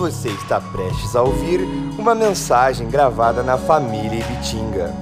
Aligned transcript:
Você 0.00 0.30
está 0.30 0.58
prestes 0.58 1.14
a 1.14 1.20
ouvir 1.20 1.60
uma 1.98 2.14
mensagem 2.14 2.88
gravada 2.88 3.42
na 3.42 3.58
família 3.58 4.20
Ibitinga. 4.20 4.94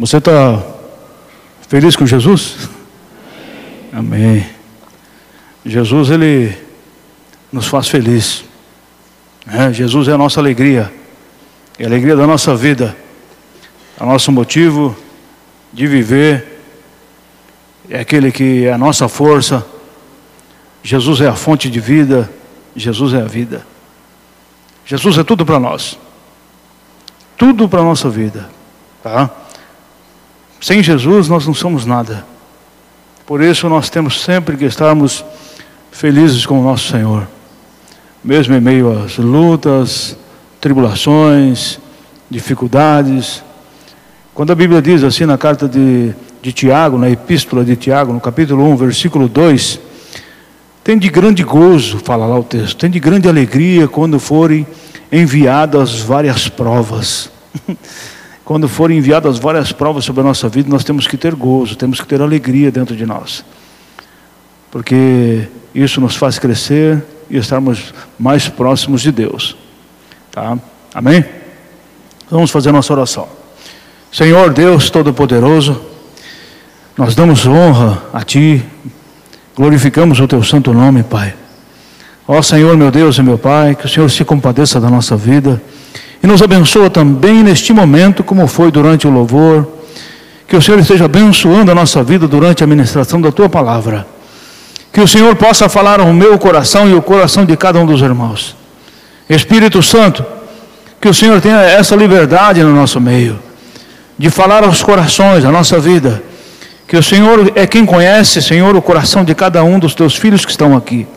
Você 0.00 0.16
está 0.16 0.62
feliz 1.68 1.94
com 1.94 2.06
Jesus? 2.06 2.70
Amém. 3.92 4.48
Jesus, 5.62 6.08
ele 6.08 6.56
nos 7.52 7.66
faz 7.66 7.88
feliz. 7.88 8.46
É, 9.46 9.74
Jesus 9.74 10.08
é 10.08 10.12
a 10.12 10.18
nossa 10.18 10.40
alegria, 10.40 10.90
é 11.78 11.84
a 11.84 11.86
alegria 11.86 12.16
da 12.16 12.26
nossa 12.26 12.56
vida, 12.56 12.96
é 14.00 14.02
o 14.02 14.06
nosso 14.06 14.32
motivo 14.32 14.96
de 15.70 15.86
viver, 15.86 16.62
é 17.90 18.00
aquele 18.00 18.32
que 18.32 18.64
é 18.64 18.72
a 18.72 18.78
nossa 18.78 19.06
força. 19.06 19.73
Jesus 20.84 21.22
é 21.22 21.26
a 21.26 21.34
fonte 21.34 21.70
de 21.70 21.80
vida, 21.80 22.30
Jesus 22.76 23.14
é 23.14 23.22
a 23.22 23.24
vida. 23.24 23.66
Jesus 24.84 25.16
é 25.16 25.24
tudo 25.24 25.46
para 25.46 25.58
nós, 25.58 25.98
tudo 27.38 27.66
para 27.66 27.80
a 27.80 27.84
nossa 27.84 28.10
vida, 28.10 28.50
tá? 29.02 29.30
Sem 30.60 30.82
Jesus 30.82 31.26
nós 31.26 31.46
não 31.46 31.54
somos 31.54 31.86
nada. 31.86 32.26
Por 33.24 33.40
isso 33.40 33.66
nós 33.66 33.88
temos 33.88 34.20
sempre 34.20 34.58
que 34.58 34.66
estarmos 34.66 35.24
felizes 35.90 36.44
com 36.44 36.60
o 36.60 36.62
nosso 36.62 36.90
Senhor. 36.90 37.26
Mesmo 38.22 38.54
em 38.54 38.60
meio 38.60 39.04
às 39.04 39.16
lutas, 39.16 40.14
tribulações, 40.60 41.78
dificuldades. 42.28 43.42
Quando 44.34 44.52
a 44.52 44.54
Bíblia 44.54 44.82
diz 44.82 45.02
assim 45.02 45.24
na 45.24 45.38
carta 45.38 45.66
de, 45.66 46.14
de 46.42 46.52
Tiago, 46.52 46.98
na 46.98 47.08
epístola 47.08 47.64
de 47.64 47.74
Tiago, 47.74 48.12
no 48.12 48.20
capítulo 48.20 48.64
1, 48.70 48.76
versículo 48.76 49.28
2, 49.28 49.80
tem 50.84 50.98
de 50.98 51.08
grande 51.08 51.42
gozo, 51.42 51.98
fala 51.98 52.26
lá 52.26 52.38
o 52.38 52.44
texto, 52.44 52.76
tem 52.76 52.90
de 52.90 53.00
grande 53.00 53.26
alegria 53.26 53.88
quando 53.88 54.20
forem 54.20 54.66
enviadas 55.10 56.00
várias 56.00 56.46
provas. 56.46 57.30
quando 58.44 58.68
forem 58.68 58.98
enviadas 58.98 59.38
várias 59.38 59.72
provas 59.72 60.04
sobre 60.04 60.20
a 60.20 60.24
nossa 60.24 60.46
vida, 60.46 60.68
nós 60.68 60.84
temos 60.84 61.06
que 61.06 61.16
ter 61.16 61.34
gozo, 61.34 61.74
temos 61.74 61.98
que 61.98 62.06
ter 62.06 62.20
alegria 62.20 62.70
dentro 62.70 62.94
de 62.94 63.06
nós. 63.06 63.42
Porque 64.70 65.48
isso 65.74 66.02
nos 66.02 66.16
faz 66.16 66.38
crescer 66.38 67.02
e 67.30 67.38
estarmos 67.38 67.94
mais 68.18 68.50
próximos 68.50 69.00
de 69.00 69.10
Deus. 69.10 69.56
Tá? 70.30 70.58
Amém? 70.94 71.24
Vamos 72.30 72.50
fazer 72.50 72.72
nossa 72.72 72.92
oração. 72.92 73.26
Senhor 74.12 74.52
Deus 74.52 74.90
Todo-Poderoso, 74.90 75.80
nós 76.96 77.14
damos 77.14 77.46
honra 77.46 78.02
a 78.12 78.22
Ti, 78.22 78.62
glorificamos 79.56 80.20
o 80.20 80.26
Teu 80.26 80.42
santo 80.42 80.72
nome, 80.72 81.02
Pai. 81.02 81.34
Ó 82.26 82.40
Senhor, 82.42 82.76
meu 82.76 82.90
Deus 82.90 83.18
e 83.18 83.22
meu 83.22 83.38
Pai, 83.38 83.74
que 83.74 83.86
o 83.86 83.88
Senhor 83.88 84.10
se 84.10 84.24
compadeça 84.24 84.80
da 84.80 84.88
nossa 84.88 85.16
vida 85.16 85.60
e 86.22 86.26
nos 86.26 86.40
abençoa 86.40 86.88
também 86.88 87.42
neste 87.42 87.72
momento, 87.72 88.24
como 88.24 88.46
foi 88.46 88.70
durante 88.70 89.06
o 89.06 89.10
louvor. 89.10 89.68
Que 90.48 90.56
o 90.56 90.62
Senhor 90.62 90.78
esteja 90.80 91.04
abençoando 91.04 91.70
a 91.70 91.74
nossa 91.74 92.02
vida 92.02 92.26
durante 92.26 92.64
a 92.64 92.66
ministração 92.66 93.20
da 93.20 93.30
tua 93.30 93.48
palavra. 93.48 94.06
Que 94.90 95.00
o 95.00 95.08
Senhor 95.08 95.34
possa 95.36 95.68
falar 95.68 96.00
ao 96.00 96.12
meu 96.12 96.38
coração 96.38 96.88
e 96.88 96.94
ao 96.94 97.02
coração 97.02 97.44
de 97.44 97.56
cada 97.56 97.78
um 97.78 97.84
dos 97.84 98.00
irmãos. 98.00 98.56
Espírito 99.28 99.82
Santo, 99.82 100.24
que 101.00 101.08
o 101.08 101.14
Senhor 101.14 101.40
tenha 101.40 101.60
essa 101.60 101.94
liberdade 101.94 102.62
no 102.62 102.74
nosso 102.74 103.00
meio, 103.00 103.38
de 104.18 104.30
falar 104.30 104.64
aos 104.64 104.82
corações, 104.82 105.44
a 105.44 105.50
nossa 105.50 105.78
vida. 105.78 106.22
Que 106.94 106.98
o 106.98 107.02
Senhor 107.02 107.50
é 107.56 107.66
quem 107.66 107.84
conhece, 107.84 108.40
Senhor, 108.40 108.76
o 108.76 108.80
coração 108.80 109.24
de 109.24 109.34
cada 109.34 109.64
um 109.64 109.80
dos 109.80 109.96
teus 109.96 110.14
filhos 110.14 110.44
que 110.44 110.52
estão 110.52 110.76
aqui. 110.76 111.08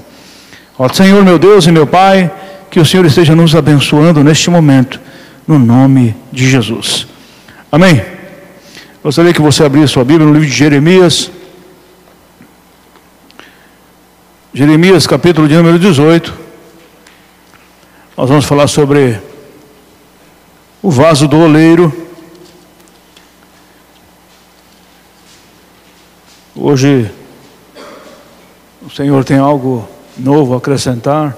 Ó 0.75 0.89
Senhor, 0.89 1.23
meu 1.23 1.37
Deus 1.37 1.67
e 1.67 1.71
meu 1.71 1.85
Pai, 1.85 2.31
que 2.71 2.79
o 2.79 2.85
Senhor 2.85 3.05
esteja 3.05 3.35
nos 3.35 3.53
abençoando 3.55 4.23
neste 4.23 4.49
momento, 4.49 4.99
no 5.47 5.59
nome 5.59 6.15
de 6.31 6.49
Jesus. 6.49 7.05
Amém. 7.71 8.03
Gostaria 9.03 9.31
que 9.31 9.39
você 9.39 9.63
abrisse 9.63 9.93
sua 9.93 10.03
Bíblia 10.03 10.25
no 10.25 10.33
livro 10.33 10.47
de 10.47 10.51
Jeremias. 10.55 11.29
Jeremias, 14.51 15.05
capítulo 15.05 15.47
de 15.47 15.53
número 15.53 15.77
18. 15.77 16.33
Nós 18.17 18.27
vamos 18.27 18.45
falar 18.45 18.65
sobre 18.65 19.21
o 20.81 20.89
vaso 20.89 21.27
do 21.27 21.37
oleiro. 21.37 22.06
Hoje 26.59 27.11
o 28.81 28.89
Senhor 28.89 29.23
tem 29.23 29.37
algo 29.37 29.87
novo 30.17 30.55
a 30.55 30.57
acrescentar 30.57 31.37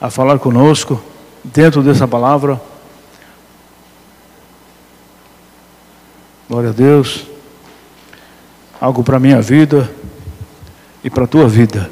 a 0.00 0.08
falar 0.08 0.38
conosco 0.38 0.98
dentro 1.44 1.82
dessa 1.82 2.08
palavra. 2.08 2.58
Glória 6.48 6.70
a 6.70 6.72
Deus. 6.72 7.26
Algo 8.80 9.04
para 9.04 9.18
a 9.18 9.20
minha 9.20 9.42
vida 9.42 9.90
e 11.04 11.10
para 11.10 11.24
a 11.24 11.26
tua 11.28 11.46
vida. 11.46 11.90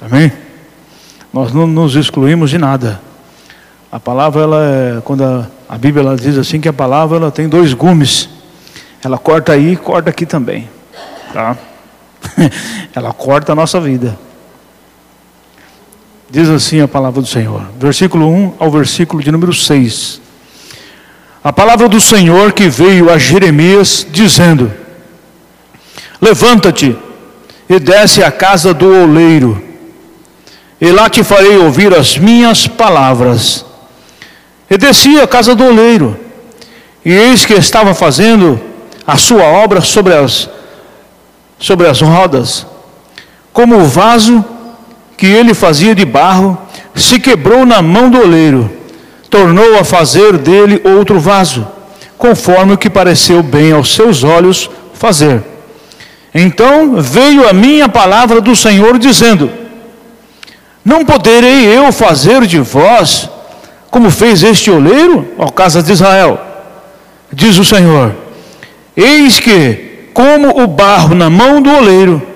Amém? 0.00 0.32
Nós 1.30 1.52
não 1.52 1.66
nos 1.66 1.96
excluímos 1.96 2.48
de 2.48 2.56
nada. 2.56 2.98
A 3.92 4.00
palavra, 4.00 4.40
ela 4.40 4.64
é, 4.64 5.00
quando 5.02 5.22
a, 5.22 5.46
a 5.68 5.76
Bíblia 5.76 6.02
ela 6.02 6.16
diz 6.16 6.38
assim 6.38 6.62
que 6.62 6.68
a 6.68 6.72
palavra 6.72 7.18
ela 7.18 7.30
tem 7.30 7.46
dois 7.46 7.74
gumes. 7.74 8.26
Ela 9.04 9.18
corta 9.18 9.52
aí 9.52 9.74
e 9.74 9.76
corta 9.76 10.08
aqui 10.08 10.24
também. 10.24 10.66
Tá? 11.34 11.58
ela 12.94 13.12
corta 13.12 13.52
a 13.52 13.54
nossa 13.54 13.80
vida. 13.80 14.18
Diz 16.30 16.48
assim 16.48 16.80
a 16.80 16.86
palavra 16.86 17.20
do 17.20 17.26
Senhor, 17.26 17.66
versículo 17.78 18.28
1 18.28 18.54
ao 18.58 18.70
versículo 18.70 19.22
de 19.22 19.32
número 19.32 19.52
6. 19.52 20.20
A 21.42 21.52
palavra 21.52 21.88
do 21.88 22.00
Senhor 22.00 22.52
que 22.52 22.68
veio 22.68 23.10
a 23.10 23.18
Jeremias, 23.18 24.06
dizendo: 24.08 24.72
Levanta-te 26.20 26.96
e 27.68 27.80
desce 27.80 28.22
à 28.22 28.30
casa 28.30 28.74
do 28.74 28.86
oleiro, 28.86 29.60
e 30.80 30.90
lá 30.92 31.08
te 31.08 31.24
farei 31.24 31.56
ouvir 31.56 31.94
as 31.94 32.18
minhas 32.18 32.66
palavras. 32.66 33.64
E 34.68 34.78
desci 34.78 35.18
à 35.18 35.26
casa 35.26 35.54
do 35.54 35.64
oleiro, 35.64 36.16
e 37.04 37.12
eis 37.12 37.44
que 37.44 37.54
estava 37.54 37.92
fazendo 37.92 38.60
a 39.04 39.16
sua 39.16 39.42
obra 39.42 39.80
sobre 39.80 40.14
as, 40.14 40.48
sobre 41.60 41.86
as 41.86 42.00
rodas, 42.00 42.66
como 43.52 43.76
o 43.76 43.84
vaso 43.84 44.44
que 45.16 45.26
ele 45.26 45.54
fazia 45.54 45.94
de 45.94 46.04
barro 46.04 46.58
se 46.94 47.20
quebrou 47.20 47.66
na 47.66 47.82
mão 47.82 48.10
do 48.10 48.18
oleiro, 48.18 48.70
tornou 49.28 49.78
a 49.78 49.84
fazer 49.84 50.38
dele 50.38 50.80
outro 50.84 51.20
vaso, 51.20 51.68
conforme 52.18 52.72
o 52.72 52.78
que 52.78 52.90
pareceu 52.90 53.42
bem 53.42 53.72
aos 53.72 53.94
seus 53.94 54.24
olhos 54.24 54.68
fazer. 54.94 55.42
Então 56.34 57.00
veio 57.00 57.48
a 57.48 57.52
minha 57.52 57.88
palavra 57.88 58.40
do 58.40 58.56
Senhor 58.56 58.98
dizendo: 58.98 59.50
Não 60.84 61.04
poderei 61.04 61.66
eu 61.66 61.92
fazer 61.92 62.46
de 62.46 62.58
vós 62.58 63.28
como 63.90 64.10
fez 64.10 64.42
este 64.42 64.70
oleiro, 64.70 65.28
ó 65.36 65.48
casa 65.48 65.82
de 65.82 65.92
Israel? 65.92 66.40
Diz 67.32 67.58
o 67.58 67.64
Senhor: 67.64 68.14
Eis 68.96 69.40
que, 69.40 69.89
como 70.12 70.62
o 70.62 70.66
barro 70.66 71.14
na 71.14 71.30
mão 71.30 71.60
do 71.60 71.70
oleiro, 71.70 72.30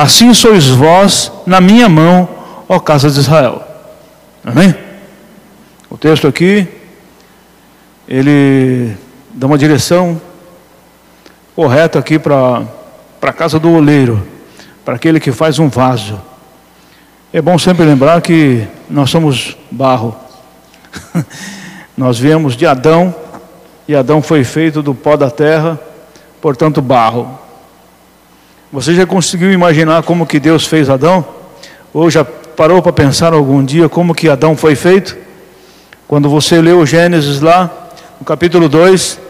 Assim 0.00 0.32
sois 0.32 0.68
vós 0.68 1.32
na 1.44 1.60
minha 1.60 1.88
mão, 1.88 2.28
ó 2.68 2.78
casa 2.78 3.10
de 3.10 3.18
Israel. 3.18 3.60
Amém? 4.44 4.72
O 5.90 5.98
texto 5.98 6.28
aqui, 6.28 6.68
ele 8.06 8.96
dá 9.34 9.48
uma 9.48 9.58
direção 9.58 10.20
correta 11.56 11.98
aqui 11.98 12.16
para 12.16 12.62
a 13.20 13.32
casa 13.32 13.58
do 13.58 13.72
oleiro, 13.72 14.24
para 14.84 14.94
aquele 14.94 15.18
que 15.18 15.32
faz 15.32 15.58
um 15.58 15.68
vaso. 15.68 16.22
É 17.32 17.42
bom 17.42 17.58
sempre 17.58 17.84
lembrar 17.84 18.20
que 18.22 18.68
nós 18.88 19.10
somos 19.10 19.56
barro. 19.68 20.14
nós 21.98 22.20
viemos 22.20 22.56
de 22.56 22.66
Adão, 22.66 23.12
e 23.88 23.96
Adão 23.96 24.22
foi 24.22 24.44
feito 24.44 24.80
do 24.80 24.94
pó 24.94 25.16
da 25.16 25.28
terra, 25.28 25.76
portanto, 26.40 26.80
barro. 26.80 27.38
Você 28.72 28.94
já 28.94 29.06
conseguiu 29.06 29.52
imaginar 29.52 30.02
como 30.02 30.26
que 30.26 30.38
Deus 30.38 30.66
fez 30.66 30.90
Adão? 30.90 31.24
Ou 31.92 32.10
já 32.10 32.24
parou 32.24 32.82
para 32.82 32.92
pensar 32.92 33.32
algum 33.32 33.64
dia 33.64 33.88
como 33.88 34.14
que 34.14 34.28
Adão 34.28 34.56
foi 34.56 34.74
feito? 34.74 35.16
Quando 36.06 36.28
você 36.28 36.60
leu 36.60 36.84
Gênesis 36.84 37.40
lá, 37.40 37.90
no 38.18 38.26
capítulo 38.26 38.68
2, 38.68 39.20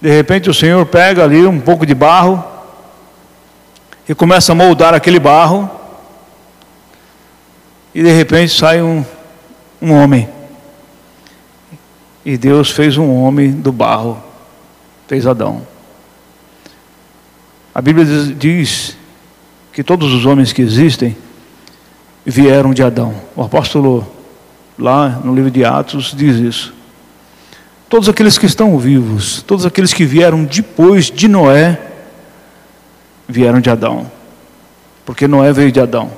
de 0.00 0.10
repente 0.10 0.48
o 0.48 0.54
Senhor 0.54 0.84
pega 0.86 1.24
ali 1.24 1.46
um 1.46 1.60
pouco 1.60 1.84
de 1.84 1.94
barro 1.94 2.42
e 4.08 4.14
começa 4.14 4.52
a 4.52 4.54
moldar 4.54 4.94
aquele 4.94 5.18
barro, 5.18 5.70
e 7.94 8.02
de 8.02 8.10
repente 8.10 8.56
sai 8.56 8.80
um, 8.80 9.04
um 9.82 9.92
homem. 9.92 10.28
E 12.24 12.36
Deus 12.36 12.70
fez 12.70 12.96
um 12.96 13.22
homem 13.22 13.50
do 13.50 13.70
barro, 13.70 14.22
fez 15.06 15.26
Adão. 15.26 15.62
A 17.78 17.80
Bíblia 17.80 18.04
diz 18.36 18.96
que 19.72 19.84
todos 19.84 20.12
os 20.12 20.26
homens 20.26 20.52
que 20.52 20.60
existem 20.60 21.16
vieram 22.26 22.74
de 22.74 22.82
Adão. 22.82 23.14
O 23.36 23.42
apóstolo, 23.44 24.04
lá 24.76 25.20
no 25.22 25.32
livro 25.32 25.48
de 25.48 25.64
Atos, 25.64 26.12
diz 26.12 26.38
isso. 26.38 26.74
Todos 27.88 28.08
aqueles 28.08 28.36
que 28.36 28.46
estão 28.46 28.76
vivos, 28.80 29.42
todos 29.42 29.64
aqueles 29.64 29.94
que 29.94 30.04
vieram 30.04 30.42
depois 30.42 31.08
de 31.08 31.28
Noé, 31.28 31.80
vieram 33.28 33.60
de 33.60 33.70
Adão. 33.70 34.10
Porque 35.06 35.28
Noé 35.28 35.52
veio 35.52 35.70
de 35.70 35.78
Adão. 35.78 36.10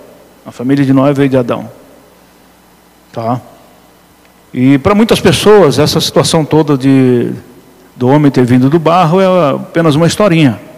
A 0.46 0.50
família 0.50 0.82
de 0.82 0.94
Noé 0.94 1.12
veio 1.12 1.28
de 1.28 1.36
Adão. 1.36 1.70
Tá? 3.12 3.38
E 4.54 4.78
para 4.78 4.94
muitas 4.94 5.20
pessoas, 5.20 5.78
essa 5.78 6.00
situação 6.00 6.42
toda 6.42 6.78
de 6.78 7.30
do 7.94 8.08
homem 8.08 8.30
ter 8.30 8.46
vindo 8.46 8.70
do 8.70 8.78
barro 8.78 9.20
é 9.20 9.50
apenas 9.56 9.94
uma 9.94 10.06
historinha. 10.06 10.69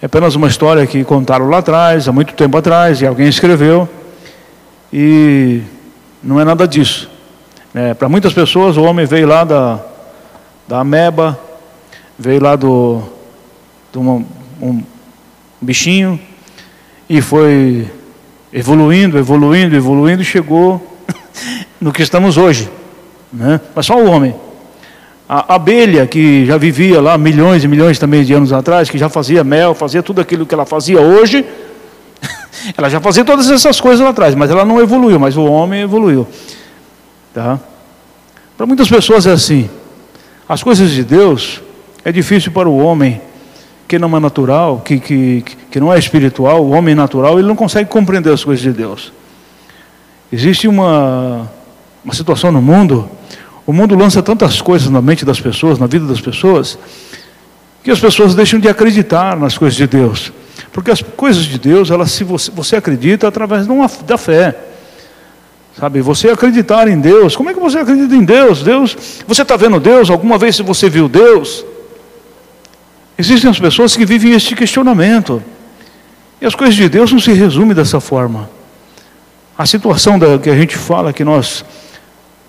É 0.00 0.04
apenas 0.04 0.34
uma 0.34 0.46
história 0.46 0.86
que 0.86 1.02
contaram 1.04 1.48
lá 1.48 1.58
atrás, 1.58 2.06
há 2.06 2.12
muito 2.12 2.34
tempo 2.34 2.58
atrás, 2.58 3.00
e 3.00 3.06
alguém 3.06 3.28
escreveu. 3.28 3.88
E 4.92 5.62
não 6.22 6.38
é 6.38 6.44
nada 6.44 6.68
disso. 6.68 7.10
É, 7.74 7.94
para 7.94 8.06
muitas 8.06 8.34
pessoas, 8.34 8.76
o 8.76 8.82
homem 8.82 9.06
veio 9.06 9.26
lá 9.26 9.42
da, 9.42 9.80
da 10.68 10.80
ameba, 10.80 11.38
veio 12.18 12.42
lá 12.42 12.56
do, 12.56 13.02
de 13.90 13.98
uma, 13.98 14.22
um 14.60 14.82
bichinho, 15.62 16.20
e 17.08 17.22
foi 17.22 17.90
evoluindo, 18.52 19.16
evoluindo, 19.16 19.74
evoluindo, 19.74 20.20
e 20.20 20.26
chegou 20.26 20.98
no 21.80 21.90
que 21.90 22.02
estamos 22.02 22.36
hoje. 22.36 22.68
Né? 23.32 23.60
Mas 23.74 23.86
só 23.86 23.96
o 23.96 24.10
homem. 24.10 24.34
A 25.28 25.56
abelha, 25.56 26.06
que 26.06 26.46
já 26.46 26.56
vivia 26.56 27.00
lá 27.00 27.18
milhões 27.18 27.64
e 27.64 27.68
milhões 27.68 27.98
também 27.98 28.22
de 28.22 28.32
anos 28.32 28.52
atrás, 28.52 28.88
que 28.88 28.96
já 28.96 29.08
fazia 29.08 29.42
mel, 29.42 29.74
fazia 29.74 30.02
tudo 30.02 30.20
aquilo 30.20 30.46
que 30.46 30.54
ela 30.54 30.64
fazia 30.64 31.00
hoje, 31.00 31.44
ela 32.76 32.88
já 32.88 33.00
fazia 33.00 33.24
todas 33.24 33.50
essas 33.50 33.80
coisas 33.80 34.00
lá 34.00 34.10
atrás, 34.10 34.34
mas 34.36 34.50
ela 34.50 34.64
não 34.64 34.80
evoluiu, 34.80 35.18
mas 35.18 35.36
o 35.36 35.44
homem 35.44 35.82
evoluiu. 35.82 36.26
Tá? 37.34 37.58
Para 38.56 38.66
muitas 38.66 38.88
pessoas 38.88 39.26
é 39.26 39.32
assim. 39.32 39.68
As 40.48 40.62
coisas 40.62 40.90
de 40.92 41.02
Deus 41.02 41.60
é 42.04 42.12
difícil 42.12 42.52
para 42.52 42.68
o 42.68 42.78
homem 42.78 43.20
que 43.88 43.98
não 43.98 44.16
é 44.16 44.20
natural, 44.20 44.80
que, 44.84 44.98
que, 44.98 45.44
que 45.70 45.80
não 45.80 45.92
é 45.92 45.98
espiritual, 45.98 46.64
o 46.64 46.70
homem 46.70 46.94
natural, 46.94 47.38
ele 47.38 47.48
não 47.48 47.56
consegue 47.56 47.90
compreender 47.90 48.32
as 48.32 48.44
coisas 48.44 48.62
de 48.62 48.72
Deus. 48.72 49.12
Existe 50.32 50.66
uma, 50.66 51.50
uma 52.04 52.14
situação 52.14 52.50
no 52.50 52.60
mundo 52.60 53.08
o 53.66 53.72
mundo 53.72 53.96
lança 53.96 54.22
tantas 54.22 54.62
coisas 54.62 54.88
na 54.88 55.02
mente 55.02 55.24
das 55.24 55.40
pessoas, 55.40 55.78
na 55.78 55.86
vida 55.86 56.06
das 56.06 56.20
pessoas, 56.20 56.78
que 57.82 57.90
as 57.90 57.98
pessoas 57.98 58.34
deixam 58.34 58.60
de 58.60 58.68
acreditar 58.68 59.36
nas 59.36 59.58
coisas 59.58 59.76
de 59.76 59.86
Deus. 59.86 60.32
Porque 60.72 60.90
as 60.90 61.02
coisas 61.02 61.44
de 61.44 61.58
Deus, 61.58 61.90
elas, 61.90 62.12
se 62.12 62.22
você, 62.22 62.50
você 62.50 62.76
acredita 62.76 63.26
através 63.26 63.66
uma, 63.66 63.90
da 64.06 64.16
fé. 64.16 64.56
Sabe, 65.78 66.00
você 66.00 66.30
acreditar 66.30 66.88
em 66.88 66.98
Deus. 66.98 67.34
Como 67.34 67.50
é 67.50 67.54
que 67.54 67.60
você 67.60 67.78
acredita 67.78 68.14
em 68.14 68.24
Deus? 68.24 68.62
Deus, 68.62 68.96
você 69.26 69.42
está 69.42 69.56
vendo 69.56 69.80
Deus? 69.80 70.10
Alguma 70.10 70.38
vez 70.38 70.58
você 70.60 70.88
viu 70.88 71.08
Deus? 71.08 71.64
Existem 73.18 73.50
as 73.50 73.58
pessoas 73.58 73.96
que 73.96 74.06
vivem 74.06 74.32
este 74.32 74.54
questionamento. 74.54 75.42
E 76.40 76.46
as 76.46 76.54
coisas 76.54 76.74
de 76.74 76.88
Deus 76.88 77.12
não 77.12 77.18
se 77.18 77.32
resumem 77.32 77.74
dessa 77.74 77.98
forma. 77.98 78.48
A 79.58 79.66
situação 79.66 80.18
da, 80.18 80.38
que 80.38 80.50
a 80.50 80.56
gente 80.56 80.76
fala 80.76 81.12
que 81.12 81.24
nós 81.24 81.64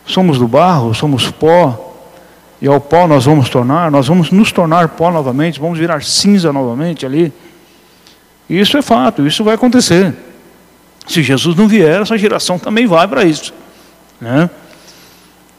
somos 0.07 0.39
do 0.39 0.47
barro, 0.47 0.93
somos 0.95 1.29
pó, 1.29 1.83
e 2.61 2.67
ao 2.67 2.79
pó 2.79 3.07
nós 3.07 3.25
vamos 3.25 3.49
tornar, 3.49 3.91
nós 3.91 4.07
vamos 4.07 4.31
nos 4.31 4.51
tornar 4.51 4.87
pó 4.89 5.11
novamente, 5.11 5.59
vamos 5.59 5.77
virar 5.77 6.01
cinza 6.03 6.51
novamente 6.51 7.05
ali. 7.05 7.31
Isso 8.49 8.77
é 8.77 8.81
fato, 8.81 9.27
isso 9.27 9.43
vai 9.43 9.55
acontecer. 9.55 10.13
Se 11.07 11.21
Jesus 11.21 11.55
não 11.55 11.67
vier, 11.67 12.01
essa 12.01 12.17
geração 12.17 12.57
também 12.57 12.87
vai 12.87 13.07
para 13.07 13.23
isso. 13.23 13.53
Né? 14.19 14.49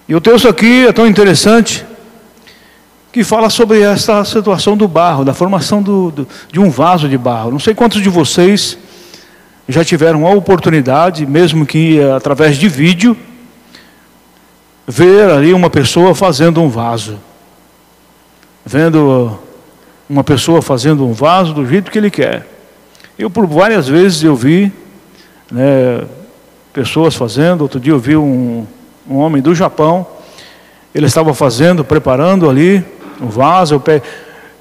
E 0.08 0.14
o 0.14 0.20
texto 0.20 0.48
aqui 0.48 0.86
é 0.86 0.92
tão 0.92 1.06
interessante 1.06 1.84
que 3.12 3.22
fala 3.22 3.48
sobre 3.48 3.80
essa 3.80 4.24
situação 4.24 4.76
do 4.76 4.88
barro, 4.88 5.24
da 5.24 5.34
formação 5.34 5.82
do, 5.82 6.10
do, 6.10 6.28
de 6.50 6.58
um 6.58 6.70
vaso 6.70 7.08
de 7.08 7.16
barro. 7.16 7.50
Não 7.50 7.58
sei 7.58 7.74
quantos 7.74 8.02
de 8.02 8.08
vocês 8.08 8.76
já 9.68 9.84
tiveram 9.84 10.26
a 10.26 10.30
oportunidade, 10.30 11.26
mesmo 11.26 11.66
que 11.66 12.00
através 12.02 12.56
de 12.56 12.68
vídeo, 12.68 13.16
ver 14.88 15.30
ali 15.30 15.52
uma 15.52 15.68
pessoa 15.68 16.14
fazendo 16.14 16.62
um 16.62 16.68
vaso. 16.70 17.18
Vendo 18.64 19.38
uma 20.08 20.24
pessoa 20.24 20.62
fazendo 20.62 21.06
um 21.06 21.12
vaso 21.12 21.52
do 21.52 21.66
jeito 21.66 21.90
que 21.90 21.98
ele 21.98 22.10
quer. 22.10 22.46
Eu 23.18 23.28
por 23.28 23.46
várias 23.46 23.86
vezes 23.86 24.22
eu 24.22 24.34
vi 24.34 24.72
né, 25.50 26.06
pessoas 26.72 27.14
fazendo, 27.14 27.60
outro 27.60 27.78
dia 27.78 27.92
eu 27.92 27.98
vi 27.98 28.16
um, 28.16 28.66
um 29.06 29.16
homem 29.16 29.42
do 29.42 29.54
Japão, 29.54 30.06
ele 30.94 31.04
estava 31.04 31.34
fazendo, 31.34 31.84
preparando 31.84 32.48
ali 32.48 32.82
um 33.20 33.28
vaso, 33.28 33.74
eu 33.74 33.80
pe... 33.80 34.02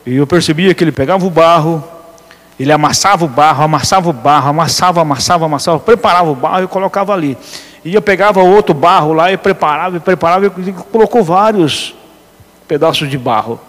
e 0.06 0.16
eu 0.16 0.28
percebia 0.28 0.74
que 0.74 0.84
ele 0.84 0.92
pegava 0.92 1.26
o 1.26 1.30
barro, 1.30 1.82
ele 2.60 2.72
amassava 2.72 3.24
o 3.24 3.30
barro, 3.30 3.64
amassava 3.64 4.10
o 4.10 4.14
barro, 4.14 4.50
amassava, 4.50 5.02
amassava, 5.02 5.46
amassava, 5.46 5.80
preparava 5.80 6.30
o 6.30 6.36
barro 6.36 6.66
e 6.66 6.68
colocava 6.68 7.14
ali. 7.14 7.38
E 7.84 7.94
eu 7.94 8.02
pegava 8.02 8.42
outro 8.42 8.74
barro 8.74 9.14
lá 9.14 9.32
e 9.32 9.38
preparava, 9.38 9.98
e 9.98 10.00
preparava, 10.00 10.46
e 10.46 10.72
colocou 10.92 11.24
vários 11.24 11.96
pedaços 12.68 13.10
de 13.10 13.18
barro. 13.18 13.60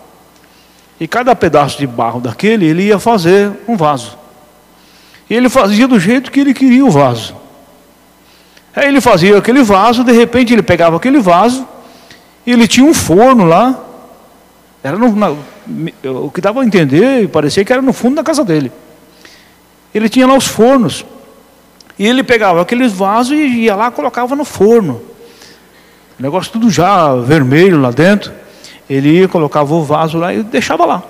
E 1.00 1.06
cada 1.06 1.34
pedaço 1.36 1.78
de 1.78 1.86
barro 1.86 2.20
daquele, 2.20 2.66
ele 2.66 2.84
ia 2.84 2.98
fazer 2.98 3.52
um 3.68 3.76
vaso. 3.76 4.18
E 5.30 5.34
ele 5.34 5.48
fazia 5.48 5.86
do 5.86 6.00
jeito 6.00 6.30
que 6.30 6.40
ele 6.40 6.52
queria 6.52 6.84
o 6.84 6.90
vaso. 6.90 7.36
Aí 8.74 8.88
ele 8.88 9.00
fazia 9.00 9.38
aquele 9.38 9.62
vaso, 9.62 10.02
de 10.02 10.12
repente 10.12 10.52
ele 10.52 10.62
pegava 10.62 10.96
aquele 10.96 11.20
vaso, 11.20 11.66
e 12.46 12.52
ele 12.52 12.66
tinha 12.66 12.86
um 12.86 12.94
forno 12.94 13.44
lá. 13.44 13.78
Era 14.82 14.96
no, 14.96 15.14
na, 15.14 15.34
o 16.04 16.30
que 16.30 16.40
dava 16.40 16.62
a 16.62 16.64
entender, 16.64 17.24
e 17.24 17.28
parecia 17.28 17.64
que 17.64 17.72
era 17.72 17.82
no 17.82 17.92
fundo 17.92 18.16
da 18.16 18.22
casa 18.24 18.44
dele. 18.44 18.72
Ele 19.94 20.08
tinha 20.08 20.26
lá 20.26 20.34
os 20.34 20.46
fornos. 20.46 21.04
E 21.98 22.06
ele 22.06 22.22
pegava 22.22 22.62
aqueles 22.62 22.92
vasos 22.92 23.32
e 23.32 23.64
ia 23.64 23.74
lá 23.74 23.90
colocava 23.90 24.36
no 24.36 24.44
forno. 24.44 25.02
O 26.18 26.22
negócio 26.22 26.52
tudo 26.52 26.70
já 26.70 27.14
vermelho 27.16 27.80
lá 27.80 27.90
dentro. 27.90 28.32
Ele 28.88 29.20
ia, 29.20 29.28
colocava 29.28 29.74
o 29.74 29.82
vaso 29.82 30.18
lá 30.18 30.32
e 30.32 30.42
deixava 30.42 30.84
lá. 30.84 31.02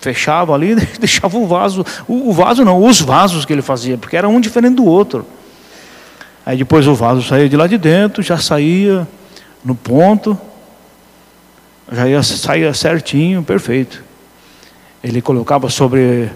Fechava 0.00 0.54
ali, 0.54 0.74
deixava 0.98 1.36
o 1.36 1.46
vaso. 1.46 1.84
O, 2.06 2.30
o 2.30 2.32
vaso 2.32 2.64
não, 2.64 2.82
os 2.82 3.00
vasos 3.00 3.44
que 3.44 3.52
ele 3.52 3.62
fazia, 3.62 3.98
porque 3.98 4.16
era 4.16 4.28
um 4.28 4.40
diferente 4.40 4.76
do 4.76 4.84
outro. 4.84 5.26
Aí 6.44 6.56
depois 6.56 6.86
o 6.86 6.94
vaso 6.94 7.22
saía 7.22 7.48
de 7.48 7.56
lá 7.56 7.66
de 7.66 7.76
dentro, 7.76 8.22
já 8.22 8.38
saía 8.38 9.06
no 9.62 9.74
ponto, 9.74 10.38
já 11.92 12.08
ia, 12.08 12.22
saía 12.22 12.72
certinho, 12.72 13.42
perfeito. 13.42 14.02
Ele 15.04 15.20
colocava 15.20 15.68
sobre 15.68 16.30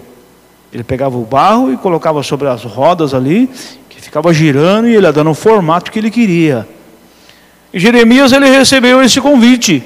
ele 0.73 0.83
pegava 0.83 1.15
o 1.15 1.23
barro 1.23 1.71
e 1.71 1.77
colocava 1.77 2.23
sobre 2.23 2.47
as 2.47 2.63
rodas 2.63 3.13
ali, 3.13 3.47
que 3.87 4.01
ficava 4.01 4.33
girando 4.33 4.87
e 4.87 4.95
ele 4.95 5.05
ia 5.05 5.13
dando 5.13 5.29
o 5.29 5.35
formato 5.35 5.91
que 5.91 5.99
ele 5.99 6.09
queria. 6.09 6.67
E 7.71 7.79
Jeremias 7.79 8.31
ele 8.31 8.49
recebeu 8.49 9.03
esse 9.03 9.21
convite. 9.21 9.83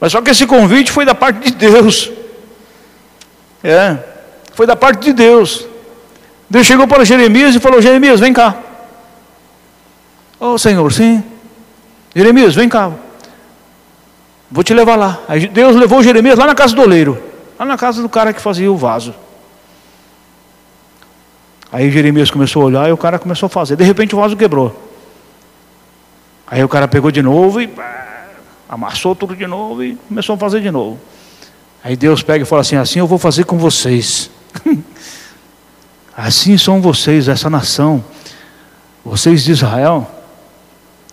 Mas 0.00 0.12
só 0.12 0.22
que 0.22 0.30
esse 0.30 0.46
convite 0.46 0.90
foi 0.90 1.04
da 1.04 1.14
parte 1.14 1.50
de 1.50 1.56
Deus. 1.56 2.10
É, 3.62 3.98
foi 4.54 4.66
da 4.66 4.74
parte 4.74 5.00
de 5.00 5.12
Deus. 5.12 5.66
Deus 6.48 6.66
chegou 6.66 6.88
para 6.88 7.04
Jeremias 7.04 7.54
e 7.54 7.60
falou: 7.60 7.82
Jeremias, 7.82 8.20
vem 8.20 8.32
cá. 8.32 8.56
Ô 10.40 10.52
oh, 10.52 10.58
Senhor, 10.58 10.90
sim. 10.90 11.22
Jeremias, 12.14 12.54
vem 12.54 12.68
cá. 12.68 12.92
Vou 14.50 14.64
te 14.64 14.72
levar 14.72 14.96
lá. 14.96 15.18
Aí 15.28 15.48
Deus 15.48 15.76
levou 15.76 16.02
Jeremias 16.02 16.38
lá 16.38 16.46
na 16.46 16.54
casa 16.54 16.74
do 16.74 16.80
oleiro. 16.80 17.27
Lá 17.58 17.66
na 17.66 17.76
casa 17.76 18.00
do 18.00 18.08
cara 18.08 18.32
que 18.32 18.40
fazia 18.40 18.70
o 18.70 18.76
vaso. 18.76 19.14
Aí 21.70 21.90
Jeremias 21.90 22.30
começou 22.30 22.62
a 22.62 22.66
olhar 22.66 22.88
e 22.88 22.92
o 22.92 22.96
cara 22.96 23.18
começou 23.18 23.46
a 23.46 23.50
fazer. 23.50 23.76
De 23.76 23.84
repente 23.84 24.14
o 24.14 24.18
vaso 24.18 24.36
quebrou. 24.36 24.88
Aí 26.46 26.64
o 26.64 26.68
cara 26.68 26.88
pegou 26.88 27.10
de 27.10 27.20
novo 27.20 27.60
e 27.60 27.70
amassou 28.68 29.14
tudo 29.14 29.36
de 29.36 29.46
novo 29.46 29.82
e 29.82 29.96
começou 30.08 30.34
a 30.34 30.38
fazer 30.38 30.60
de 30.60 30.70
novo. 30.70 30.98
Aí 31.84 31.96
Deus 31.96 32.22
pega 32.22 32.42
e 32.42 32.46
fala 32.46 32.62
assim: 32.62 32.76
Assim 32.76 33.00
eu 33.00 33.06
vou 33.06 33.18
fazer 33.18 33.44
com 33.44 33.58
vocês. 33.58 34.30
assim 36.16 36.56
são 36.56 36.80
vocês, 36.80 37.28
essa 37.28 37.50
nação. 37.50 38.02
Vocês 39.04 39.44
de 39.44 39.52
Israel. 39.52 40.10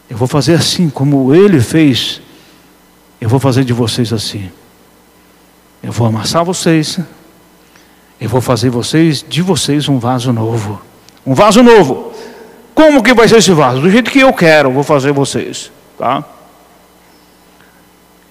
Eu 0.10 0.18
vou 0.18 0.28
fazer 0.28 0.54
assim, 0.54 0.90
como 0.90 1.34
ele 1.34 1.60
fez. 1.60 2.22
Eu 3.20 3.28
vou 3.28 3.40
fazer 3.40 3.64
de 3.64 3.74
vocês 3.74 4.14
assim. 4.14 4.52
Eu 5.86 5.92
vou 5.92 6.08
amassar 6.08 6.44
vocês. 6.44 6.98
Eu 8.20 8.27
vou 8.27 8.42
fazer 8.42 8.72
vocês 8.72 9.24
de 9.27 9.44
vocês 9.44 9.88
um 9.88 10.00
vaso 10.00 10.34
novo. 10.34 10.82
Um 11.24 11.36
vaso 11.36 11.62
novo. 11.62 12.12
Como 12.74 13.04
que 13.04 13.13
vai 13.13 13.27
ser 13.27 13.38
esse 13.38 13.51
vaso? 13.51 13.82
Do 13.82 13.92
jeito 13.92 14.10
que 14.10 14.20
eu 14.20 14.34
quero, 14.34 14.72
vou 14.72 14.82
fazer 14.82 15.12
vocês, 15.12 15.72
tá? 15.96 16.24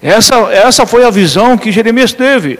Essa, 0.01 0.35
essa 0.51 0.85
foi 0.85 1.05
a 1.05 1.09
visão 1.09 1.57
que 1.57 1.71
Jeremias 1.71 2.11
teve. 2.11 2.59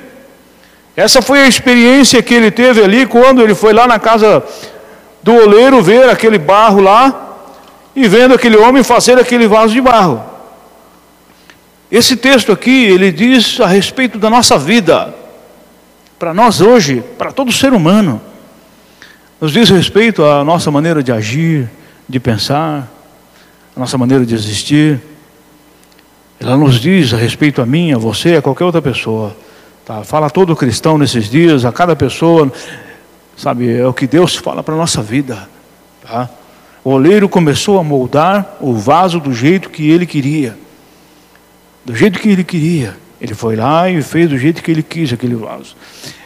Essa 0.96 1.22
foi 1.22 1.40
a 1.42 1.48
experiência 1.48 2.24
que 2.24 2.34
ele 2.34 2.50
teve 2.50 2.82
ali 2.82 3.06
quando 3.06 3.42
ele 3.42 3.54
foi 3.54 3.74
lá 3.74 3.86
na 3.86 4.00
casa 4.00 4.42
do 5.22 5.34
oleiro 5.34 5.84
ver 5.84 6.10
aquele 6.10 6.38
barro 6.38 6.80
lá 6.80 7.36
e 7.94 8.08
vendo 8.08 8.34
aquele 8.34 8.56
homem 8.56 8.82
fazer 8.82 9.20
aquele 9.20 9.46
vaso 9.46 9.74
de 9.74 9.82
barro. 9.82 10.35
Esse 11.92 12.16
texto 12.16 12.52
aqui, 12.52 12.86
ele 12.86 13.12
diz 13.12 13.60
a 13.60 13.68
respeito 13.68 14.18
da 14.18 14.30
nossa 14.30 14.58
vida, 14.58 15.14
para 16.18 16.34
nós 16.34 16.62
hoje, 16.62 17.04
para 17.18 17.32
todo 17.32 17.52
ser 17.52 17.74
humano, 17.74 18.20
nos 19.40 19.52
diz 19.52 19.70
respeito 19.70 20.24
à 20.24 20.44
nossa 20.44 20.72
maneira 20.72 21.04
de 21.04 21.12
agir, 21.12 21.70
de 22.08 22.20
pensar, 22.20 22.90
a 23.76 23.80
nossa 23.80 23.98
maneira 23.98 24.26
de 24.26 24.34
existir. 24.34 25.00
Ela 26.40 26.58
nos 26.58 26.80
diz 26.80 27.14
a 27.14 27.18
respeito 27.18 27.62
a 27.62 27.66
mim, 27.66 27.94
a 27.94 27.98
você, 27.98 28.36
a 28.36 28.42
qualquer 28.42 28.64
outra 28.64 28.82
pessoa. 28.82 29.36
Tá? 29.86 30.04
Fala 30.04 30.28
a 30.28 30.30
todo 30.30 30.56
cristão 30.56 30.98
nesses 30.98 31.30
dias, 31.30 31.66
a 31.66 31.72
cada 31.72 31.96
pessoa, 31.96 32.52
sabe, 33.38 33.78
é 33.78 33.86
o 33.86 33.94
que 33.94 34.08
Deus 34.08 34.36
fala 34.36 34.64
para 34.64 34.74
a 34.74 34.78
nossa 34.78 35.04
vida. 35.04 35.48
Tá? 36.02 36.30
O 36.84 36.92
oleiro 36.92 37.30
começou 37.30 37.80
a 37.80 37.84
moldar 37.84 38.58
o 38.60 38.74
vaso 38.74 39.20
do 39.20 39.34
jeito 39.34 39.70
que 39.70 39.90
ele 39.90 40.06
queria. 40.06 40.65
Do 41.86 41.96
jeito 41.96 42.20
que 42.20 42.30
ele 42.30 42.44
queria. 42.44 42.98
Ele 43.22 43.34
foi 43.34 43.56
lá 43.56 43.90
e 43.90 44.02
fez 44.02 44.30
do 44.30 44.38
jeito 44.38 44.62
que 44.62 44.72
ele 44.72 44.84
quis 44.84 45.14
aquele 45.14 45.36
vaso. 45.36 45.76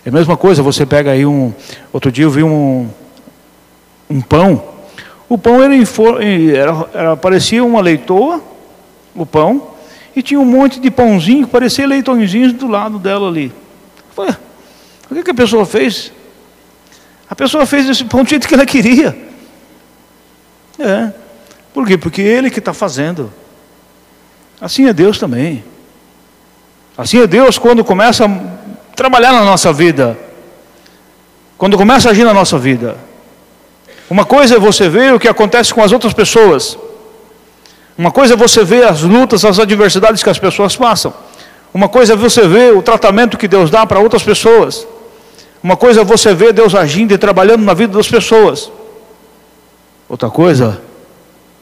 É 0.05 0.09
a 0.09 0.11
mesma 0.11 0.35
coisa, 0.35 0.63
você 0.63 0.85
pega 0.85 1.11
aí 1.11 1.25
um. 1.25 1.53
Outro 1.93 2.11
dia 2.11 2.25
eu 2.25 2.31
vi 2.31 2.43
um, 2.43 2.89
um 4.09 4.21
pão. 4.21 4.63
O 5.27 5.37
pão 5.37 5.61
era, 5.61 5.75
era, 5.75 6.89
era, 6.93 7.17
parecia 7.17 7.63
uma 7.63 7.81
leitoa, 7.81 8.41
o 9.13 9.25
pão, 9.25 9.75
e 10.15 10.23
tinha 10.23 10.39
um 10.39 10.45
monte 10.45 10.79
de 10.79 10.89
pãozinho 10.89 11.47
parecia 11.47 11.85
leitõezinhos 11.85 12.53
do 12.53 12.67
lado 12.67 12.97
dela 12.97 13.27
ali. 13.27 13.53
Falei, 14.15 14.33
o 15.09 15.15
que, 15.15 15.23
que 15.23 15.31
a 15.31 15.35
pessoa 15.35 15.65
fez? 15.65 16.11
A 17.29 17.35
pessoa 17.35 17.65
fez 17.65 17.87
esse 17.87 18.03
pão 18.05 18.23
do 18.23 18.29
jeito 18.29 18.47
que 18.47 18.53
ela 18.55 18.65
queria. 18.65 19.15
É. 20.79 21.11
Por 21.73 21.85
quê? 21.85 21.97
Porque 21.97 22.21
ele 22.21 22.49
que 22.49 22.59
está 22.59 22.73
fazendo. 22.73 23.31
Assim 24.61 24.87
é 24.87 24.93
Deus 24.93 25.17
também. 25.17 25.63
Assim 26.97 27.21
é 27.21 27.27
Deus 27.27 27.57
quando 27.57 27.83
começa 27.83 28.25
a 28.25 28.29
trabalhar 28.95 29.31
na 29.31 29.45
nossa 29.45 29.71
vida. 29.71 30.17
Quando 31.57 31.77
começa 31.77 32.09
a 32.09 32.11
agir 32.11 32.25
na 32.25 32.33
nossa 32.33 32.57
vida. 32.57 32.97
Uma 34.09 34.25
coisa 34.25 34.55
é 34.55 34.59
você 34.59 34.89
ver 34.89 35.13
o 35.13 35.19
que 35.19 35.27
acontece 35.27 35.73
com 35.73 35.81
as 35.81 35.91
outras 35.91 36.13
pessoas. 36.13 36.77
Uma 37.97 38.11
coisa 38.11 38.33
é 38.33 38.37
você 38.37 38.63
ver 38.63 38.85
as 38.85 39.01
lutas, 39.01 39.45
as 39.45 39.59
adversidades 39.59 40.23
que 40.23 40.29
as 40.29 40.39
pessoas 40.39 40.75
passam. 40.75 41.13
Uma 41.73 41.87
coisa 41.87 42.13
é 42.13 42.15
você 42.15 42.47
ver 42.47 42.73
o 42.73 42.81
tratamento 42.81 43.37
que 43.37 43.47
Deus 43.47 43.69
dá 43.69 43.85
para 43.85 43.99
outras 43.99 44.23
pessoas. 44.23 44.85
Uma 45.61 45.77
coisa 45.77 46.01
é 46.01 46.03
você 46.03 46.33
ver 46.33 46.51
Deus 46.51 46.73
agindo 46.73 47.13
e 47.13 47.17
trabalhando 47.17 47.63
na 47.63 47.73
vida 47.73 47.95
das 47.95 48.07
pessoas. 48.07 48.71
Outra 50.07 50.29
coisa 50.29 50.81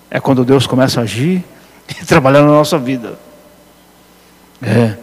é 0.10 0.20
quando 0.20 0.46
Deus 0.46 0.66
começa 0.66 1.00
a 1.00 1.04
agir 1.04 1.44
trabalhar 2.06 2.42
na 2.42 2.48
nossa 2.48 2.78
vida. 2.78 3.18
É. 4.62 4.96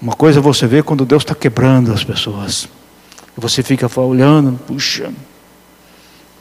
Uma 0.00 0.14
coisa 0.14 0.40
você 0.40 0.66
vê 0.66 0.82
quando 0.82 1.04
Deus 1.04 1.22
está 1.22 1.34
quebrando 1.34 1.92
as 1.92 2.04
pessoas. 2.04 2.68
Você 3.36 3.62
fica 3.62 3.88
olhando, 4.00 4.58
puxa, 4.66 5.12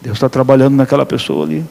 Deus 0.01 0.17
está 0.17 0.29
trabalhando 0.29 0.75
naquela 0.75 1.05
pessoa 1.05 1.45
ali. 1.45 1.65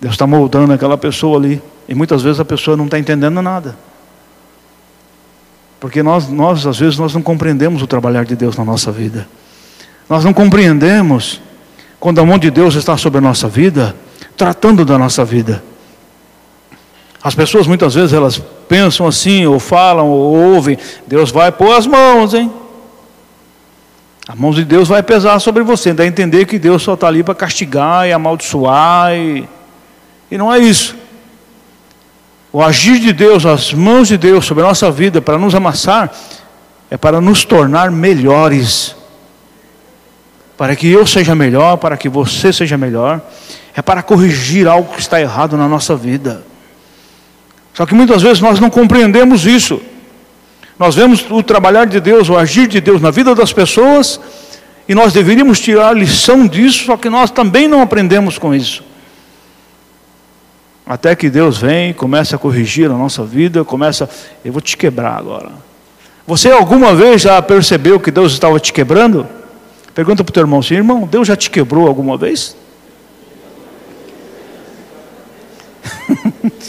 Deus 0.00 0.14
está 0.14 0.26
moldando 0.26 0.72
aquela 0.72 0.98
pessoa 0.98 1.38
ali. 1.38 1.62
E 1.88 1.94
muitas 1.94 2.22
vezes 2.22 2.40
a 2.40 2.44
pessoa 2.44 2.76
não 2.76 2.86
está 2.86 2.98
entendendo 2.98 3.40
nada. 3.42 3.76
Porque 5.78 6.02
nós, 6.02 6.28
nós, 6.28 6.66
às 6.66 6.78
vezes, 6.78 6.98
nós 6.98 7.12
não 7.12 7.20
compreendemos 7.22 7.82
o 7.82 7.86
trabalhar 7.86 8.24
de 8.24 8.34
Deus 8.34 8.56
na 8.56 8.64
nossa 8.64 8.90
vida. 8.90 9.28
Nós 10.08 10.24
não 10.24 10.32
compreendemos 10.32 11.40
quando 12.00 12.20
a 12.20 12.24
mão 12.24 12.38
de 12.38 12.50
Deus 12.50 12.74
está 12.74 12.96
sobre 12.96 13.18
a 13.18 13.20
nossa 13.20 13.48
vida, 13.48 13.94
tratando 14.36 14.84
da 14.84 14.98
nossa 14.98 15.24
vida. 15.24 15.62
As 17.22 17.34
pessoas 17.34 17.66
muitas 17.66 17.94
vezes 17.94 18.12
elas 18.12 18.42
pensam 18.68 19.06
assim, 19.06 19.46
ou 19.46 19.60
falam, 19.60 20.08
ou 20.08 20.54
ouvem, 20.54 20.76
Deus 21.06 21.30
vai 21.30 21.52
pôr 21.52 21.76
as 21.76 21.86
mãos, 21.86 22.34
hein? 22.34 22.50
A 24.26 24.34
mão 24.34 24.50
de 24.50 24.64
Deus 24.64 24.88
vai 24.88 25.02
pesar 25.02 25.38
sobre 25.40 25.62
você, 25.62 25.92
dá 25.92 26.04
a 26.04 26.06
entender 26.06 26.46
que 26.46 26.58
Deus 26.58 26.82
só 26.82 26.94
está 26.94 27.06
ali 27.06 27.22
para 27.22 27.34
castigar 27.34 28.08
e 28.08 28.12
amaldiçoar, 28.12 29.14
e, 29.14 29.48
e 30.30 30.38
não 30.38 30.52
é 30.52 30.58
isso. 30.58 30.96
O 32.52 32.62
agir 32.62 32.98
de 32.98 33.12
Deus, 33.12 33.46
as 33.46 33.72
mãos 33.72 34.08
de 34.08 34.16
Deus 34.16 34.44
sobre 34.44 34.64
a 34.64 34.66
nossa 34.66 34.90
vida 34.90 35.22
para 35.22 35.38
nos 35.38 35.54
amassar, 35.54 36.12
é 36.90 36.96
para 36.96 37.20
nos 37.20 37.44
tornar 37.44 37.90
melhores. 37.90 38.94
Para 40.62 40.76
que 40.76 40.86
eu 40.86 41.04
seja 41.04 41.34
melhor, 41.34 41.76
para 41.76 41.96
que 41.96 42.08
você 42.08 42.52
seja 42.52 42.78
melhor, 42.78 43.20
é 43.74 43.82
para 43.82 44.00
corrigir 44.00 44.68
algo 44.68 44.94
que 44.94 45.00
está 45.00 45.20
errado 45.20 45.56
na 45.56 45.66
nossa 45.66 45.96
vida. 45.96 46.44
Só 47.74 47.84
que 47.84 47.96
muitas 47.96 48.22
vezes 48.22 48.40
nós 48.40 48.60
não 48.60 48.70
compreendemos 48.70 49.44
isso. 49.44 49.82
Nós 50.78 50.94
vemos 50.94 51.28
o 51.28 51.42
trabalhar 51.42 51.86
de 51.86 51.98
Deus, 51.98 52.28
o 52.28 52.36
agir 52.36 52.68
de 52.68 52.80
Deus 52.80 53.02
na 53.02 53.10
vida 53.10 53.34
das 53.34 53.52
pessoas, 53.52 54.20
e 54.88 54.94
nós 54.94 55.12
deveríamos 55.12 55.58
tirar 55.58 55.96
lição 55.96 56.46
disso, 56.46 56.84
só 56.84 56.96
que 56.96 57.10
nós 57.10 57.28
também 57.32 57.66
não 57.66 57.82
aprendemos 57.82 58.38
com 58.38 58.54
isso. 58.54 58.84
Até 60.86 61.16
que 61.16 61.28
Deus 61.28 61.58
vem 61.58 61.92
começa 61.92 62.36
a 62.36 62.38
corrigir 62.38 62.88
a 62.88 62.94
nossa 62.94 63.24
vida, 63.24 63.64
começa, 63.64 64.08
eu 64.44 64.52
vou 64.52 64.62
te 64.62 64.76
quebrar 64.76 65.18
agora. 65.18 65.50
Você 66.24 66.52
alguma 66.52 66.94
vez 66.94 67.22
já 67.22 67.42
percebeu 67.42 67.98
que 67.98 68.12
Deus 68.12 68.32
estava 68.32 68.60
te 68.60 68.72
quebrando? 68.72 69.41
Pergunta 69.94 70.24
para 70.24 70.30
o 70.30 70.34
teu 70.34 70.42
irmão 70.42 70.60
assim, 70.60 70.74
irmão, 70.74 71.06
Deus 71.06 71.28
já 71.28 71.36
te 71.36 71.50
quebrou 71.50 71.86
alguma 71.86 72.16
vez? 72.16 72.56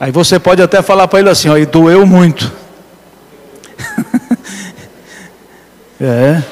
Aí 0.00 0.10
você 0.10 0.40
pode 0.40 0.60
até 0.60 0.82
falar 0.82 1.08
para 1.08 1.20
ele 1.20 1.30
assim, 1.30 1.48
ó, 1.48 1.56
e 1.56 1.64
doeu 1.64 2.04
muito. 2.04 2.52
é. 6.00 6.42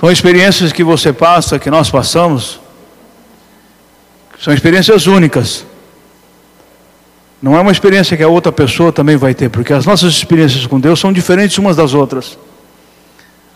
São 0.00 0.10
experiências 0.10 0.72
que 0.72 0.82
você 0.82 1.12
passa, 1.12 1.58
que 1.58 1.70
nós 1.70 1.90
passamos, 1.90 2.58
são 4.40 4.54
experiências 4.54 5.06
únicas. 5.06 5.66
Não 7.42 7.56
é 7.56 7.60
uma 7.60 7.72
experiência 7.72 8.16
que 8.16 8.22
a 8.22 8.28
outra 8.28 8.52
pessoa 8.52 8.92
também 8.92 9.16
vai 9.16 9.34
ter, 9.34 9.48
porque 9.48 9.72
as 9.72 9.86
nossas 9.86 10.12
experiências 10.12 10.66
com 10.66 10.78
Deus 10.78 11.00
são 11.00 11.12
diferentes 11.12 11.56
umas 11.58 11.76
das 11.76 11.94
outras. 11.94 12.38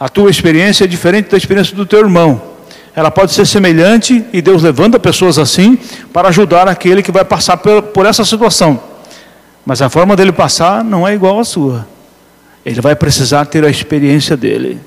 A 0.01 0.09
tua 0.09 0.31
experiência 0.31 0.85
é 0.85 0.87
diferente 0.87 1.31
da 1.31 1.37
experiência 1.37 1.77
do 1.77 1.85
teu 1.85 2.01
irmão 2.01 2.55
ela 2.95 3.11
pode 3.11 3.33
ser 3.33 3.45
semelhante 3.45 4.25
e 4.33 4.41
Deus 4.41 4.63
levanta 4.63 5.01
pessoas 5.01 5.37
assim 5.37 5.77
para 6.13 6.29
ajudar 6.29 6.69
aquele 6.69 7.03
que 7.03 7.11
vai 7.11 7.25
passar 7.25 7.57
por, 7.57 8.07
essa 8.07 8.25
situação. 8.25 8.81
Mas 9.67 9.83
a 9.83 9.89
forma 9.89 10.15
dele 10.15 10.31
passar 10.31 10.85
não 10.85 11.07
é 11.07 11.15
igual 11.15 11.41
à 11.41 11.45
sua. 11.45 11.87
Ele 12.65 12.81
vai 12.81 12.95
precisar 12.95 13.47
ter 13.47 13.65
a 13.65 13.69
experiência 13.69 14.37
dele. 14.37 14.79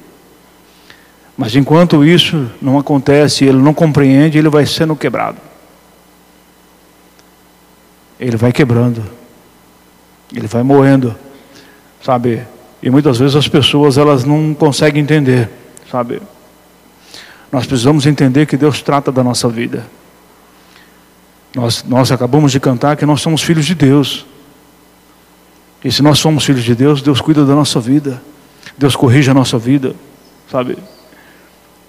Mas 1.37 1.55
enquanto 1.55 2.05
isso 2.05 2.49
não 2.61 2.79
acontece, 2.79 3.43
ele 3.43 3.57
não 3.57 3.73
compreende, 3.73 4.37
ele 4.37 4.49
vai 4.49 4.65
sendo 4.65 4.95
quebrado. 4.95 5.37
Ele 8.19 8.37
vai 8.37 8.51
quebrando. 8.51 9.03
Ele 10.33 10.47
vai 10.47 10.63
moendo. 10.63 11.15
Sabe? 12.03 12.43
E 12.81 12.89
muitas 12.89 13.17
vezes 13.17 13.35
as 13.35 13.47
pessoas 13.47 13.97
elas 13.97 14.23
não 14.23 14.53
conseguem 14.53 15.01
entender, 15.01 15.49
sabe? 15.89 16.21
Nós 17.51 17.65
precisamos 17.65 18.05
entender 18.05 18.45
que 18.45 18.57
Deus 18.57 18.81
trata 18.81 19.11
da 19.11 19.23
nossa 19.23 19.49
vida. 19.49 19.85
Nós, 21.55 21.83
nós 21.83 22.11
acabamos 22.11 22.51
de 22.51 22.59
cantar 22.59 22.95
que 22.95 23.05
nós 23.05 23.21
somos 23.21 23.41
filhos 23.41 23.65
de 23.65 23.73
Deus. 23.73 24.25
E 25.83 25.91
se 25.91 26.03
nós 26.03 26.19
somos 26.19 26.45
filhos 26.45 26.63
de 26.63 26.75
Deus, 26.75 27.01
Deus 27.01 27.21
cuida 27.21 27.45
da 27.45 27.55
nossa 27.55 27.79
vida. 27.79 28.21
Deus 28.77 28.95
corrige 28.95 29.31
a 29.31 29.33
nossa 29.33 29.57
vida, 29.57 29.95
sabe? 30.51 30.77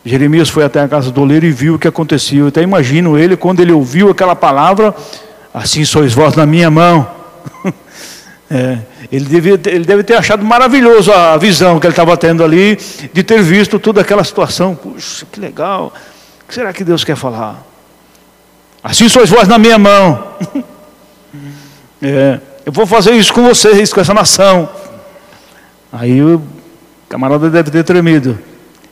Jeremias 0.05 0.49
foi 0.49 0.65
até 0.65 0.81
a 0.81 0.89
casa 0.89 1.11
do 1.11 1.21
oleiro 1.21 1.45
e 1.45 1.51
viu 1.51 1.75
o 1.75 1.79
que 1.79 1.87
acontecia. 1.87 2.41
Eu 2.41 2.47
até 2.47 2.63
imagino 2.63 3.19
ele 3.19 3.37
quando 3.37 3.61
ele 3.61 3.73
ouviu 3.73 4.09
aquela 4.09 4.35
palavra, 4.35 4.95
assim 5.59 5.85
sois 5.85 6.13
vós 6.13 6.35
na 6.35 6.47
minha 6.47 6.71
mão. 6.71 7.09
É, 8.51 8.79
ele, 9.13 9.27
devia, 9.27 9.61
ele 9.67 9.85
deve 9.85 10.03
ter 10.03 10.15
achado 10.15 10.43
maravilhoso 10.43 11.13
a 11.13 11.37
visão 11.37 11.79
que 11.79 11.87
ele 11.87 11.93
estava 11.93 12.17
tendo 12.17 12.43
ali, 12.43 12.79
de 13.13 13.23
ter 13.23 13.43
visto 13.43 13.79
toda 13.79 14.01
aquela 14.01 14.25
situação. 14.25 14.75
Puxa, 14.75 15.27
que 15.31 15.39
legal. 15.39 15.93
O 16.43 16.49
que 16.49 16.55
será 16.55 16.73
que 16.73 16.83
Deus 16.83 17.05
quer 17.05 17.15
falar? 17.15 17.63
Assim 18.83 19.07
sois 19.07 19.29
vós 19.29 19.47
na 19.47 19.59
minha 19.59 19.79
mão. 19.79 20.33
É, 22.01 22.39
eu 22.65 22.71
vou 22.71 22.87
fazer 22.87 23.11
isso 23.11 23.35
com 23.35 23.43
vocês, 23.43 23.93
com 23.93 24.01
essa 24.01 24.15
nação. 24.15 24.69
Aí 25.93 26.23
o 26.23 26.41
camarada 27.09 27.51
deve 27.51 27.73
ter 27.73 27.83
tremido. 27.83 28.39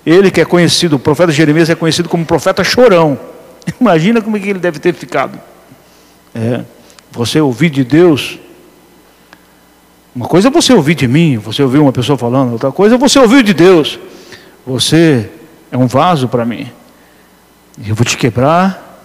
Ele 0.05 0.29
que 0.29 0.41
é 0.41 0.45
conhecido, 0.45 0.97
o 0.97 0.99
profeta 0.99 1.31
Jeremias 1.31 1.71
é 1.71 1.77
conhecido 1.77 2.09
como 2.09 2.27
profeta 2.27 2.65
chorão. 2.65 3.17
Imagina 3.81 4.21
como 4.21 4.37
é 4.37 4.41
que 4.41 4.51
ele 4.51 4.59
deve 4.59 4.81
ter 4.81 4.93
ficado. 4.93 5.39
É, 6.37 6.61
você 7.11 7.41
ouvir 7.41 7.71
de 7.71 7.83
Deus. 7.83 8.39
Uma 10.15 10.29
coisa 10.29 10.49
é 10.49 10.51
você 10.51 10.75
ouvir 10.75 10.95
de 10.95 11.09
mim, 11.09 11.39
você 11.39 11.63
ouvir 11.63 11.79
uma 11.79 11.93
pessoa 11.93 12.19
falando, 12.19 12.53
outra 12.53 12.71
coisa 12.71 12.97
é 12.97 12.99
você 12.99 13.19
ouvir 13.19 13.43
de 13.43 13.55
Deus. 13.55 13.99
Você 14.67 15.31
é 15.73 15.79
um 15.79 15.87
vaso 15.87 16.29
para 16.29 16.45
mim. 16.45 16.71
Eu 17.87 17.95
vou 17.95 18.05
te 18.05 18.19
quebrar, 18.19 19.01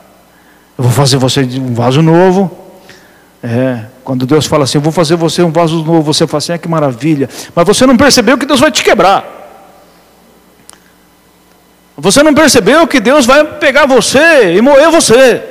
eu 0.78 0.84
vou 0.84 0.92
fazer 0.92 1.16
você 1.16 1.42
um 1.42 1.74
vaso 1.74 2.02
novo. 2.02 2.52
É, 3.42 3.86
quando 4.04 4.26
Deus 4.26 4.46
fala 4.46 4.66
assim, 4.66 4.78
eu 4.78 4.82
vou 4.82 4.92
fazer 4.92 5.16
você 5.16 5.42
um 5.42 5.52
vaso 5.52 5.82
novo, 5.86 6.14
você 6.14 6.28
fala 6.28 6.40
assim, 6.40 6.52
ah, 6.52 6.58
que 6.58 6.68
maravilha. 6.68 7.30
Mas 7.56 7.66
você 7.66 7.86
não 7.86 7.96
percebeu 7.96 8.38
que 8.38 8.46
Deus 8.46 8.60
vai 8.60 8.72
te 8.72 8.84
quebrar. 8.84 9.40
Você 11.96 12.22
não 12.24 12.34
percebeu 12.34 12.86
que 12.88 13.00
Deus 13.00 13.26
vai 13.26 13.46
pegar 13.58 13.86
você 13.86 14.54
e 14.54 14.62
moer 14.62 14.92
você. 14.92 15.51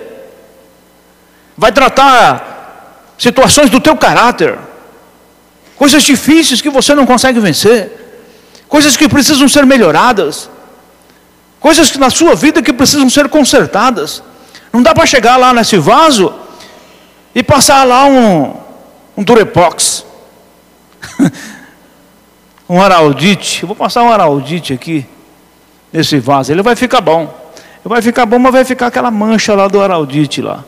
Vai 1.61 1.73
tratar 1.73 3.13
situações 3.19 3.69
do 3.69 3.79
teu 3.79 3.95
caráter. 3.95 4.59
Coisas 5.77 6.03
difíceis 6.03 6.63
que 6.63 6.71
você 6.71 6.95
não 6.95 7.05
consegue 7.05 7.39
vencer. 7.39 8.25
Coisas 8.67 8.97
que 8.97 9.07
precisam 9.07 9.47
ser 9.47 9.67
melhoradas. 9.67 10.49
Coisas 11.61 11.91
que 11.91 11.99
na 11.99 12.09
sua 12.09 12.35
vida 12.35 12.63
que 12.63 12.73
precisam 12.73 13.11
ser 13.11 13.29
consertadas. 13.29 14.23
Não 14.73 14.83
dá 14.83 14.95
para 14.95 15.05
chegar 15.05 15.37
lá 15.37 15.53
nesse 15.53 15.77
vaso 15.77 16.33
e 17.35 17.43
passar 17.43 17.87
lá 17.87 18.07
um, 18.07 18.57
um 19.15 19.23
durepox. 19.23 20.07
um 22.71 22.81
araldite. 22.81 23.65
Eu 23.65 23.67
vou 23.67 23.77
passar 23.77 24.03
um 24.03 24.11
araldite 24.11 24.73
aqui 24.73 25.07
nesse 25.93 26.19
vaso. 26.19 26.51
Ele 26.53 26.63
vai 26.63 26.75
ficar 26.75 27.03
bom. 27.03 27.39
Vai 27.85 28.01
ficar 28.01 28.25
bom, 28.25 28.39
mas 28.39 28.51
vai 28.51 28.65
ficar 28.65 28.87
aquela 28.87 29.11
mancha 29.11 29.55
lá 29.55 29.69
do 29.69 29.79
araldite 29.79 30.41
lá. 30.41 30.65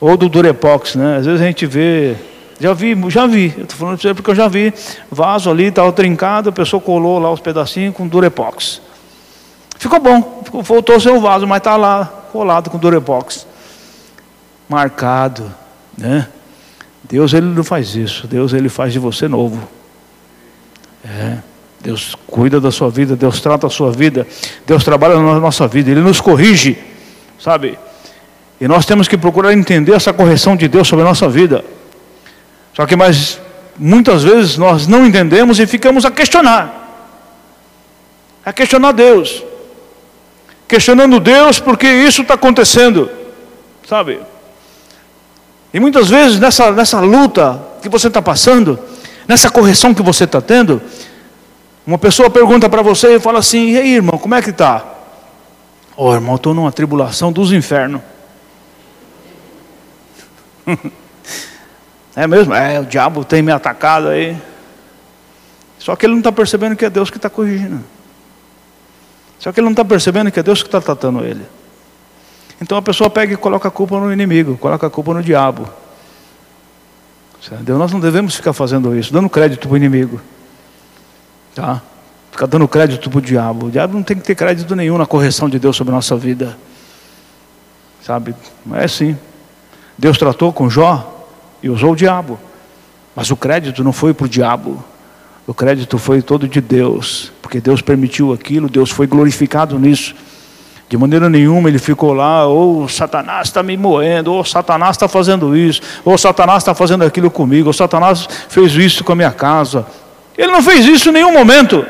Ou 0.00 0.16
do 0.16 0.28
durepox, 0.28 0.94
né? 0.94 1.16
Às 1.18 1.26
vezes 1.26 1.40
a 1.40 1.44
gente 1.44 1.66
vê, 1.66 2.16
já 2.60 2.72
vi, 2.72 2.96
já 3.08 3.26
vi. 3.26 3.54
Eu 3.56 3.64
estou 3.64 3.78
falando 3.78 3.98
para 3.98 4.08
você 4.08 4.14
porque 4.14 4.30
eu 4.30 4.34
já 4.34 4.48
vi 4.48 4.72
vaso 5.10 5.50
ali, 5.50 5.64
estava 5.64 5.92
trincado, 5.92 6.50
a 6.50 6.52
pessoa 6.52 6.80
colou 6.80 7.18
lá 7.18 7.30
os 7.30 7.40
pedacinhos 7.40 7.94
com 7.94 8.06
durepox. 8.06 8.80
Ficou 9.78 10.00
bom, 10.00 10.42
voltou 10.62 10.98
seu 11.00 11.20
vaso, 11.20 11.46
mas 11.46 11.58
está 11.58 11.76
lá 11.76 12.04
colado 12.32 12.70
com 12.70 12.78
durepox. 12.78 13.46
Marcado, 14.68 15.52
né? 15.96 16.28
Deus 17.04 17.32
ele 17.32 17.46
não 17.46 17.62
faz 17.62 17.94
isso. 17.94 18.26
Deus 18.26 18.52
ele 18.52 18.68
faz 18.68 18.92
de 18.92 18.98
você 18.98 19.28
novo. 19.28 19.68
É. 21.04 21.38
Deus 21.80 22.16
cuida 22.26 22.60
da 22.60 22.72
sua 22.72 22.90
vida, 22.90 23.14
Deus 23.14 23.40
trata 23.40 23.68
a 23.68 23.70
sua 23.70 23.92
vida, 23.92 24.26
Deus 24.66 24.82
trabalha 24.82 25.20
na 25.20 25.38
nossa 25.38 25.68
vida, 25.68 25.88
Ele 25.88 26.00
nos 26.00 26.20
corrige, 26.20 26.76
sabe? 27.38 27.78
E 28.60 28.66
nós 28.66 28.86
temos 28.86 29.06
que 29.06 29.18
procurar 29.18 29.52
entender 29.52 29.92
essa 29.92 30.12
correção 30.12 30.56
de 30.56 30.66
Deus 30.66 30.88
sobre 30.88 31.04
a 31.04 31.08
nossa 31.08 31.28
vida. 31.28 31.64
Só 32.74 32.86
que 32.86 32.96
mais 32.96 33.40
muitas 33.78 34.22
vezes 34.22 34.56
nós 34.56 34.86
não 34.86 35.06
entendemos 35.06 35.60
e 35.60 35.66
ficamos 35.66 36.04
a 36.04 36.10
questionar. 36.10 36.84
A 38.44 38.52
questionar 38.52 38.92
Deus. 38.92 39.42
Questionando 40.66 41.20
Deus 41.20 41.58
porque 41.58 41.86
isso 41.86 42.22
está 42.22 42.34
acontecendo. 42.34 43.10
Sabe? 43.86 44.20
E 45.72 45.78
muitas 45.78 46.08
vezes 46.08 46.38
nessa, 46.38 46.72
nessa 46.72 47.00
luta 47.00 47.60
que 47.82 47.88
você 47.88 48.08
está 48.08 48.22
passando, 48.22 48.78
nessa 49.28 49.50
correção 49.50 49.92
que 49.92 50.02
você 50.02 50.24
está 50.24 50.40
tendo, 50.40 50.80
uma 51.86 51.98
pessoa 51.98 52.30
pergunta 52.30 52.68
para 52.68 52.82
você 52.82 53.16
e 53.16 53.20
fala 53.20 53.38
assim: 53.38 53.72
E 53.72 53.78
aí, 53.78 53.94
irmão, 53.94 54.18
como 54.18 54.34
é 54.34 54.42
que 54.42 54.50
está? 54.50 54.84
Oh, 55.96 56.12
irmão, 56.12 56.36
estou 56.36 56.54
numa 56.54 56.72
tribulação 56.72 57.30
dos 57.30 57.52
infernos. 57.52 58.00
é 62.16 62.26
mesmo? 62.26 62.54
É, 62.54 62.80
o 62.80 62.84
diabo 62.84 63.24
tem 63.24 63.42
me 63.42 63.52
atacado 63.52 64.08
aí. 64.08 64.36
Só 65.78 65.94
que 65.94 66.06
ele 66.06 66.12
não 66.12 66.20
está 66.20 66.32
percebendo 66.32 66.74
que 66.74 66.84
é 66.84 66.90
Deus 66.90 67.10
que 67.10 67.16
está 67.16 67.30
corrigindo. 67.30 67.82
Só 69.38 69.52
que 69.52 69.60
ele 69.60 69.66
não 69.66 69.72
está 69.72 69.84
percebendo 69.84 70.30
que 70.30 70.40
é 70.40 70.42
Deus 70.42 70.62
que 70.62 70.68
está 70.68 70.80
tratando 70.80 71.24
ele. 71.24 71.46
Então 72.60 72.78
a 72.78 72.82
pessoa 72.82 73.10
pega 73.10 73.34
e 73.34 73.36
coloca 73.36 73.68
a 73.68 73.70
culpa 73.70 74.00
no 74.00 74.12
inimigo, 74.12 74.56
coloca 74.56 74.86
a 74.86 74.90
culpa 74.90 75.14
no 75.14 75.22
diabo. 75.22 75.68
Nós 77.68 77.92
não 77.92 78.00
devemos 78.00 78.34
ficar 78.34 78.52
fazendo 78.52 78.96
isso, 78.96 79.12
dando 79.12 79.28
crédito 79.28 79.68
para 79.68 79.74
o 79.74 79.76
inimigo. 79.76 80.20
Tá? 81.54 81.80
Ficar 82.32 82.46
dando 82.46 82.66
crédito 82.66 83.08
para 83.08 83.18
o 83.18 83.22
diabo. 83.22 83.66
O 83.66 83.70
diabo 83.70 83.94
não 83.94 84.02
tem 84.02 84.16
que 84.16 84.24
ter 84.24 84.34
crédito 84.34 84.74
nenhum 84.74 84.98
na 84.98 85.06
correção 85.06 85.48
de 85.48 85.58
Deus 85.58 85.76
sobre 85.76 85.92
a 85.92 85.96
nossa 85.96 86.16
vida. 86.16 86.58
Sabe? 88.02 88.34
É 88.74 88.84
assim. 88.84 89.16
Deus 89.98 90.18
tratou 90.18 90.52
com 90.52 90.68
Jó 90.68 91.28
e 91.62 91.70
usou 91.70 91.92
o 91.92 91.96
diabo. 91.96 92.38
Mas 93.14 93.30
o 93.30 93.36
crédito 93.36 93.82
não 93.82 93.92
foi 93.92 94.12
para 94.12 94.26
o 94.26 94.28
diabo. 94.28 94.84
O 95.46 95.54
crédito 95.54 95.96
foi 95.96 96.20
todo 96.20 96.46
de 96.46 96.60
Deus. 96.60 97.32
Porque 97.40 97.60
Deus 97.60 97.80
permitiu 97.80 98.32
aquilo, 98.32 98.68
Deus 98.68 98.90
foi 98.90 99.06
glorificado 99.06 99.78
nisso. 99.78 100.14
De 100.88 100.96
maneira 100.96 101.28
nenhuma 101.28 101.68
ele 101.68 101.78
ficou 101.78 102.12
lá, 102.12 102.46
ou 102.46 102.84
oh, 102.84 102.88
Satanás 102.88 103.48
está 103.48 103.60
me 103.62 103.76
moendo, 103.76 104.32
ou 104.32 104.40
oh, 104.40 104.44
Satanás 104.44 104.92
está 104.92 105.08
fazendo 105.08 105.56
isso, 105.56 105.80
ou 106.04 106.14
oh, 106.14 106.18
Satanás 106.18 106.58
está 106.58 106.74
fazendo 106.74 107.04
aquilo 107.04 107.28
comigo, 107.28 107.68
ou 107.68 107.72
Satanás 107.72 108.28
fez 108.48 108.72
isso 108.74 109.02
com 109.02 109.12
a 109.12 109.16
minha 109.16 109.32
casa. 109.32 109.84
Ele 110.38 110.52
não 110.52 110.62
fez 110.62 110.86
isso 110.86 111.08
em 111.08 111.12
nenhum 111.12 111.32
momento. 111.32 111.84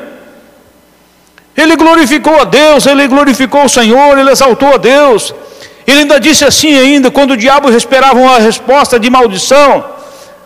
Ele 1.55 1.75
glorificou 1.75 2.39
a 2.39 2.43
Deus, 2.43 2.85
ele 2.87 3.07
glorificou 3.07 3.65
o 3.65 3.69
Senhor, 3.69 4.17
ele 4.17 4.31
exaltou 4.31 4.73
a 4.73 4.77
Deus. 4.77 5.33
Ele 5.87 6.01
ainda 6.01 6.19
disse 6.19 6.43
assim 6.43 6.77
ainda, 6.77 7.09
quando 7.09 7.31
o 7.31 7.37
diabo 7.37 7.71
esperava 7.71 8.19
uma 8.19 8.39
resposta 8.39 8.99
de 8.99 9.09
maldição 9.09 9.85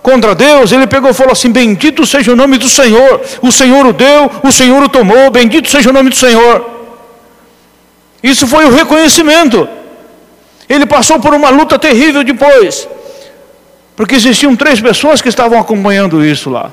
contra 0.04 0.36
Deus, 0.36 0.71
ele 0.71 0.86
pegou 0.86 1.10
e 1.10 1.13
falou 1.15 1.34
assim: 1.34 1.51
Bendito 1.51 2.06
seja 2.06 2.32
o 2.32 2.36
nome 2.36 2.60
do 2.60 2.69
Senhor. 2.69 3.19
O 3.41 3.51
Senhor 3.51 3.84
o 3.88 3.91
deu, 3.91 4.30
o 4.43 4.51
Senhor 4.51 4.84
o 4.84 4.88
tomou, 4.88 5.32
bendito 5.32 5.67
seja 5.67 5.89
o 5.89 5.93
nome 5.93 6.12
do 6.12 6.15
Senhor. 6.15 6.69
Isso 8.21 8.45
foi 8.45 8.65
o 8.65 8.71
reconhecimento. 8.71 9.67
Ele 10.69 10.86
passou 10.86 11.19
por 11.19 11.34
uma 11.34 11.49
luta 11.49 11.80
terrível 11.80 12.23
depois, 12.23 12.88
porque 13.95 14.13
existiam 14.13 14.56
três 14.56 14.80
pessoas 14.80 15.21
que 15.21 15.27
estavam 15.27 15.60
acompanhando 15.60 16.23
isso 16.23 16.51
lá. 16.51 16.71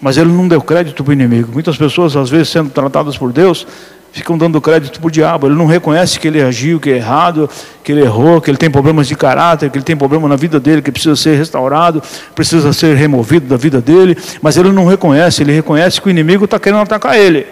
Mas 0.00 0.16
ele 0.16 0.30
não 0.30 0.46
deu 0.46 0.60
crédito 0.60 1.02
para 1.02 1.10
o 1.10 1.12
inimigo. 1.12 1.52
Muitas 1.52 1.76
pessoas, 1.76 2.16
às 2.16 2.28
vezes, 2.28 2.50
sendo 2.50 2.70
tratadas 2.70 3.16
por 3.16 3.32
Deus, 3.32 3.66
ficam 4.12 4.36
dando 4.36 4.60
crédito 4.60 5.00
para 5.00 5.08
o 5.08 5.10
diabo. 5.10 5.46
Ele 5.46 5.54
não 5.54 5.66
reconhece 5.66 6.18
que 6.18 6.28
ele 6.28 6.42
agiu, 6.42 6.80
que 6.80 6.90
é 6.90 6.96
errado, 6.96 7.48
que 7.82 7.92
ele 7.92 8.02
errou, 8.02 8.40
que 8.40 8.50
ele 8.50 8.58
tem 8.58 8.70
problemas 8.70 9.06
de 9.06 9.14
caráter, 9.14 9.70
que 9.70 9.78
ele 9.78 9.84
tem 9.84 9.96
problema 9.96 10.28
na 10.28 10.36
vida 10.36 10.58
dele, 10.58 10.82
que 10.82 10.90
precisa 10.90 11.16
ser 11.16 11.36
restaurado, 11.36 12.02
precisa 12.34 12.72
ser 12.72 12.96
removido 12.96 13.46
da 13.46 13.56
vida 13.56 13.80
dele. 13.80 14.16
Mas 14.42 14.56
ele 14.56 14.72
não 14.72 14.86
reconhece, 14.86 15.42
ele 15.42 15.52
reconhece 15.52 16.00
que 16.00 16.08
o 16.08 16.10
inimigo 16.10 16.44
está 16.44 16.58
querendo 16.58 16.80
atacar 16.80 17.18
ele. 17.18 17.46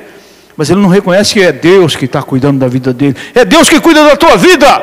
Mas 0.56 0.70
ele 0.70 0.80
não 0.80 0.88
reconhece 0.88 1.34
que 1.34 1.42
é 1.42 1.52
Deus 1.52 1.94
que 1.94 2.06
está 2.06 2.22
cuidando 2.22 2.58
da 2.58 2.68
vida 2.68 2.92
dele. 2.92 3.16
É 3.34 3.44
Deus 3.44 3.68
que 3.68 3.78
cuida 3.78 4.04
da 4.04 4.16
tua 4.16 4.36
vida. 4.36 4.82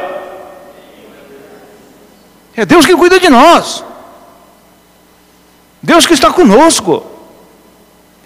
É 2.56 2.66
Deus 2.66 2.86
que 2.86 2.96
cuida 2.96 3.20
de 3.20 3.30
nós. 3.30 3.84
Deus 5.82 6.06
que 6.06 6.14
está 6.14 6.32
conosco. 6.32 7.04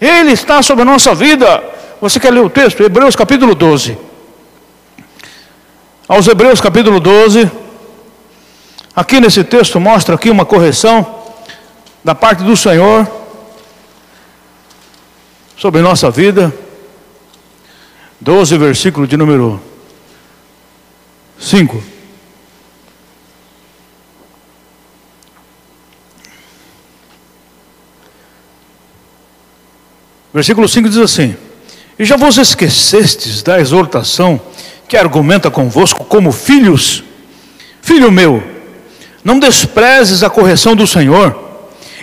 Ele 0.00 0.32
está 0.32 0.62
sobre 0.62 0.82
a 0.82 0.84
nossa 0.84 1.14
vida. 1.14 1.62
Você 2.00 2.20
quer 2.20 2.32
ler 2.32 2.40
o 2.40 2.48
texto? 2.50 2.80
Hebreus 2.80 3.16
capítulo 3.16 3.56
12. 3.56 3.98
Aos 6.06 6.28
Hebreus 6.28 6.60
capítulo 6.60 7.00
12. 7.00 7.50
Aqui 8.94 9.20
nesse 9.20 9.42
texto 9.42 9.80
mostra 9.80 10.14
aqui 10.14 10.30
uma 10.30 10.46
correção 10.46 11.24
da 12.04 12.14
parte 12.14 12.44
do 12.44 12.56
Senhor 12.56 13.04
sobre 15.56 15.80
nossa 15.80 16.08
vida. 16.08 16.54
12, 18.20 18.56
versículo 18.58 19.04
de 19.04 19.16
número 19.16 19.60
5. 21.36 21.82
Versículo 30.32 30.68
5 30.68 30.88
diz 30.88 30.98
assim: 30.98 31.47
E 31.98 32.04
já 32.04 32.16
vos 32.16 32.38
esquecestes 32.38 33.42
da 33.42 33.60
exortação 33.60 34.40
que 34.86 34.96
argumenta 34.96 35.50
convosco 35.50 36.04
como 36.04 36.30
filhos? 36.30 37.02
Filho 37.82 38.12
meu, 38.12 38.42
não 39.24 39.38
desprezes 39.38 40.22
a 40.22 40.30
correção 40.30 40.76
do 40.76 40.86
Senhor, 40.86 41.36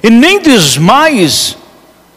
e 0.03 0.09
nem 0.09 0.41
desmaies 0.41 1.55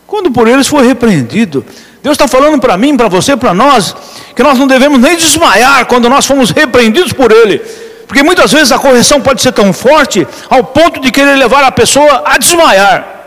quando 0.06 0.30
por 0.30 0.48
eles 0.48 0.66
for 0.66 0.82
repreendido. 0.82 1.64
Deus 2.02 2.14
está 2.14 2.26
falando 2.26 2.58
para 2.58 2.76
mim, 2.76 2.96
para 2.96 3.08
você, 3.08 3.36
para 3.36 3.54
nós, 3.54 3.94
que 4.34 4.42
nós 4.42 4.58
não 4.58 4.66
devemos 4.66 5.00
nem 5.00 5.16
desmaiar 5.16 5.86
quando 5.86 6.08
nós 6.08 6.26
fomos 6.26 6.50
repreendidos 6.50 7.12
por 7.12 7.30
Ele, 7.30 7.58
porque 8.06 8.22
muitas 8.22 8.52
vezes 8.52 8.72
a 8.72 8.78
correção 8.78 9.20
pode 9.20 9.40
ser 9.40 9.52
tão 9.52 9.72
forte 9.72 10.26
ao 10.50 10.64
ponto 10.64 11.00
de 11.00 11.12
querer 11.12 11.36
levar 11.36 11.62
a 11.62 11.70
pessoa 11.70 12.22
a 12.24 12.38
desmaiar 12.38 13.17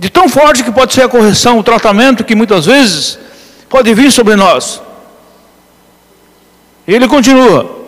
de 0.00 0.08
tão 0.08 0.30
forte 0.30 0.64
que 0.64 0.72
pode 0.72 0.94
ser 0.94 1.02
a 1.02 1.08
correção, 1.08 1.58
o 1.58 1.62
tratamento 1.62 2.24
que 2.24 2.34
muitas 2.34 2.64
vezes 2.64 3.18
pode 3.68 3.92
vir 3.92 4.10
sobre 4.10 4.34
nós. 4.34 4.80
Ele 6.88 7.06
continua: 7.06 7.80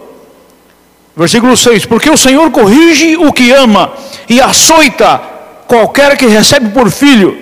Versículo 1.16 1.56
6: 1.56 1.86
Porque 1.86 2.10
o 2.10 2.16
Senhor 2.18 2.50
corrige 2.50 3.16
o 3.16 3.32
que 3.32 3.50
ama 3.50 3.94
e 4.28 4.42
açoita 4.42 5.18
qualquer 5.66 6.18
que 6.18 6.26
recebe 6.26 6.68
por 6.68 6.90
filho. 6.90 7.40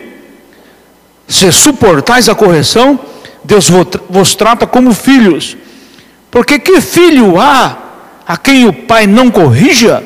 Se 1.27 1.51
suportais 1.51 2.29
a 2.29 2.35
correção, 2.35 2.99
Deus 3.43 3.69
vos 4.09 4.37
trata 4.37 4.69
como 4.69 4.95
filhos. 4.95 5.57
Porque 6.31 6.61
que 6.61 6.81
filho 6.81 7.41
há 7.41 7.77
a 8.25 8.37
quem 8.37 8.69
o 8.69 8.73
pai 8.73 9.09
não 9.09 9.33
corrija? 9.33 10.01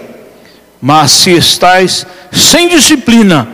Mas 0.80 1.10
se 1.12 1.32
estais 1.32 2.06
sem 2.32 2.68
disciplina, 2.68 3.53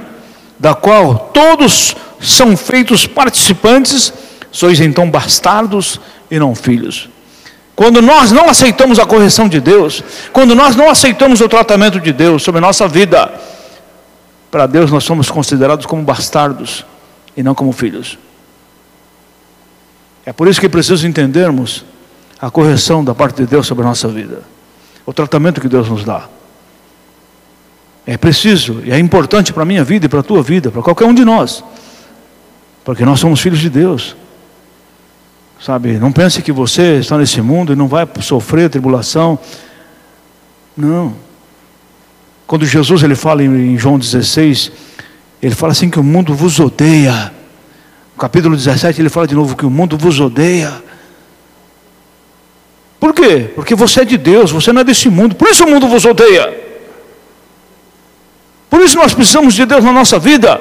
da 0.61 0.75
qual 0.75 1.31
todos 1.33 1.97
são 2.21 2.55
feitos 2.55 3.07
participantes, 3.07 4.13
sois 4.53 4.79
então 4.79 5.11
bastardos 5.11 5.99
e 6.31 6.39
não 6.39 6.55
filhos. 6.55 7.09
Quando 7.75 8.03
nós 8.03 8.31
não 8.31 8.47
aceitamos 8.47 8.99
a 8.99 9.07
correção 9.07 9.49
de 9.49 9.59
Deus, 9.59 10.05
quando 10.35 10.55
nós 10.55 10.77
não 10.77 10.91
aceitamos 10.91 11.41
o 11.41 11.49
tratamento 11.49 11.99
de 11.99 12.13
Deus 12.13 12.43
sobre 12.43 12.59
a 12.59 12.61
nossa 12.61 12.87
vida, 12.87 13.33
para 14.51 14.67
Deus 14.67 14.91
nós 14.91 15.03
somos 15.03 15.31
considerados 15.31 15.87
como 15.87 16.03
bastardos 16.03 16.85
e 17.35 17.43
não 17.43 17.55
como 17.55 17.73
filhos. 17.73 18.19
É 20.27 20.33
por 20.35 20.47
isso 20.47 20.61
que 20.61 20.69
preciso 20.69 21.07
entendermos 21.07 21.87
a 22.39 22.51
correção 22.51 23.03
da 23.03 23.15
parte 23.15 23.37
de 23.37 23.47
Deus 23.47 23.67
sobre 23.67 23.83
a 23.83 23.89
nossa 23.89 24.09
vida, 24.09 24.43
o 25.07 25.13
tratamento 25.15 25.59
que 25.59 25.69
Deus 25.69 25.89
nos 25.89 26.05
dá. 26.05 26.29
É 28.11 28.17
preciso 28.17 28.83
e 28.85 28.91
é 28.91 28.99
importante 28.99 29.53
para 29.53 29.63
a 29.63 29.65
minha 29.65 29.85
vida 29.85 30.07
e 30.07 30.09
para 30.09 30.19
a 30.19 30.23
tua 30.25 30.43
vida, 30.43 30.69
para 30.69 30.83
qualquer 30.83 31.05
um 31.05 31.15
de 31.15 31.25
nós, 31.25 31.63
porque 32.85 33.05
nós 33.05 33.21
somos 33.21 33.39
filhos 33.39 33.61
de 33.61 33.71
Deus. 33.71 34.17
Sabe, 35.61 35.93
não 35.93 36.11
pense 36.11 36.43
que 36.43 36.51
você 36.51 36.99
está 36.99 37.17
nesse 37.17 37.41
mundo 37.41 37.73
e 37.73 37.77
não 37.77 37.87
vai 37.87 38.09
sofrer 38.21 38.69
tribulação. 38.69 39.39
Não. 40.77 41.15
Quando 42.49 42.67
Jesus 42.67 43.05
ele 43.05 43.15
fala 43.15 43.45
em 43.45 43.79
João 43.79 43.97
16, 43.97 44.73
ele 45.41 45.55
fala 45.55 45.71
assim 45.71 45.89
que 45.89 46.01
o 46.01 46.03
mundo 46.03 46.35
vos 46.35 46.59
odeia. 46.59 47.33
No 48.17 48.19
capítulo 48.19 48.57
17 48.57 49.01
ele 49.01 49.09
fala 49.09 49.29
de 49.29 49.37
novo 49.37 49.55
que 49.55 49.65
o 49.65 49.71
mundo 49.71 49.97
vos 49.97 50.19
odeia. 50.19 50.83
Por 52.99 53.15
quê? 53.15 53.53
Porque 53.55 53.77
você 53.77 54.01
é 54.01 54.05
de 54.05 54.19
Deus, 54.19 54.51
você 54.51 54.73
não 54.73 54.81
é 54.81 54.85
desse 54.85 55.09
mundo. 55.09 55.37
Por 55.37 55.47
isso 55.47 55.63
o 55.63 55.71
mundo 55.71 55.87
vos 55.87 56.05
odeia. 56.05 56.70
Por 58.71 58.81
isso 58.81 58.97
nós 58.97 59.13
precisamos 59.13 59.55
de 59.55 59.67
Deus 59.67 59.85
na 59.85 59.93
nossa 59.93 60.19
vida. 60.19 60.61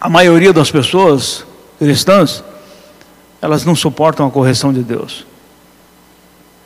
A 0.00 0.08
maioria 0.08 0.52
das 0.52 0.72
pessoas 0.72 1.46
cristãs, 1.78 2.42
elas 3.40 3.64
não 3.64 3.76
suportam 3.76 4.26
a 4.26 4.30
correção 4.30 4.72
de 4.72 4.82
Deus. 4.82 5.24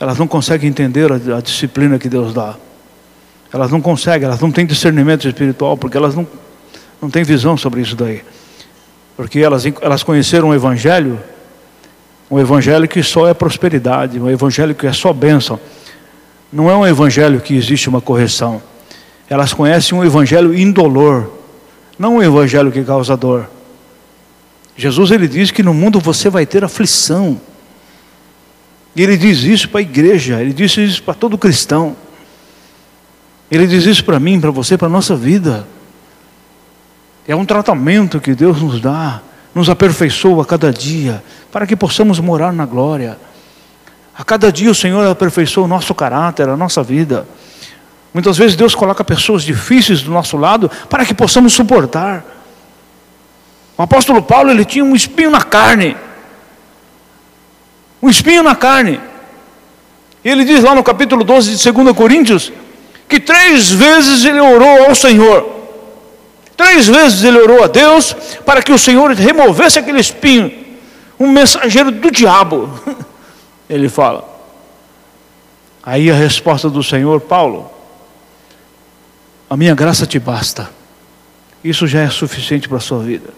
Elas 0.01 0.19
não 0.19 0.27
conseguem 0.27 0.71
entender 0.71 1.13
a, 1.13 1.37
a 1.37 1.41
disciplina 1.43 1.99
que 1.99 2.09
Deus 2.09 2.33
dá. 2.33 2.57
Elas 3.53 3.71
não 3.71 3.81
conseguem, 3.81 4.27
elas 4.27 4.41
não 4.41 4.51
têm 4.51 4.65
discernimento 4.65 5.29
espiritual, 5.29 5.77
porque 5.77 5.97
elas 5.97 6.15
não, 6.15 6.27
não 7.01 7.11
têm 7.11 7.23
visão 7.23 7.57
sobre 7.57 7.83
isso 7.83 7.95
daí. 7.95 8.25
Porque 9.17 9.41
elas, 9.41 9.65
elas 9.81 10.03
conheceram 10.03 10.49
o 10.49 10.55
Evangelho, 10.55 11.21
um 12.31 12.39
Evangelho 12.39 12.89
que 12.89 13.03
só 13.03 13.29
é 13.29 13.35
prosperidade, 13.35 14.19
um 14.19 14.29
Evangelho 14.29 14.75
que 14.75 14.87
é 14.87 14.93
só 14.93 15.13
bênção. 15.13 15.61
Não 16.51 16.71
é 16.71 16.77
um 16.77 16.87
Evangelho 16.87 17.41
que 17.41 17.55
existe 17.55 17.89
uma 17.89 18.01
correção. 18.01 18.63
Elas 19.29 19.53
conhecem 19.53 19.97
um 19.97 20.05
Evangelho 20.05 20.57
indolor, 20.57 21.33
não 21.99 22.17
um 22.17 22.23
Evangelho 22.23 22.71
que 22.71 22.85
causa 22.85 23.17
dor. 23.17 23.49
Jesus 24.77 25.11
ele 25.11 25.27
diz 25.27 25.51
que 25.51 25.63
no 25.63 25.73
mundo 25.73 25.99
você 25.99 26.29
vai 26.29 26.45
ter 26.45 26.63
aflição. 26.63 27.41
E 28.95 29.03
ele 29.03 29.17
diz 29.17 29.43
isso 29.43 29.69
para 29.69 29.81
a 29.81 29.83
igreja, 29.83 30.41
ele 30.41 30.53
diz 30.53 30.77
isso 30.77 31.03
para 31.03 31.15
todo 31.15 31.37
cristão. 31.37 31.97
Ele 33.51 33.67
diz 33.67 33.85
isso 33.85 34.05
para 34.05 34.19
mim, 34.19 34.41
para 34.41 34.51
você, 34.51 34.77
para 34.77 34.89
a 34.89 34.91
nossa 34.91 35.15
vida. 35.15 35.67
É 37.27 37.35
um 37.35 37.45
tratamento 37.45 38.21
que 38.21 38.35
Deus 38.35 38.61
nos 38.61 38.81
dá, 38.81 39.21
nos 39.55 39.69
aperfeiçoa 39.69 40.43
a 40.43 40.47
cada 40.47 40.73
dia, 40.73 41.23
para 41.51 41.67
que 41.67 41.77
possamos 41.77 42.21
morar 42.21 42.53
na 42.53 42.67
glória. 42.67 43.19
A 44.17 44.25
cada 44.25 44.51
dia 44.51 44.71
o 44.71 44.75
Senhor 44.75 45.07
aperfeiçoa 45.07 45.65
o 45.65 45.69
nosso 45.69 45.95
caráter, 45.95 46.49
a 46.49 46.57
nossa 46.57 46.83
vida. 46.83 47.27
Muitas 48.13 48.39
vezes 48.39 48.57
Deus 48.57 48.75
coloca 48.75 49.05
pessoas 49.05 49.43
difíceis 49.43 50.03
do 50.03 50.11
nosso 50.11 50.37
lado 50.37 50.71
para 50.89 51.05
que 51.05 51.13
possamos 51.13 51.53
suportar. 51.53 52.25
O 53.77 53.83
apóstolo 53.83 54.23
Paulo 54.23 54.51
ele 54.51 54.65
tinha 54.65 54.85
um 54.85 54.95
espinho 54.95 55.31
na 55.31 55.43
carne. 55.43 55.97
Um 58.03 58.09
espinho 58.09 58.43
na 58.43 58.55
carne. 58.55 59.01
Ele 60.25 60.45
diz 60.45 60.63
lá 60.63 60.75
no 60.75 60.83
capítulo 60.83 61.23
12 61.23 61.57
de 61.57 61.73
2 61.73 61.97
Coríntios 61.97 62.53
que 63.09 63.21
três 63.21 63.71
vezes 63.71 64.25
ele 64.25 64.41
orou 64.41 64.87
ao 64.87 64.95
Senhor. 64.95 65.55
Três 66.57 66.89
vezes 66.89 67.23
ele 67.23 67.39
orou 67.39 67.63
a 67.63 67.67
Deus 67.67 68.15
para 68.45 68.63
que 68.63 68.73
o 68.73 68.79
Senhor 68.79 69.13
removesse 69.13 69.79
aquele 69.79 70.01
espinho. 70.01 70.51
Um 71.21 71.31
mensageiro 71.31 71.91
do 71.91 72.11
diabo. 72.11 72.71
Ele 73.69 73.89
fala. 73.89 74.25
Aí 75.83 76.11
a 76.11 76.15
resposta 76.15 76.69
do 76.69 76.83
Senhor, 76.83 77.21
Paulo, 77.21 77.71
a 79.49 79.57
minha 79.57 79.75
graça 79.75 80.07
te 80.07 80.19
basta. 80.19 80.71
Isso 81.63 81.87
já 81.87 82.01
é 82.01 82.11
suficiente 82.11 82.69
para 82.69 82.79
a 82.79 82.81
sua 82.81 83.03
vida. 83.03 83.31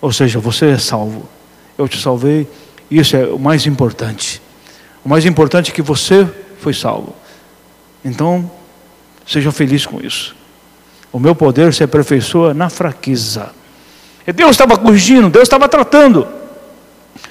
Ou 0.00 0.12
seja, 0.12 0.38
você 0.38 0.70
é 0.70 0.78
salvo. 0.78 1.28
Eu 1.78 1.88
te 1.88 2.00
salvei. 2.00 2.48
Isso 2.90 3.16
é 3.16 3.26
o 3.26 3.38
mais 3.38 3.66
importante. 3.66 4.40
O 5.04 5.08
mais 5.08 5.24
importante 5.24 5.70
é 5.70 5.74
que 5.74 5.82
você 5.82 6.28
foi 6.60 6.74
salvo. 6.74 7.14
Então, 8.04 8.50
seja 9.26 9.50
feliz 9.50 9.86
com 9.86 10.00
isso. 10.04 10.34
O 11.12 11.18
meu 11.18 11.34
poder 11.34 11.72
se 11.72 11.82
aperfeiçoa 11.82 12.52
na 12.52 12.68
fraqueza. 12.68 13.50
E 14.26 14.32
Deus 14.32 14.50
estava 14.50 14.76
corrigindo, 14.76 15.30
Deus 15.30 15.44
estava 15.44 15.68
tratando. 15.68 16.26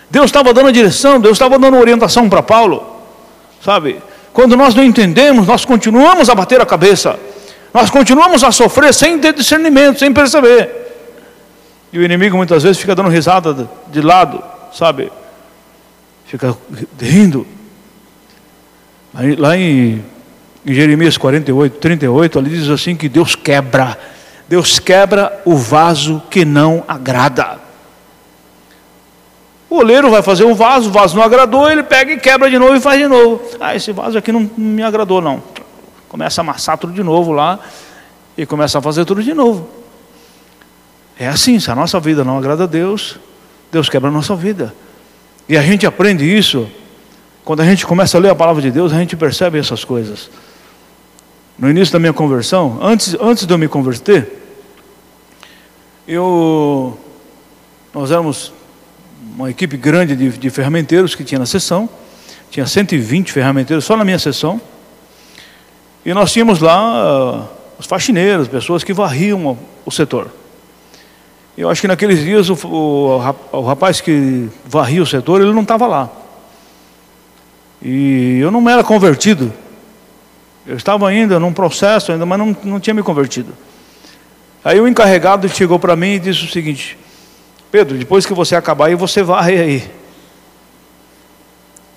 Deus 0.09 0.25
estava 0.25 0.53
dando 0.53 0.69
a 0.69 0.71
direção, 0.71 1.19
Deus 1.19 1.33
estava 1.33 1.59
dando 1.59 1.77
orientação 1.77 2.29
para 2.29 2.41
Paulo. 2.41 2.83
Sabe? 3.63 4.01
Quando 4.31 4.55
nós 4.55 4.73
não 4.73 4.83
entendemos, 4.83 5.47
nós 5.47 5.65
continuamos 5.65 6.29
a 6.29 6.35
bater 6.35 6.61
a 6.61 6.65
cabeça. 6.65 7.19
Nós 7.75 7.89
continuamos 7.89 8.41
a 8.41 8.53
sofrer 8.53 8.93
sem 8.93 9.19
ter 9.19 9.33
discernimento, 9.33 9.99
sem 9.99 10.13
perceber. 10.13 10.71
E 11.91 11.99
o 11.99 12.03
inimigo 12.03 12.37
muitas 12.37 12.63
vezes 12.63 12.77
fica 12.77 12.95
dando 12.95 13.09
risada 13.09 13.69
de 13.89 14.01
lado, 14.01 14.41
sabe? 14.71 15.11
Fica 16.25 16.55
rindo. 16.97 17.45
Lá 19.37 19.57
em, 19.57 20.01
em 20.65 20.73
Jeremias 20.73 21.17
48, 21.17 21.77
38, 21.77 22.39
ali 22.39 22.49
diz 22.51 22.69
assim 22.69 22.95
que 22.95 23.09
Deus 23.09 23.35
quebra. 23.35 23.99
Deus 24.47 24.79
quebra 24.79 25.41
o 25.43 25.57
vaso 25.57 26.23
que 26.29 26.45
não 26.45 26.81
agrada. 26.87 27.59
O 29.69 29.79
oleiro 29.79 30.09
vai 30.09 30.21
fazer 30.21 30.45
um 30.45 30.55
vaso, 30.55 30.87
o 30.87 30.93
vaso 30.93 31.17
não 31.17 31.23
agradou, 31.23 31.69
ele 31.69 31.83
pega 31.83 32.13
e 32.13 32.17
quebra 32.17 32.49
de 32.49 32.57
novo 32.57 32.75
e 32.75 32.79
faz 32.79 33.01
de 33.01 33.07
novo. 33.09 33.41
Ah, 33.59 33.75
esse 33.75 33.91
vaso 33.91 34.17
aqui 34.17 34.31
não, 34.31 34.49
me 34.55 34.81
agradou, 34.81 35.19
não. 35.19 35.43
Começa 36.15 36.39
a 36.39 36.43
amassar 36.43 36.77
tudo 36.77 36.93
de 36.93 37.03
novo 37.03 37.33
lá 37.33 37.59
e 38.37 38.45
começa 38.45 38.79
a 38.79 38.81
fazer 38.81 39.03
tudo 39.03 39.21
de 39.21 39.33
novo. 39.33 39.67
É 41.19 41.27
assim, 41.27 41.59
se 41.59 41.69
a 41.69 41.75
nossa 41.75 41.99
vida 41.99 42.23
não 42.23 42.37
agrada 42.37 42.63
a 42.63 42.67
Deus, 42.67 43.19
Deus 43.69 43.89
quebra 43.89 44.07
a 44.07 44.13
nossa 44.13 44.33
vida. 44.33 44.73
E 45.49 45.57
a 45.57 45.61
gente 45.61 45.85
aprende 45.85 46.23
isso 46.23 46.69
quando 47.43 47.59
a 47.59 47.65
gente 47.65 47.85
começa 47.85 48.17
a 48.17 48.21
ler 48.21 48.29
a 48.29 48.35
palavra 48.35 48.61
de 48.61 48.71
Deus, 48.71 48.93
a 48.93 48.97
gente 48.97 49.17
percebe 49.17 49.59
essas 49.59 49.83
coisas. 49.83 50.29
No 51.59 51.69
início 51.69 51.91
da 51.91 51.99
minha 51.99 52.13
conversão, 52.13 52.79
antes, 52.81 53.13
antes 53.19 53.45
de 53.45 53.53
eu 53.53 53.57
me 53.57 53.67
converter, 53.67 54.41
eu, 56.07 56.97
nós 57.93 58.09
éramos 58.09 58.53
uma 59.35 59.51
equipe 59.51 59.75
grande 59.75 60.15
de, 60.15 60.29
de 60.29 60.49
ferramenteiros 60.49 61.13
que 61.13 61.25
tinha 61.25 61.39
na 61.39 61.45
sessão, 61.45 61.89
tinha 62.49 62.65
120 62.65 63.33
ferramenteiros 63.33 63.83
só 63.83 63.97
na 63.97 64.05
minha 64.05 64.17
sessão, 64.17 64.61
e 66.05 66.13
nós 66.13 66.31
tínhamos 66.31 66.59
lá 66.59 67.39
uh, 67.39 67.47
os 67.79 67.87
faxineiros, 67.87 68.47
pessoas 68.47 68.83
que 68.83 68.93
varriam 68.93 69.57
o, 69.83 69.91
setor. 69.91 70.29
Eu 71.57 71.69
acho 71.69 71.81
que 71.81 71.87
naqueles 71.87 72.19
dias 72.19 72.47
o, 72.49 72.67
o, 72.67 73.35
o 73.51 73.61
rapaz 73.61 74.01
que 74.01 74.47
varria 74.65 75.01
o 75.01 75.05
setor, 75.05 75.41
ele 75.41 75.51
não 75.51 75.63
estava 75.63 75.87
lá. 75.87 76.09
E 77.81 78.37
eu 78.39 78.51
não 78.51 78.69
era 78.69 78.83
convertido. 78.83 79.51
Eu 80.65 80.77
estava 80.77 81.07
ainda 81.07 81.39
num 81.39 81.53
processo, 81.53 82.11
ainda, 82.11 82.25
mas 82.25 82.37
não, 82.37 82.55
não 82.63 82.79
tinha 82.79 82.93
me 82.93 83.03
convertido. 83.03 83.53
Aí 84.63 84.79
o 84.79 84.87
encarregado 84.87 85.47
chegou 85.49 85.79
para 85.79 85.95
mim 85.95 86.13
e 86.13 86.19
disse 86.19 86.45
o 86.45 86.49
seguinte: 86.49 86.97
Pedro, 87.71 87.97
depois 87.97 88.25
que 88.25 88.33
você 88.33 88.55
acabar 88.55 88.87
aí, 88.87 88.95
você 88.95 89.21
varre 89.21 89.59
aí. 89.59 89.91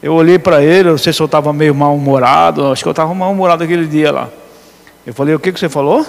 Eu 0.03 0.15
olhei 0.15 0.39
para 0.39 0.63
ele, 0.63 0.91
não 0.91 0.99
sei 0.99 1.13
se 1.13 1.21
eu 1.21 1.27
estava 1.27 1.53
meio 1.53 1.75
mal-humorado, 1.75 2.67
acho 2.69 2.83
que 2.83 2.89
eu 2.89 2.93
estava 2.93 3.13
mal-humorado 3.15 3.65
aquele 3.65 3.87
dia 3.87 4.13
lá. 4.13 4.29
Eu 5.07 5.13
falei: 5.13 5.35
O 5.35 5.41
que, 5.41 5.53
que 5.53 5.59
você 5.59 5.69
falou? 5.69 6.07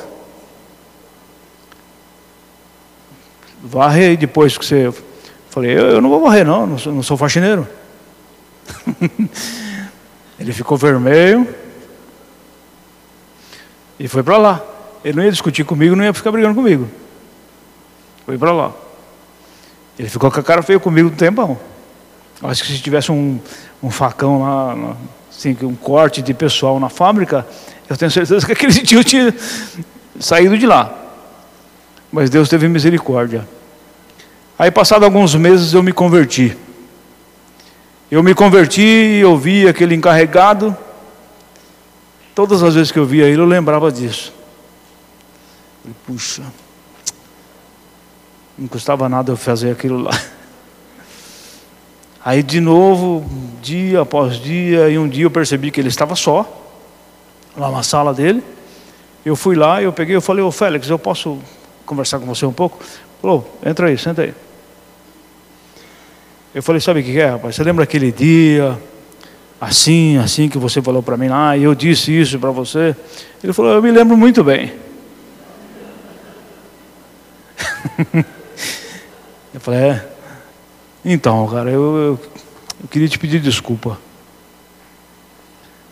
varre 3.62 4.06
aí 4.06 4.17
depois 4.17 4.58
que 4.58 4.65
você. 4.65 4.91
Falei, 5.49 5.71
eu, 5.71 5.86
eu 5.88 6.02
não 6.02 6.10
vou 6.10 6.21
varrer, 6.21 6.45
não, 6.45 6.65
não 6.65 6.78
sou, 6.78 6.93
não 6.93 7.04
sou 7.04 7.17
faxineiro. 7.17 7.67
Ele 10.39 10.54
ficou 10.54 10.78
vermelho 10.78 11.47
e 13.99 14.08
foi 14.08 14.23
para 14.23 14.38
lá. 14.38 14.63
Ele 15.04 15.17
não 15.17 15.23
ia 15.23 15.32
discutir 15.32 15.63
comigo, 15.65 15.95
não 15.95 16.04
ia 16.04 16.13
ficar 16.13 16.32
brigando 16.32 16.56
comigo. 16.56 16.88
Foi 18.25 18.38
para 18.38 18.52
lá. 18.52 18.71
Ele 19.97 20.08
ficou 20.08 20.32
com 20.32 20.39
a 20.39 20.43
cara 20.43 20.62
feia 20.62 20.80
comigo 20.80 21.10
um 21.10 21.15
tempão. 21.15 21.60
Acho 22.41 22.63
que 22.63 22.71
se 22.71 22.80
tivesse 22.80 23.12
um, 23.12 23.39
um 23.82 23.89
facão 23.89 24.42
lá, 24.42 24.96
assim, 25.30 25.56
um 25.63 25.76
corte 25.76 26.22
de 26.22 26.34
pessoal 26.34 26.80
na 26.80 26.89
fábrica, 26.89 27.46
eu 27.89 27.98
tenho 27.98 28.12
certeza 28.12 28.46
que 28.46 28.52
aquele 28.52 28.74
tio 28.74 29.04
tinha 29.04 29.34
saído 30.20 30.58
de 30.58 30.65
lá. 30.65 30.94
Mas 32.12 32.30
Deus 32.30 32.50
teve 32.50 32.68
misericórdia. 32.68 33.48
Aí, 34.58 34.70
passado 34.70 35.06
alguns 35.06 35.36
meses, 35.36 35.74
eu 35.74 35.82
me 35.82 35.94
converti. 35.94 36.58
Eu 38.12 38.24
me 38.24 38.34
converti 38.34 38.82
e 38.82 39.20
eu 39.20 39.38
vi 39.38 39.68
aquele 39.68 39.96
encarregado. 39.96 40.76
Todas 42.34 42.63
as 42.63 42.74
vezes 42.76 42.92
que 42.92 43.00
eu 43.00 43.06
via 43.06 43.26
ele, 43.26 43.42
eu 43.42 43.46
lembrava 43.46 43.92
disso. 43.92 44.34
Puxa, 46.06 46.44
não 48.58 48.68
custava 48.68 49.08
nada 49.08 49.32
eu 49.32 49.38
fazer 49.38 49.72
aquilo 49.72 50.00
lá. 50.00 50.12
Aí 52.23 52.43
de 52.43 52.60
novo, 52.60 53.25
dia 53.62 54.01
após 54.01 54.36
dia, 54.36 54.89
e 54.89 54.97
um 54.97 55.08
dia 55.08 55.23
eu 55.23 55.32
percebi 55.32 55.71
que 55.71 55.79
ele 55.79 55.88
estava 55.88 56.15
só, 56.15 56.45
lá 57.55 57.71
na 57.71 57.82
sala 57.82 58.13
dele. 58.13 58.43
Eu 59.25 59.36
fui 59.36 59.55
lá, 59.55 59.82
eu 59.82 59.93
peguei, 59.93 60.15
eu 60.15 60.21
falei, 60.21 60.43
ô 60.43 60.51
Félix, 60.51 60.89
eu 60.89 60.99
posso 60.99 61.39
conversar 61.86 62.19
com 62.19 62.25
você 62.25 62.45
um 62.45 62.53
pouco? 62.53 62.79
Falou, 63.21 63.60
entra 63.65 63.88
aí, 63.88 63.97
senta 63.97 64.23
aí. 64.23 64.34
Eu 66.53 66.62
falei, 66.63 66.82
sabe 66.82 66.99
o 67.01 67.03
que 67.03 67.19
é, 67.19 67.27
rapaz? 67.27 67.55
Você 67.55 67.63
lembra 67.63 67.84
aquele 67.84 68.12
dia, 68.12 68.77
assim, 69.60 70.17
assim 70.17 70.49
que 70.49 70.58
você 70.58 70.82
falou 70.82 71.03
para 71.03 71.15
mim 71.15 71.27
lá, 71.29 71.55
e 71.55 71.63
eu 71.63 71.75
disse 71.75 72.17
isso 72.17 72.39
para 72.39 72.51
você? 72.51 72.95
Ele 73.43 73.53
falou, 73.53 73.71
eu 73.73 73.82
me 73.82 73.91
lembro 73.91 74.17
muito 74.17 74.43
bem. 74.43 74.73
eu 79.53 79.60
falei, 79.60 79.79
é. 79.79 80.18
Então, 81.03 81.47
cara, 81.47 81.69
eu, 81.69 81.81
eu, 81.81 82.19
eu, 82.81 82.88
queria 82.89 83.07
te 83.07 83.17
pedir 83.17 83.39
desculpa. 83.39 83.97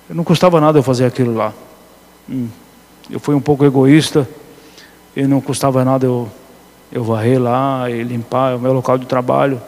Eu 0.09 0.15
não 0.15 0.23
custava 0.23 0.59
nada 0.59 0.79
eu 0.79 0.83
fazer 0.83 1.05
aquilo 1.05 1.35
lá. 1.35 1.53
Hum, 2.29 2.47
eu 3.09 3.19
fui 3.19 3.33
um 3.33 3.41
pouco 3.41 3.63
egoísta 3.65 4.27
e 5.15 5.23
não 5.23 5.39
custava 5.39 5.83
nada 5.85 6.05
eu, 6.05 6.29
eu 6.91 7.03
varrer 7.03 7.41
lá 7.41 7.89
e 7.89 8.03
limpar 8.03 8.55
o 8.55 8.59
meu 8.59 8.73
local 8.73 8.97
de 8.97 9.05
trabalho. 9.05 9.61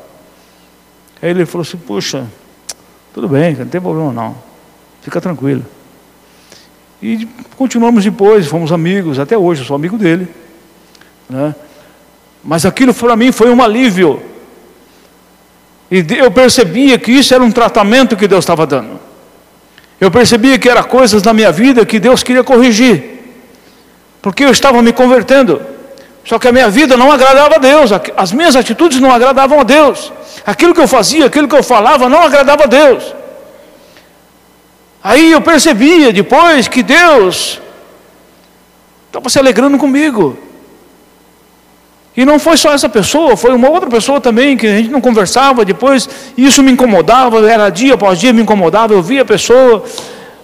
Aí 1.21 1.29
ele 1.29 1.45
falou 1.45 1.63
assim, 1.63 1.77
puxa, 1.77 2.27
tudo 3.13 3.27
bem, 3.27 3.55
não 3.55 3.65
tem 3.65 3.79
problema 3.81 4.11
não. 4.11 4.35
Fica 5.01 5.21
tranquilo. 5.21 5.65
E 7.01 7.25
continuamos 7.55 8.03
depois, 8.03 8.47
fomos 8.47 8.71
amigos, 8.71 9.19
até 9.19 9.37
hoje 9.37 9.61
eu 9.61 9.65
sou 9.65 9.75
amigo 9.75 9.97
dele. 9.97 10.27
Né? 11.29 11.55
Mas 12.43 12.65
aquilo 12.65 12.93
para 12.93 13.15
mim 13.15 13.31
foi 13.31 13.49
um 13.49 13.61
alívio. 13.61 14.28
E 15.91 16.05
eu 16.17 16.29
percebia 16.29 16.97
que 16.99 17.11
isso 17.11 17.33
era 17.33 17.43
um 17.43 17.51
tratamento 17.51 18.15
que 18.15 18.27
Deus 18.27 18.43
estava 18.43 18.65
dando. 18.65 18.99
Eu 19.99 20.11
percebia 20.11 20.57
que 20.57 20.69
eram 20.69 20.83
coisas 20.83 21.21
na 21.23 21.33
minha 21.33 21.51
vida 21.51 21.85
que 21.85 21.99
Deus 21.99 22.23
queria 22.23 22.43
corrigir. 22.43 23.19
Porque 24.21 24.45
eu 24.45 24.51
estava 24.51 24.81
me 24.81 24.93
convertendo. 24.93 25.61
Só 26.23 26.37
que 26.37 26.47
a 26.47 26.51
minha 26.51 26.69
vida 26.69 26.95
não 26.95 27.11
agradava 27.11 27.55
a 27.55 27.57
Deus, 27.57 27.89
as 28.15 28.31
minhas 28.31 28.55
atitudes 28.55 28.99
não 28.99 29.11
agradavam 29.11 29.59
a 29.59 29.63
Deus. 29.63 30.11
Aquilo 30.45 30.73
que 30.73 30.81
eu 30.81 30.87
fazia, 30.87 31.25
aquilo 31.25 31.47
que 31.47 31.55
eu 31.55 31.63
falava 31.63 32.07
não 32.07 32.21
agradava 32.21 32.65
a 32.65 32.67
Deus. 32.67 33.15
Aí 35.03 35.31
eu 35.31 35.41
percebia 35.41 36.13
depois 36.13 36.67
que 36.67 36.83
Deus 36.83 37.59
estava 39.07 39.29
se 39.29 39.39
alegrando 39.39 39.77
comigo. 39.77 40.37
E 42.19 42.25
não 42.25 42.37
foi 42.37 42.57
só 42.57 42.73
essa 42.73 42.89
pessoa, 42.89 43.37
foi 43.37 43.53
uma 43.53 43.69
outra 43.69 43.89
pessoa 43.89 44.19
também 44.19 44.57
que 44.57 44.67
a 44.67 44.75
gente 44.75 44.89
não 44.89 44.99
conversava 44.99 45.63
depois, 45.63 46.09
isso 46.37 46.61
me 46.61 46.69
incomodava, 46.69 47.49
era 47.49 47.69
dia 47.69 47.93
após 47.93 48.19
dia 48.19 48.33
me 48.33 48.41
incomodava, 48.41 48.91
eu 48.91 49.01
via 49.01 49.21
a 49.21 49.25
pessoa, 49.25 49.85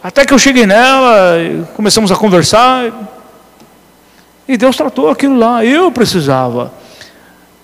até 0.02 0.24
que 0.26 0.34
eu 0.34 0.40
cheguei 0.40 0.66
nela, 0.66 1.68
começamos 1.76 2.14
a 2.14 2.16
conversar, 2.16 2.94
e 4.48 4.56
Deus 4.56 4.78
tratou 4.78 5.10
aquilo 5.10 5.38
lá, 5.38 5.66
eu 5.66 5.92
precisava, 5.92 6.72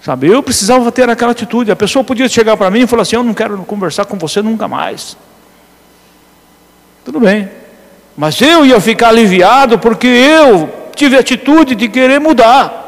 sabe, 0.01 0.27
eu 0.27 0.43
precisava 0.43 0.91
ter 0.91 1.09
aquela 1.09 1.31
atitude, 1.31 1.71
a 1.71 1.75
pessoa 1.77 2.03
podia 2.03 2.27
chegar 2.27 2.57
para 2.57 2.69
mim 2.69 2.81
e 2.81 2.87
falar 2.87 3.03
assim, 3.03 3.15
eu 3.15 3.23
não 3.23 3.33
quero 3.33 3.59
conversar 3.59 4.03
com 4.03 4.17
você 4.17 4.41
nunca 4.41 4.67
mais, 4.67 5.15
tudo 7.05 7.21
bem, 7.21 7.49
mas 8.17 8.41
eu 8.41 8.65
ia 8.65 8.81
ficar 8.81 9.07
aliviado 9.07 9.79
porque 9.79 10.05
eu 10.05 10.69
tive 10.93 11.15
a 11.15 11.21
atitude 11.21 11.75
de 11.75 11.87
querer 11.87 12.19
mudar, 12.19 12.80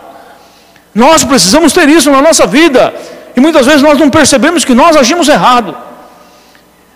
nós 0.93 1.23
precisamos 1.23 1.73
ter 1.73 1.89
isso 1.89 2.11
na 2.11 2.21
nossa 2.21 2.45
vida. 2.45 2.93
E 3.35 3.39
muitas 3.39 3.65
vezes 3.65 3.81
nós 3.81 3.97
não 3.97 4.09
percebemos 4.09 4.63
que 4.63 4.73
nós 4.73 4.95
agimos 4.95 5.27
errado. 5.27 5.75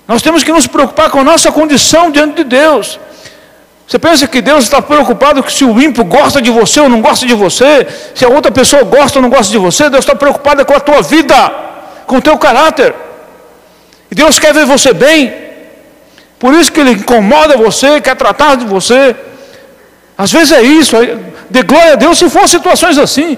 Nós 0.08 0.22
temos 0.22 0.44
que 0.44 0.52
nos 0.52 0.68
preocupar 0.68 1.10
com 1.10 1.20
a 1.20 1.24
nossa 1.24 1.52
condição 1.52 2.12
diante 2.12 2.36
de 2.36 2.44
Deus. 2.44 3.00
Você 3.88 3.98
pensa 3.98 4.28
que 4.28 4.42
Deus 4.42 4.66
está 4.66 4.82
preocupado 4.82 5.44
se 5.50 5.64
o 5.64 5.82
ímpio 5.82 6.04
gosta 6.04 6.42
de 6.42 6.52
você 6.52 6.80
ou 6.82 6.90
não 6.90 7.02
gosta 7.02 7.26
de 7.26 7.34
você, 7.34 7.88
se 8.14 8.26
a 8.26 8.28
outra 8.28 8.52
pessoa 8.52 8.84
gosta 8.84 9.18
ou 9.18 9.24
não 9.24 9.30
gosta 9.30 9.52
de 9.52 9.58
você, 9.58 9.90
Deus 9.90 10.04
está 10.04 10.14
preocupado 10.14 10.66
com 10.66 10.74
a 10.74 10.80
tua 10.80 11.02
vida, 11.02 11.36
com 12.06 12.18
o 12.18 12.22
teu 12.22 12.38
caráter. 12.38 12.94
E 14.12 14.16
Deus 14.16 14.38
quer 14.40 14.54
ver 14.54 14.66
você 14.66 14.94
bem. 14.94 15.34
Por 16.38 16.54
isso 16.54 16.72
que 16.72 16.82
Ele 16.82 16.92
incomoda 16.92 17.58
você, 17.58 18.00
quer 18.00 18.16
tratar 18.16 18.56
de 18.56 18.66
você. 18.66 19.16
Às 20.18 20.32
vezes 20.32 20.52
é 20.52 20.62
isso, 20.62 20.96
de 21.50 21.62
glória 21.64 21.94
a 21.94 21.96
Deus 21.96 22.18
se 22.18 22.30
for 22.30 22.48
situações 22.48 22.98
assim. 22.98 23.38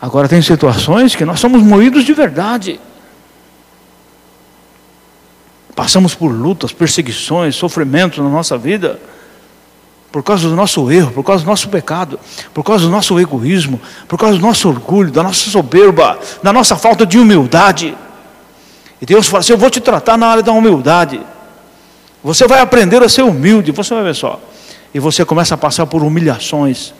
Agora 0.00 0.28
tem 0.28 0.40
situações 0.40 1.16
que 1.16 1.24
nós 1.24 1.40
somos 1.40 1.62
moídos 1.62 2.04
de 2.04 2.12
verdade. 2.12 2.80
Passamos 5.74 6.14
por 6.14 6.28
lutas, 6.28 6.72
perseguições, 6.72 7.56
sofrimentos 7.56 8.18
na 8.18 8.28
nossa 8.28 8.56
vida, 8.56 9.00
por 10.10 10.22
causa 10.22 10.48
do 10.48 10.56
nosso 10.56 10.90
erro, 10.90 11.12
por 11.12 11.24
causa 11.24 11.44
do 11.44 11.48
nosso 11.48 11.68
pecado, 11.68 12.18
por 12.54 12.62
causa 12.62 12.84
do 12.84 12.90
nosso 12.90 13.18
egoísmo, 13.18 13.80
por 14.06 14.18
causa 14.18 14.38
do 14.38 14.42
nosso 14.42 14.68
orgulho, 14.68 15.10
da 15.10 15.22
nossa 15.22 15.50
soberba, 15.50 16.18
da 16.42 16.52
nossa 16.52 16.76
falta 16.76 17.04
de 17.04 17.18
humildade. 17.18 17.96
E 19.00 19.06
Deus 19.06 19.26
fala 19.26 19.40
assim: 19.40 19.52
Eu 19.52 19.58
vou 19.58 19.70
te 19.70 19.80
tratar 19.80 20.16
na 20.16 20.28
área 20.28 20.42
da 20.42 20.52
humildade. 20.52 21.20
Você 22.22 22.46
vai 22.46 22.60
aprender 22.60 23.02
a 23.02 23.08
ser 23.08 23.22
humilde, 23.22 23.70
você 23.72 23.94
vai 23.94 24.04
ver 24.04 24.14
só. 24.14 24.40
E 24.92 24.98
você 24.98 25.24
começa 25.24 25.54
a 25.54 25.58
passar 25.58 25.86
por 25.86 26.02
humilhações, 26.02 26.94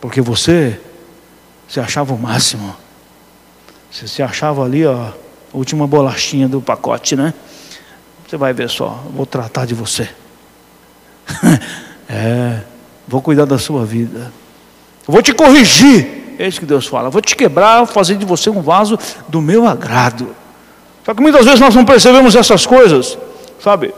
porque 0.00 0.20
você 0.20 0.80
você 1.68 1.80
achava 1.80 2.14
o 2.14 2.18
máximo. 2.18 2.74
Você 3.90 4.08
se 4.08 4.22
achava 4.22 4.64
ali, 4.64 4.84
ó, 4.84 4.94
a 4.94 5.12
última 5.52 5.86
bolachinha 5.86 6.48
do 6.48 6.60
pacote, 6.60 7.14
né? 7.14 7.32
Você 8.26 8.36
vai 8.36 8.52
ver 8.52 8.68
só, 8.68 9.02
vou 9.14 9.24
tratar 9.26 9.66
de 9.66 9.74
você. 9.74 10.08
é, 12.08 12.60
vou 13.06 13.22
cuidar 13.22 13.44
da 13.44 13.58
sua 13.58 13.84
vida. 13.84 14.32
vou 15.06 15.22
te 15.22 15.32
corrigir. 15.32 16.34
É 16.38 16.48
isso 16.48 16.58
que 16.58 16.66
Deus 16.66 16.86
fala. 16.86 17.10
Vou 17.10 17.22
te 17.22 17.36
quebrar, 17.36 17.78
vou 17.78 17.86
fazer 17.86 18.16
de 18.16 18.24
você 18.24 18.50
um 18.50 18.60
vaso 18.60 18.98
do 19.28 19.40
meu 19.40 19.66
agrado. 19.66 20.34
Só 21.04 21.14
que 21.14 21.22
muitas 21.22 21.44
vezes 21.44 21.60
nós 21.60 21.74
não 21.74 21.84
percebemos 21.84 22.34
essas 22.34 22.66
coisas, 22.66 23.16
sabe? 23.62 23.94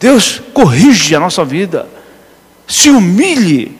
Deus 0.00 0.42
corrige 0.52 1.14
a 1.14 1.20
nossa 1.20 1.44
vida. 1.44 1.86
Se 2.66 2.90
humilhe 2.90 3.78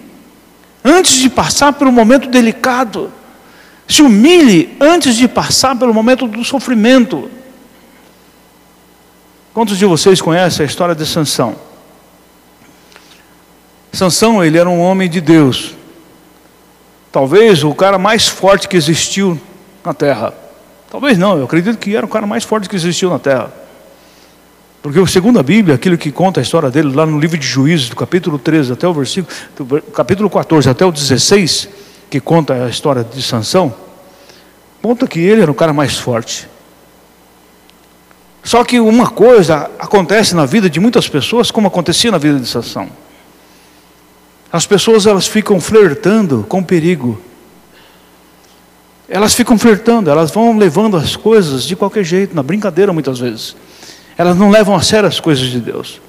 antes 0.85 1.15
de 1.15 1.31
passar 1.31 1.73
pelo 1.73 1.91
momento 1.91 2.29
delicado. 2.29 3.11
Se 3.89 4.03
humilhe 4.03 4.77
antes 4.79 5.17
de 5.17 5.27
passar 5.27 5.77
pelo 5.77 5.95
momento 5.95 6.27
do 6.27 6.45
sofrimento. 6.45 7.31
Quantos 9.55 9.79
de 9.79 9.87
vocês 9.87 10.21
conhecem 10.21 10.65
a 10.65 10.67
história 10.67 10.95
de 10.95 11.07
Sansão? 11.07 11.57
Sansão, 13.93 14.45
ele 14.45 14.59
era 14.59 14.69
um 14.69 14.81
homem 14.81 15.09
de 15.09 15.21
Deus. 15.21 15.75
Talvez 17.13 17.63
o 17.63 17.75
cara 17.75 17.97
mais 17.97 18.27
forte 18.27 18.69
que 18.69 18.77
existiu 18.77 19.41
na 19.85 19.95
terra. 19.95 20.35
Talvez 20.91 21.17
não, 21.17 21.39
eu 21.39 21.45
acredito 21.45 21.79
que 21.79 21.95
era 21.95 22.05
o 22.05 22.09
cara 22.09 22.27
mais 22.27 22.43
forte 22.43 22.69
que 22.69 22.75
existiu 22.75 23.09
na 23.11 23.19
terra. 23.19 23.53
Porque 24.85 25.07
segundo 25.07 25.39
a 25.39 25.43
Bíblia, 25.43 25.77
aquilo 25.77 25.97
que 25.97 26.13
conta 26.13 26.41
a 26.41 26.43
história 26.43 26.71
dele 26.71 26.95
lá 26.95 27.07
no 27.07 27.19
livro 27.19 27.39
de 27.39 27.47
Juízes, 27.47 27.89
do 27.89 27.97
capítulo 27.97 28.39
13 28.39 28.75
até 28.75 28.87
o 28.87 28.93
versículo, 28.93 29.35
do 29.57 29.81
capítulo 29.81 30.29
14 30.29 30.69
até 30.69 30.85
o 30.85 30.93
16, 30.93 31.71
que 32.11 32.21
conta 32.21 32.67
a 32.67 32.69
história 32.69 33.03
de 33.03 33.23
Sansão, 33.23 33.75
conta 34.83 35.07
que 35.07 35.21
ele 35.21 35.41
era 35.41 35.51
o 35.51 35.55
cara 35.55 35.73
mais 35.73 35.97
forte. 35.97 36.47
Só 38.43 38.63
que 38.63 38.79
uma 38.79 39.09
coisa 39.09 39.71
acontece 39.79 40.35
na 40.35 40.45
vida 40.45 40.69
de 40.69 40.79
muitas 40.79 41.09
pessoas, 41.09 41.51
como 41.51 41.67
acontecia 41.67 42.11
na 42.11 42.19
vida 42.19 42.39
de 42.39 42.47
Sansão. 42.47 42.91
As 44.53 44.67
pessoas 44.67 45.07
elas 45.07 45.27
ficam 45.27 45.59
flertando 45.63 46.45
com 46.47 46.63
perigo. 46.63 47.19
Elas 49.09 49.33
ficam 49.35 49.57
flertando, 49.59 50.11
elas 50.11 50.31
vão 50.31 50.59
levando 50.59 50.99
as 50.99 51.17
coisas 51.17 51.65
de 51.65 51.75
qualquer 51.75 52.05
jeito, 52.05 52.37
na 52.37 52.43
brincadeira 52.43 52.93
muitas 52.93 53.19
vezes. 53.19 53.57
Elas 54.17 54.37
não 54.37 54.51
levam 54.51 54.75
a 54.75 54.83
sério 54.83 55.09
as 55.09 55.21
coisas 55.21 55.47
de 55.47 55.61
Deus. 55.61 56.01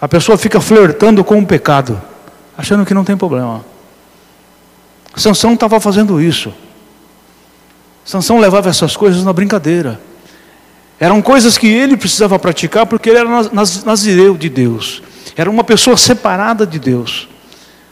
A 0.00 0.08
pessoa 0.08 0.38
fica 0.38 0.60
flertando 0.60 1.22
com 1.22 1.38
o 1.38 1.46
pecado, 1.46 2.00
achando 2.56 2.84
que 2.86 2.94
não 2.94 3.04
tem 3.04 3.16
problema. 3.16 3.64
Sansão 5.14 5.54
estava 5.54 5.80
fazendo 5.80 6.20
isso. 6.20 6.52
Sansão 8.04 8.38
levava 8.38 8.68
essas 8.70 8.96
coisas 8.96 9.24
na 9.24 9.32
brincadeira. 9.32 10.00
Eram 10.98 11.22
coisas 11.22 11.56
que 11.56 11.66
ele 11.66 11.96
precisava 11.96 12.38
praticar 12.38 12.86
porque 12.86 13.08
ele 13.08 13.18
era 13.18 13.28
nazireu 13.84 14.36
de 14.36 14.48
Deus. 14.48 15.02
Era 15.36 15.50
uma 15.50 15.64
pessoa 15.64 15.96
separada 15.96 16.66
de 16.66 16.78
Deus. 16.78 17.28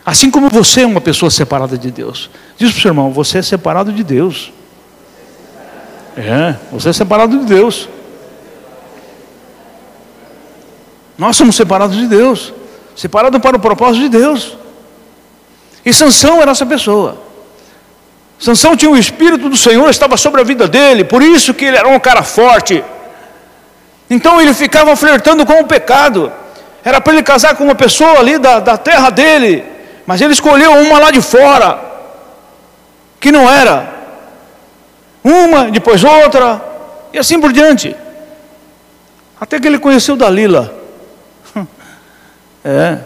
Assim 0.04 0.30
como 0.30 0.48
você 0.48 0.82
é 0.82 0.86
uma 0.86 1.00
pessoa 1.00 1.30
separada 1.30 1.76
de 1.76 1.90
Deus. 1.90 2.30
Diz 2.56 2.70
para 2.70 2.78
o 2.78 2.82
seu 2.82 2.88
irmão: 2.90 3.12
você 3.12 3.38
é 3.38 3.42
separado 3.42 3.92
de 3.92 4.02
Deus. 4.02 4.52
É, 6.16 6.56
você 6.72 6.88
é 6.88 6.92
separado 6.92 7.38
de 7.38 7.44
Deus. 7.44 7.88
Nós 11.18 11.36
somos 11.36 11.56
separados 11.56 11.96
de 11.96 12.06
Deus, 12.06 12.54
separados 12.94 13.40
para 13.40 13.56
o 13.56 13.60
propósito 13.60 14.02
de 14.02 14.08
Deus. 14.08 14.56
E 15.84 15.92
Sansão 15.92 16.40
era 16.40 16.52
essa 16.52 16.64
pessoa. 16.64 17.20
Sansão 18.38 18.76
tinha 18.76 18.90
o 18.90 18.96
Espírito 18.96 19.48
do 19.48 19.56
Senhor, 19.56 19.90
estava 19.90 20.16
sobre 20.16 20.40
a 20.40 20.44
vida 20.44 20.68
dele, 20.68 21.02
por 21.02 21.20
isso 21.20 21.52
que 21.52 21.64
ele 21.64 21.76
era 21.76 21.88
um 21.88 21.98
cara 21.98 22.22
forte. 22.22 22.84
Então 24.08 24.40
ele 24.40 24.54
ficava 24.54 24.94
flertando 24.94 25.44
com 25.44 25.60
o 25.60 25.66
pecado. 25.66 26.32
Era 26.84 27.00
para 27.00 27.12
ele 27.12 27.22
casar 27.24 27.56
com 27.56 27.64
uma 27.64 27.74
pessoa 27.74 28.20
ali 28.20 28.38
da, 28.38 28.60
da 28.60 28.78
terra 28.78 29.10
dele, 29.10 29.64
mas 30.06 30.20
ele 30.20 30.32
escolheu 30.32 30.72
uma 30.72 31.00
lá 31.00 31.10
de 31.10 31.20
fora, 31.20 31.80
que 33.18 33.32
não 33.32 33.50
era. 33.50 33.98
Uma, 35.24 35.68
depois 35.68 36.04
outra, 36.04 36.62
e 37.12 37.18
assim 37.18 37.40
por 37.40 37.52
diante. 37.52 37.94
Até 39.40 39.58
que 39.58 39.66
ele 39.66 39.80
conheceu 39.80 40.16
Dalila. 40.16 40.77
É. 42.64 42.98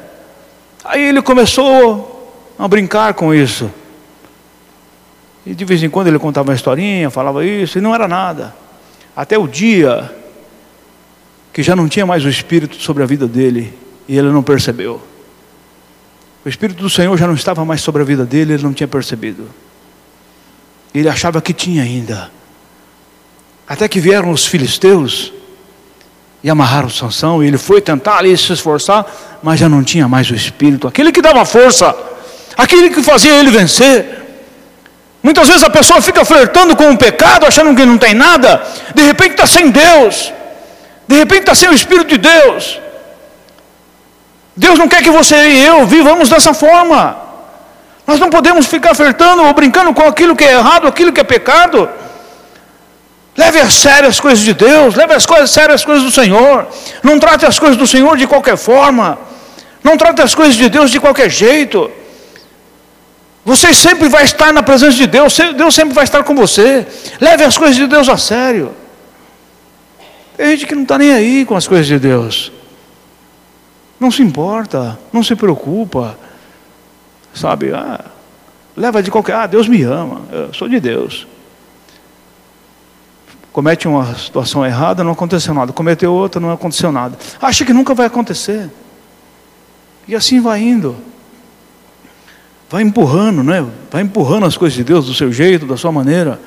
Aí 0.85 1.03
ele 1.09 1.23
começou 1.23 2.35
a 2.59 2.67
brincar 2.67 3.15
com 3.15 3.35
isso. 3.35 3.71
E 5.45 5.55
de 5.55 5.65
vez 5.65 5.83
em 5.83 5.91
quando 5.91 6.09
ele 6.09 6.19
contava 6.19 6.51
uma 6.51 6.55
historinha, 6.55 7.11
falava 7.11 7.45
isso, 7.45 7.79
e 7.79 7.81
não 7.81 7.95
era 7.95 8.07
nada. 8.07 8.55
Até 9.15 9.37
o 9.37 9.47
dia 9.47 10.11
que 11.53 11.63
já 11.63 11.77
não 11.77 11.89
tinha 11.89 12.07
mais 12.07 12.25
o 12.25 12.29
Espírito 12.29 12.77
sobre 12.77 13.03
a 13.03 13.07
vida 13.07 13.27
dele, 13.27 13.77
e 14.09 14.17
ele 14.17 14.31
não 14.31 14.43
percebeu. 14.43 15.03
O 16.45 16.49
Espírito 16.49 16.83
do 16.83 16.91
Senhor 16.91 17.17
já 17.19 17.27
não 17.27 17.35
estava 17.35 17.65
mais 17.65 17.81
sobre 17.83 18.03
a 18.03 18.05
vida 18.05 18.25
dele, 18.25 18.55
ele 18.55 18.63
não 18.63 18.73
tinha 18.73 18.89
percebido. 18.89 19.49
Ele 20.95 21.09
achava 21.09 21.41
que 21.41 21.53
tinha 21.53 21.83
ainda. 21.83 22.31
Até 23.69 23.87
que 23.89 24.01
vieram 24.01 24.31
os 24.31 24.47
filisteus 24.47 25.33
e 26.43 26.51
amarraram 26.51 26.91
Sansão, 26.91 27.43
e 27.43 27.47
ele 27.47 27.59
foi 27.59 27.81
tentar 27.81 28.19
ali 28.19 28.37
se 28.37 28.53
esforçar, 28.53 29.07
mas 29.43 29.61
já 29.61 29.69
não 29.69 29.85
tinha 29.85 30.09
mais 30.09 30.29
o 30.31 30.35
espírito, 30.35 30.89
aquele 30.89 31.13
que 31.13 31.23
dava 31.23 31.45
força, 31.45 31.95
aquele 32.57 32.91
que 32.91 33.03
fazia 33.03 33.35
ele 33.35 33.51
vencer. 33.51 34.21
Muitas 35.23 35.47
vezes 35.47 35.63
a 35.63 35.71
pessoa 35.71 36.03
fica 36.03 36.25
flertando 36.25 36.75
com 36.75 36.91
o 36.91 36.99
pecado, 36.99 37.47
achando 37.47 37.75
que 37.77 37.87
não 37.87 37.97
tem 37.97 38.13
nada, 38.13 38.61
de 38.95 39.03
repente 39.03 39.33
está 39.33 39.47
sem 39.47 39.71
Deus, 39.71 40.33
de 41.07 41.17
repente 41.17 41.43
está 41.43 41.55
sem 41.55 41.69
o 41.69 41.73
Espírito 41.73 42.09
de 42.09 42.19
Deus. 42.19 42.81
Deus 44.57 44.79
não 44.79 44.89
quer 44.89 45.03
que 45.03 45.11
você 45.11 45.37
e 45.49 45.65
eu 45.65 45.87
vivamos 45.87 46.29
dessa 46.29 46.53
forma. 46.53 47.17
Nós 48.07 48.19
não 48.19 48.29
podemos 48.29 48.67
ficar 48.67 48.95
flertando 48.95 49.43
ou 49.45 49.55
brincando 49.55 49.95
com 49.95 50.03
aquilo 50.03 50.37
que 50.37 50.45
é 50.45 50.55
errado, 50.55 50.87
aquilo 50.87 51.13
que 51.13 51.21
é 51.21 51.25
pecado. 51.25 51.89
Leve 53.37 53.61
a 53.61 53.71
sério 53.71 54.09
as 54.09 54.21
coisas 54.21 54.45
de 54.45 54.53
Deus, 54.53 54.95
leve 54.95 55.15
as 55.15 55.25
coisas 55.25 55.51
a 55.51 55.53
sério 55.53 55.75
as 55.75 55.85
coisas 55.85 56.05
do 56.05 56.11
Senhor. 56.11 56.67
Não 57.03 57.19
trate 57.19 57.47
as 57.47 57.59
coisas 57.59 57.79
do 57.79 57.87
Senhor 57.87 58.17
de 58.17 58.27
qualquer 58.27 58.57
forma. 58.57 59.19
Não 59.83 59.97
trate 59.97 60.21
as 60.21 60.35
coisas 60.35 60.55
de 60.55 60.69
Deus 60.69 60.91
de 60.91 61.01
qualquer 61.01 61.31
jeito. 61.31 61.91
Você 63.45 63.73
sempre 63.73 64.09
vai 64.09 64.23
estar 64.23 64.53
na 64.53 64.63
presença 64.63 64.97
de 64.97 65.07
Deus, 65.07 65.37
Deus 65.57 65.75
sempre 65.75 65.95
vai 65.95 66.05
estar 66.05 66.23
com 66.23 66.35
você. 66.35 66.87
Leve 67.21 67.43
as 67.43 67.57
coisas 67.57 67.75
de 67.75 67.87
Deus 67.87 68.09
a 68.09 68.17
sério. 68.17 68.73
Tem 70.37 70.51
gente 70.51 70.67
que 70.67 70.75
não 70.75 70.83
está 70.83 70.99
nem 70.99 71.13
aí 71.13 71.45
com 71.45 71.57
as 71.57 71.67
coisas 71.67 71.87
de 71.87 71.99
Deus. 71.99 72.53
Não 73.99 74.11
se 74.11 74.23
importa, 74.23 74.99
não 75.13 75.23
se 75.23 75.35
preocupa. 75.35 76.19
Sabe, 77.35 77.73
ah, 77.73 78.05
leva 78.77 79.03
de 79.03 79.11
qualquer. 79.11 79.35
Ah, 79.37 79.47
Deus 79.47 79.67
me 79.67 79.83
ama, 79.83 80.21
eu 80.31 80.53
sou 80.53 80.69
de 80.69 80.79
Deus 80.79 81.27
comete 83.53 83.87
uma 83.87 84.15
situação 84.15 84.65
errada, 84.65 85.05
não 85.05 85.13
aconteceu 85.13 85.53
nada. 85.53 85.73
Cometeu 85.73 86.13
outra, 86.13 86.41
não 86.41 86.51
aconteceu 86.51 86.91
nada. 86.91 87.17
Acha 87.41 87.65
que 87.65 87.73
nunca 87.73 87.95
vai 87.95 88.07
acontecer. 88.07 88.71
E 90.09 90.15
assim 90.15 90.41
vai 90.41 90.61
indo. 90.61 90.97
Vai 92.69 92.83
empurrando, 92.83 93.43
né? 93.43 93.65
Vai 93.91 94.03
empurrando 94.03 94.47
as 94.47 94.57
coisas 94.57 94.77
de 94.77 94.83
Deus 94.83 95.07
do 95.07 95.15
seu 95.15 95.31
jeito, 95.31 95.67
da 95.67 95.77
sua 95.77 95.93
maneira. 95.93 96.41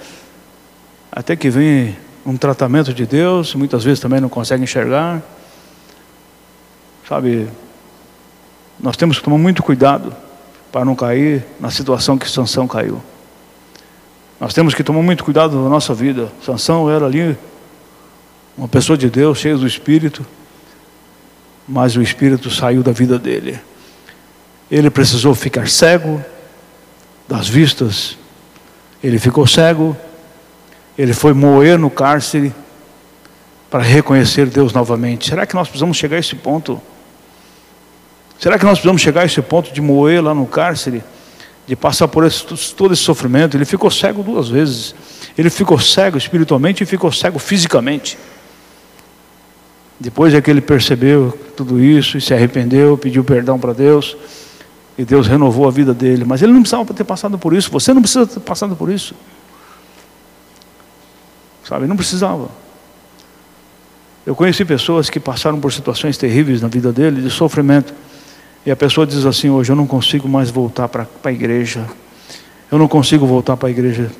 Até 1.12 1.36
que 1.36 1.50
vem 1.50 1.96
um 2.26 2.36
tratamento 2.36 2.94
de 2.94 3.06
Deus, 3.06 3.54
muitas 3.54 3.84
vezes 3.84 4.00
também 4.00 4.20
não 4.20 4.28
consegue 4.28 4.64
enxergar. 4.64 5.22
Sabe, 7.08 7.48
nós 8.80 8.98
temos 8.98 9.20
que 9.20 9.24
tomar 9.24 9.38
muito 9.38 9.62
cuidado 9.62 10.14
para 10.72 10.84
não 10.84 10.96
cair 10.96 11.46
na 11.60 11.70
situação 11.70 12.18
que 12.18 12.30
Sansão 12.30 12.68
caiu. 12.68 13.02
Nós 14.40 14.54
temos 14.54 14.74
que 14.74 14.84
tomar 14.84 15.02
muito 15.02 15.24
cuidado 15.24 15.62
na 15.62 15.70
nossa 15.70 15.94
vida. 15.94 16.32
Sansão 16.44 16.90
era 16.90 17.06
ali 17.06 17.38
uma 18.58 18.68
pessoa 18.68 18.98
de 18.98 19.10
Deus, 19.10 19.40
cheia 19.40 19.58
do 19.58 19.66
Espírito, 19.66 20.26
mas 21.68 21.96
o 21.96 22.02
Espírito 22.02 22.50
saiu 22.50 22.84
da 22.84 22.92
vida 22.92 23.18
dele. 23.18 23.60
Ele 24.70 24.90
precisou 24.90 25.34
ficar 25.34 25.68
cego 25.70 26.24
das 27.28 27.48
vistas. 27.48 28.18
Ele 29.04 29.20
ficou 29.20 29.48
cego. 29.48 29.96
Ele 30.98 31.14
foi 31.14 31.34
moer 31.34 31.78
no 31.78 31.90
cárcere 31.90 32.54
para 33.70 33.84
reconhecer 33.84 34.48
Deus 34.48 34.74
novamente. 34.74 35.30
Será 35.30 35.46
que 35.46 35.56
nós 35.56 35.68
precisamos 35.68 35.98
chegar 35.98 36.18
a 36.18 36.20
esse 36.20 36.36
ponto? 36.36 36.82
Será 38.40 38.58
que 38.58 38.66
nós 38.66 38.80
precisamos 38.80 39.02
chegar 39.02 39.22
a 39.22 39.26
esse 39.26 39.42
ponto 39.42 39.74
de 39.74 39.82
moer 39.82 40.24
lá 40.24 40.34
no 40.34 40.46
cárcere? 40.46 41.04
De 41.68 41.76
passar 41.76 42.08
por 42.08 42.26
esse, 42.26 42.46
todo 42.76 42.94
esse 42.94 43.02
sofrimento. 43.02 43.58
Ele 43.58 43.66
ficou 43.66 43.90
cego 43.90 44.22
duas 44.22 44.50
vezes. 44.50 44.94
Ele 45.38 45.50
ficou 45.50 45.80
cego 45.80 46.18
espiritualmente 46.18 46.84
e 46.84 46.86
ficou 46.86 47.12
cego 47.12 47.40
fisicamente. 47.40 48.18
Depois 50.00 50.34
é 50.34 50.42
que 50.42 50.52
ele 50.52 50.62
percebeu 50.62 51.38
tudo 51.56 51.82
isso 51.82 52.18
e 52.18 52.22
se 52.22 52.34
arrependeu, 52.34 52.98
pediu 52.98 53.24
perdão 53.24 53.58
para 53.58 53.74
Deus. 53.74 54.16
E 54.98 55.04
Deus 55.04 55.28
renovou 55.28 55.68
a 55.68 55.72
vida 55.72 55.94
dele. 55.94 56.24
Mas 56.24 56.42
ele 56.42 56.54
não 56.54 56.62
precisava 56.62 56.94
ter 56.94 57.04
passado 57.04 57.38
por 57.38 57.54
isso. 57.54 57.70
Você 57.72 57.94
não 57.94 58.02
precisa 58.02 58.26
ter 58.26 58.40
passado 58.40 58.76
por 58.76 58.90
isso. 58.90 59.16
Sabe, 61.64 61.88
não 61.88 61.98
precisava. 61.98 62.50
Eu 64.26 64.36
conheci 64.36 64.64
pessoas 64.64 65.10
que 65.10 65.20
passaram 65.20 65.60
por 65.60 65.72
situações 65.72 66.18
terríveis 66.18 66.62
na 66.62 66.68
vida 66.68 66.92
dele, 66.92 67.22
de 67.22 67.30
sofrimento. 67.30 67.94
E 68.66 68.72
a 68.72 68.76
pessoa 68.76 69.06
diz 69.06 69.26
assim: 69.26 69.50
hoje 69.50 69.72
eu 69.72 69.76
não 69.76 69.86
consigo 69.86 70.28
mais 70.28 70.50
voltar 70.50 70.88
para 70.88 71.08
a 71.24 71.32
igreja. 71.32 71.86
Eu 72.72 72.80
não 72.80 72.88
consigo 72.88 73.26
voltar 73.26 73.56
para 73.56 73.68
a 73.68 73.72
igreja. 73.72 74.12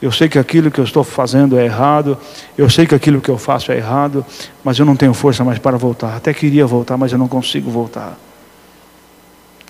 Eu 0.00 0.12
sei 0.12 0.28
que 0.28 0.38
aquilo 0.38 0.70
que 0.70 0.78
eu 0.78 0.84
estou 0.84 1.02
fazendo 1.02 1.58
é 1.58 1.64
errado. 1.64 2.16
Eu 2.56 2.70
sei 2.70 2.86
que 2.86 2.94
aquilo 2.94 3.20
que 3.20 3.28
eu 3.28 3.38
faço 3.38 3.72
é 3.72 3.76
errado. 3.76 4.24
Mas 4.62 4.78
eu 4.78 4.86
não 4.86 4.94
tenho 4.94 5.14
força 5.14 5.42
mais 5.42 5.58
para 5.58 5.76
voltar. 5.76 6.16
Até 6.16 6.32
queria 6.32 6.66
voltar, 6.66 6.96
mas 6.96 7.10
eu 7.10 7.18
não 7.18 7.26
consigo 7.26 7.70
voltar. 7.70 8.16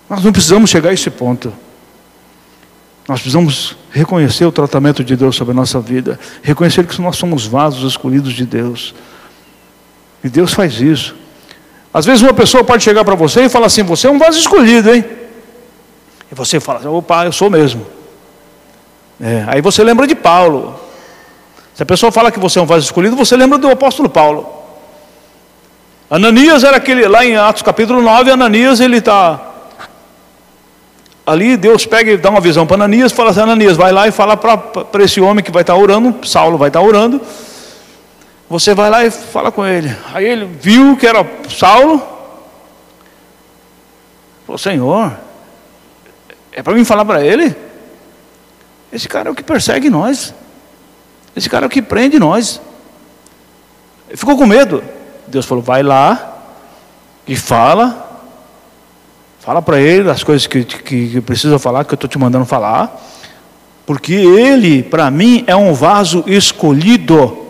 Nós 0.09 0.23
não 0.23 0.31
precisamos 0.31 0.69
chegar 0.69 0.89
a 0.89 0.93
esse 0.93 1.09
ponto. 1.09 1.51
Nós 3.07 3.21
precisamos 3.21 3.75
reconhecer 3.91 4.45
o 4.45 4.51
tratamento 4.51 5.03
de 5.03 5.15
Deus 5.15 5.35
sobre 5.35 5.51
a 5.51 5.55
nossa 5.55 5.79
vida. 5.79 6.19
Reconhecer 6.43 6.85
que 6.85 7.01
nós 7.01 7.15
somos 7.15 7.47
vasos 7.47 7.89
escolhidos 7.89 8.33
de 8.33 8.45
Deus. 8.45 8.93
E 10.23 10.29
Deus 10.29 10.53
faz 10.53 10.79
isso. 10.79 11.15
Às 11.93 12.05
vezes 12.05 12.21
uma 12.21 12.33
pessoa 12.33 12.63
pode 12.63 12.83
chegar 12.83 13.03
para 13.03 13.15
você 13.15 13.45
e 13.45 13.49
falar 13.49 13.67
assim: 13.67 13.83
Você 13.83 14.07
é 14.07 14.11
um 14.11 14.19
vaso 14.19 14.37
escolhido, 14.37 14.93
hein? 14.93 15.03
E 16.31 16.35
você 16.35 16.59
fala: 16.59 16.87
Opa, 16.89 17.25
eu 17.25 17.31
sou 17.31 17.49
mesmo. 17.49 17.85
É, 19.19 19.43
aí 19.47 19.61
você 19.61 19.83
lembra 19.83 20.05
de 20.07 20.15
Paulo. 20.15 20.79
Se 21.73 21.83
a 21.83 21.85
pessoa 21.85 22.11
fala 22.11 22.31
que 22.31 22.39
você 22.39 22.59
é 22.59 22.61
um 22.61 22.65
vaso 22.65 22.85
escolhido, 22.85 23.15
você 23.15 23.35
lembra 23.35 23.57
do 23.57 23.69
apóstolo 23.69 24.09
Paulo. 24.09 24.47
Ananias 26.09 26.63
era 26.63 26.77
aquele, 26.77 27.07
lá 27.07 27.23
em 27.23 27.35
Atos 27.35 27.61
capítulo 27.61 28.01
9, 28.01 28.31
Ananias 28.31 28.79
ele 28.79 28.97
está. 28.97 29.39
Ali 31.25 31.55
Deus 31.55 31.85
pega 31.85 32.11
e 32.11 32.17
dá 32.17 32.31
uma 32.31 32.41
visão 32.41 32.65
para 32.65 32.75
Ananias, 32.75 33.11
fala 33.11 33.31
assim: 33.31 33.41
Ananias, 33.41 33.77
vai 33.77 33.91
lá 33.91 34.07
e 34.07 34.11
fala 34.11 34.35
para 34.35 35.03
esse 35.03 35.21
homem 35.21 35.43
que 35.43 35.51
vai 35.51 35.61
estar 35.61 35.73
tá 35.73 35.79
orando, 35.79 36.15
Saulo 36.27 36.57
vai 36.57 36.69
estar 36.69 36.79
tá 36.79 36.85
orando, 36.85 37.21
você 38.49 38.73
vai 38.73 38.89
lá 38.89 39.05
e 39.05 39.11
fala 39.11 39.51
com 39.51 39.63
ele. 39.63 39.95
Aí 40.11 40.25
ele 40.25 40.45
viu 40.45 40.97
que 40.97 41.05
era 41.05 41.23
Saulo. 41.47 42.01
Falou, 44.45 44.57
Senhor, 44.57 45.15
é 46.51 46.63
para 46.63 46.73
mim 46.73 46.83
falar 46.83 47.05
para 47.05 47.23
ele? 47.23 47.55
Esse 48.91 49.07
cara 49.07 49.29
é 49.29 49.31
o 49.31 49.35
que 49.35 49.43
persegue 49.43 49.87
nós. 49.87 50.33
Esse 51.35 51.47
cara 51.47 51.65
é 51.65 51.67
o 51.67 51.69
que 51.69 51.79
prende 51.79 52.17
nós. 52.17 52.59
Ele 54.07 54.17
ficou 54.17 54.35
com 54.35 54.47
medo. 54.47 54.83
Deus 55.27 55.45
falou: 55.45 55.63
vai 55.63 55.83
lá 55.83 56.37
e 57.27 57.35
fala. 57.35 58.07
Fala 59.39 59.61
para 59.61 59.79
ele 59.79 60.09
as 60.09 60.23
coisas 60.23 60.47
que, 60.47 60.63
que, 60.63 61.09
que 61.09 61.21
precisa 61.21 61.59
falar, 61.59 61.85
que 61.85 61.93
eu 61.93 61.95
estou 61.95 62.09
te 62.09 62.17
mandando 62.17 62.45
falar. 62.45 62.99
Porque 63.85 64.13
ele, 64.13 64.81
para 64.81 65.09
mim, 65.11 65.43
é 65.45 65.55
um 65.55 65.71
vaso 65.73 66.23
escolhido. 66.25 67.48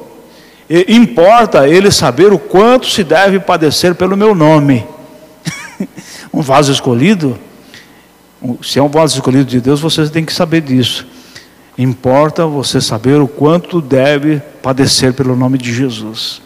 E 0.69 0.93
importa 0.93 1.67
ele 1.67 1.89
saber 1.89 2.31
o 2.31 2.37
quanto 2.37 2.87
se 2.87 3.03
deve 3.03 3.39
padecer 3.39 3.95
pelo 3.95 4.15
meu 4.15 4.35
nome. 4.35 4.85
um 6.31 6.41
vaso 6.41 6.71
escolhido, 6.71 7.39
se 8.61 8.77
é 8.77 8.83
um 8.83 8.87
vaso 8.87 9.15
escolhido 9.15 9.45
de 9.45 9.59
Deus, 9.59 9.79
vocês 9.79 10.11
têm 10.11 10.23
que 10.23 10.31
saber 10.31 10.61
disso. 10.61 11.07
Importa 11.75 12.45
você 12.45 12.79
saber 12.79 13.19
o 13.19 13.27
quanto 13.27 13.81
deve 13.81 14.39
padecer 14.61 15.13
pelo 15.13 15.35
nome 15.35 15.57
de 15.57 15.73
Jesus. 15.73 16.41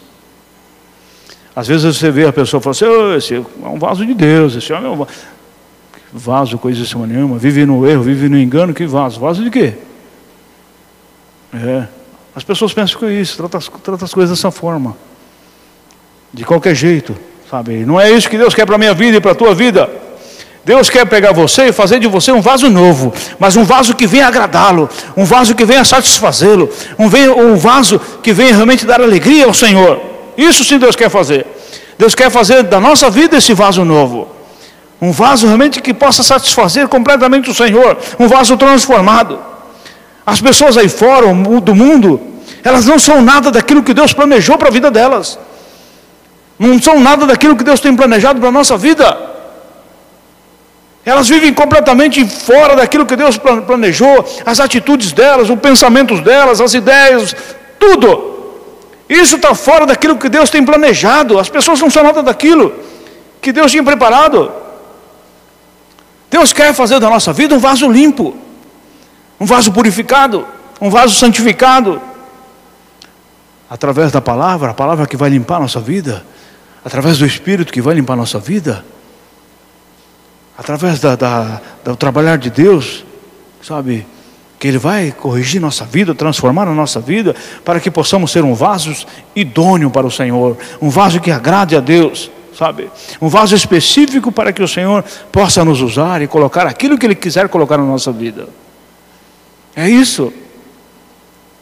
Às 1.54 1.68
vezes 1.68 1.96
você 1.96 2.10
vê 2.10 2.26
a 2.26 2.32
pessoa 2.32 2.60
falar 2.60 2.72
assim, 2.72 2.84
oh, 2.86 3.14
esse 3.14 3.34
é 3.34 3.68
um 3.68 3.78
vaso 3.78 4.06
de 4.06 4.14
Deus, 4.14 4.56
esse 4.56 4.72
homem 4.72 4.86
é 4.86 4.90
um 4.90 4.96
vaso. 4.96 5.10
Vaso, 6.12 6.58
coisa 6.58 7.06
nenhuma, 7.06 7.38
vive 7.38 7.66
no 7.66 7.86
erro, 7.86 8.02
vive 8.02 8.28
no 8.28 8.38
engano, 8.38 8.72
que 8.72 8.86
vaso? 8.86 9.20
Vaso 9.20 9.42
de 9.42 9.50
quê? 9.50 9.74
É. 11.52 11.88
As 12.34 12.42
pessoas 12.42 12.72
pensam 12.72 12.98
que 12.98 13.04
é 13.06 13.12
isso, 13.12 13.36
tratam 13.36 13.58
as, 13.58 13.68
trata 13.68 14.04
as 14.04 14.12
coisas 14.12 14.36
dessa 14.36 14.50
forma. 14.50 14.96
De 16.32 16.44
qualquer 16.44 16.74
jeito, 16.74 17.16
sabe? 17.48 17.84
Não 17.86 18.00
é 18.00 18.10
isso 18.10 18.28
que 18.28 18.36
Deus 18.36 18.54
quer 18.54 18.66
para 18.66 18.74
a 18.74 18.78
minha 18.78 18.94
vida 18.94 19.16
e 19.18 19.20
para 19.20 19.32
a 19.32 19.34
tua 19.34 19.54
vida. 19.54 19.88
Deus 20.64 20.88
quer 20.88 21.06
pegar 21.06 21.32
você 21.32 21.66
e 21.66 21.72
fazer 21.72 22.00
de 22.00 22.08
você 22.08 22.32
um 22.32 22.40
vaso 22.40 22.70
novo, 22.70 23.12
mas 23.38 23.54
um 23.54 23.64
vaso 23.64 23.94
que 23.94 24.06
venha 24.06 24.26
agradá-lo, 24.26 24.88
um 25.16 25.24
vaso 25.24 25.54
que 25.54 25.64
venha 25.64 25.84
satisfazê-lo, 25.84 26.70
um, 26.98 27.04
um 27.52 27.56
vaso 27.56 28.00
que 28.22 28.32
venha 28.32 28.54
realmente 28.54 28.86
dar 28.86 29.00
alegria 29.00 29.44
ao 29.44 29.52
Senhor. 29.52 30.00
Isso 30.36 30.64
sim 30.64 30.78
Deus 30.78 30.96
quer 30.96 31.10
fazer. 31.10 31.46
Deus 31.98 32.14
quer 32.14 32.30
fazer 32.30 32.62
da 32.64 32.80
nossa 32.80 33.10
vida 33.10 33.36
esse 33.36 33.52
vaso 33.52 33.84
novo. 33.84 34.26
Um 35.00 35.12
vaso 35.12 35.46
realmente 35.46 35.82
que 35.82 35.92
possa 35.92 36.22
satisfazer 36.22 36.88
completamente 36.88 37.50
o 37.50 37.54
Senhor, 37.54 37.98
um 38.18 38.26
vaso 38.26 38.56
transformado. 38.56 39.38
As 40.26 40.40
pessoas 40.40 40.76
aí 40.76 40.88
fora 40.88 41.26
do 41.60 41.74
mundo, 41.74 42.20
elas 42.62 42.86
não 42.86 42.98
são 42.98 43.20
nada 43.20 43.50
daquilo 43.50 43.82
que 43.82 43.92
Deus 43.92 44.12
planejou 44.12 44.56
para 44.56 44.68
a 44.68 44.72
vida 44.72 44.90
delas. 44.90 45.38
Não 46.58 46.80
são 46.80 47.00
nada 47.00 47.26
daquilo 47.26 47.56
que 47.56 47.64
Deus 47.64 47.80
tem 47.80 47.94
planejado 47.94 48.40
para 48.40 48.48
a 48.48 48.52
nossa 48.52 48.76
vida. 48.76 49.34
Elas 51.04 51.28
vivem 51.28 51.52
completamente 51.52 52.24
fora 52.26 52.74
daquilo 52.74 53.04
que 53.04 53.14
Deus 53.14 53.36
planejou, 53.36 54.24
as 54.46 54.58
atitudes 54.58 55.12
delas, 55.12 55.50
os 55.50 55.58
pensamentos 55.58 56.20
delas, 56.20 56.60
as 56.62 56.72
ideias, 56.72 57.36
tudo. 57.78 58.32
Isso 59.06 59.36
está 59.36 59.54
fora 59.54 59.84
daquilo 59.84 60.16
que 60.16 60.30
Deus 60.30 60.48
tem 60.48 60.64
planejado. 60.64 61.38
As 61.38 61.50
pessoas 61.50 61.78
não 61.80 61.90
são 61.90 62.02
nada 62.02 62.22
daquilo 62.22 62.72
que 63.42 63.52
Deus 63.52 63.70
tinha 63.70 63.84
preparado. 63.84 64.50
Deus 66.30 66.54
quer 66.54 66.72
fazer 66.72 66.98
da 66.98 67.10
nossa 67.10 67.32
vida 67.32 67.54
um 67.54 67.58
vaso 67.58 67.86
limpo, 67.86 68.34
um 69.38 69.46
vaso 69.46 69.72
purificado, 69.72 70.46
um 70.80 70.90
vaso 70.90 71.14
santificado. 71.14 72.00
Através 73.68 74.12
da 74.12 74.20
palavra, 74.20 74.70
a 74.70 74.74
palavra 74.74 75.06
que 75.06 75.16
vai 75.16 75.30
limpar 75.30 75.56
a 75.56 75.60
nossa 75.60 75.80
vida, 75.80 76.24
através 76.84 77.18
do 77.18 77.26
Espírito 77.26 77.72
que 77.72 77.80
vai 77.80 77.94
limpar 77.94 78.12
a 78.12 78.16
nossa 78.16 78.38
vida 78.38 78.84
através 80.56 81.00
da, 81.00 81.16
da, 81.16 81.60
do 81.84 81.96
trabalhar 81.96 82.38
de 82.38 82.48
Deus, 82.48 83.04
sabe, 83.62 84.06
que 84.58 84.68
Ele 84.68 84.78
vai 84.78 85.12
corrigir 85.12 85.60
nossa 85.60 85.84
vida, 85.84 86.14
transformar 86.14 86.68
a 86.68 86.72
nossa 86.72 87.00
vida, 87.00 87.34
para 87.64 87.80
que 87.80 87.90
possamos 87.90 88.30
ser 88.30 88.44
um 88.44 88.54
vaso 88.54 88.94
idôneo 89.34 89.90
para 89.90 90.06
o 90.06 90.10
Senhor, 90.10 90.56
um 90.80 90.88
vaso 90.88 91.20
que 91.20 91.30
agrade 91.30 91.76
a 91.76 91.80
Deus, 91.80 92.30
sabe, 92.56 92.88
um 93.20 93.28
vaso 93.28 93.54
específico 93.54 94.30
para 94.30 94.52
que 94.52 94.62
o 94.62 94.68
Senhor 94.68 95.04
possa 95.32 95.64
nos 95.64 95.80
usar 95.80 96.22
e 96.22 96.28
colocar 96.28 96.66
aquilo 96.66 96.96
que 96.96 97.06
Ele 97.06 97.16
quiser 97.16 97.48
colocar 97.48 97.76
na 97.76 97.84
nossa 97.84 98.12
vida. 98.12 98.48
É 99.76 99.88
isso. 99.88 100.32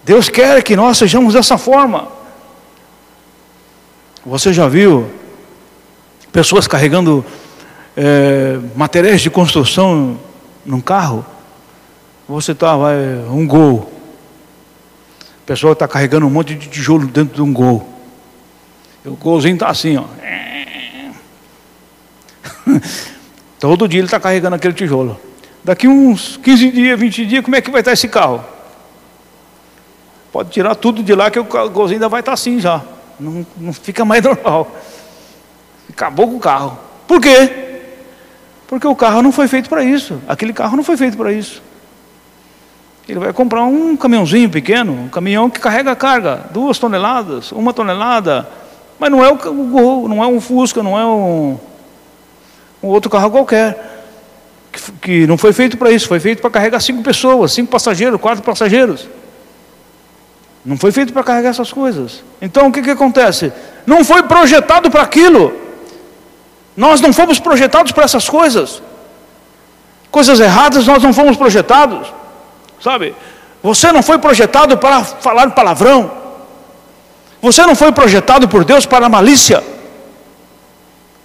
Deus 0.04 0.28
quer 0.28 0.62
que 0.62 0.74
nós 0.76 0.98
sejamos 0.98 1.34
dessa 1.34 1.56
forma. 1.56 2.08
Você 4.24 4.52
já 4.52 4.68
viu 4.68 5.10
pessoas 6.32 6.66
carregando 6.66 7.24
é, 7.96 8.58
materiais 8.74 9.20
de 9.20 9.30
construção 9.30 10.18
num 10.64 10.80
carro, 10.80 11.24
você 12.28 12.52
está, 12.52 12.76
vai, 12.76 12.96
um 13.30 13.46
gol. 13.46 13.92
A 15.42 15.46
pessoa 15.46 15.72
está 15.72 15.86
carregando 15.88 16.26
um 16.26 16.30
monte 16.30 16.54
de 16.54 16.68
tijolo 16.68 17.06
dentro 17.06 17.34
de 17.34 17.42
um 17.42 17.52
gol. 17.52 17.88
E 19.04 19.08
o 19.08 19.16
golzinho 19.16 19.54
está 19.54 19.68
assim, 19.68 19.96
ó. 19.96 20.04
Todo 23.58 23.88
dia 23.88 24.00
ele 24.00 24.06
está 24.06 24.20
carregando 24.20 24.56
aquele 24.56 24.74
tijolo. 24.74 25.20
Daqui 25.64 25.86
uns 25.86 26.36
15 26.36 26.70
dias, 26.70 26.98
20 26.98 27.26
dias, 27.26 27.44
como 27.44 27.54
é 27.54 27.60
que 27.60 27.70
vai 27.70 27.80
estar 27.80 27.92
esse 27.92 28.08
carro? 28.08 28.44
Pode 30.32 30.50
tirar 30.50 30.74
tudo 30.74 31.02
de 31.02 31.14
lá 31.14 31.30
que 31.30 31.38
o 31.38 31.44
golzinho 31.44 31.98
ainda 31.98 32.08
vai 32.08 32.20
estar 32.20 32.32
assim 32.32 32.58
já. 32.58 32.82
Não, 33.20 33.46
não 33.56 33.72
fica 33.72 34.04
mais 34.04 34.22
normal. 34.24 34.70
Acabou 35.88 36.26
com 36.26 36.36
o 36.36 36.40
carro. 36.40 36.78
Por 37.06 37.20
quê? 37.20 37.62
Porque 38.66 38.86
o 38.86 38.96
carro 38.96 39.22
não 39.22 39.30
foi 39.30 39.46
feito 39.46 39.68
para 39.68 39.84
isso. 39.84 40.20
Aquele 40.26 40.52
carro 40.52 40.76
não 40.76 40.82
foi 40.82 40.96
feito 40.96 41.16
para 41.16 41.32
isso. 41.32 41.62
Ele 43.08 43.18
vai 43.18 43.32
comprar 43.32 43.64
um 43.64 43.96
caminhãozinho 43.96 44.48
pequeno, 44.48 44.92
um 44.92 45.08
caminhão 45.08 45.50
que 45.50 45.60
carrega 45.60 45.94
carga, 45.94 46.46
duas 46.50 46.78
toneladas, 46.78 47.52
uma 47.52 47.74
tonelada. 47.74 48.48
Mas 48.98 49.10
não 49.10 49.24
é 49.24 49.30
o 49.30 49.36
Gol, 49.36 50.08
não 50.08 50.24
é 50.24 50.26
um 50.26 50.40
Fusca, 50.40 50.82
não 50.82 50.98
é 50.98 51.04
um, 51.04 51.58
um 52.82 52.88
outro 52.88 53.10
carro 53.10 53.30
qualquer. 53.30 54.01
Que, 54.72 54.92
que 54.92 55.26
não 55.26 55.36
foi 55.36 55.52
feito 55.52 55.76
para 55.76 55.90
isso, 55.90 56.08
foi 56.08 56.18
feito 56.18 56.40
para 56.40 56.50
carregar 56.50 56.80
cinco 56.80 57.02
pessoas, 57.02 57.52
cinco 57.52 57.70
passageiros, 57.70 58.20
quatro 58.20 58.42
passageiros. 58.42 59.06
Não 60.64 60.78
foi 60.78 60.90
feito 60.92 61.12
para 61.12 61.22
carregar 61.22 61.50
essas 61.50 61.72
coisas. 61.72 62.22
Então 62.40 62.68
o 62.68 62.72
que, 62.72 62.82
que 62.82 62.90
acontece? 62.90 63.52
Não 63.86 64.04
foi 64.04 64.22
projetado 64.22 64.90
para 64.90 65.02
aquilo. 65.02 65.60
Nós 66.76 67.00
não 67.00 67.12
fomos 67.12 67.38
projetados 67.38 67.92
para 67.92 68.04
essas 68.04 68.28
coisas. 68.28 68.82
Coisas 70.10 70.40
erradas 70.40 70.86
nós 70.86 71.02
não 71.02 71.12
fomos 71.12 71.36
projetados. 71.36 72.12
Sabe? 72.80 73.14
Você 73.62 73.92
não 73.92 74.02
foi 74.02 74.18
projetado 74.18 74.78
para 74.78 75.04
falar 75.04 75.50
palavrão. 75.50 76.10
Você 77.40 77.66
não 77.66 77.74
foi 77.74 77.90
projetado 77.92 78.48
por 78.48 78.64
Deus 78.64 78.86
para 78.86 79.08
malícia. 79.08 79.62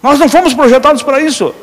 Nós 0.01 0.19
não 0.19 0.27
fomos 0.27 0.53
projetados 0.53 1.03
para 1.03 1.21
isso. 1.21 1.53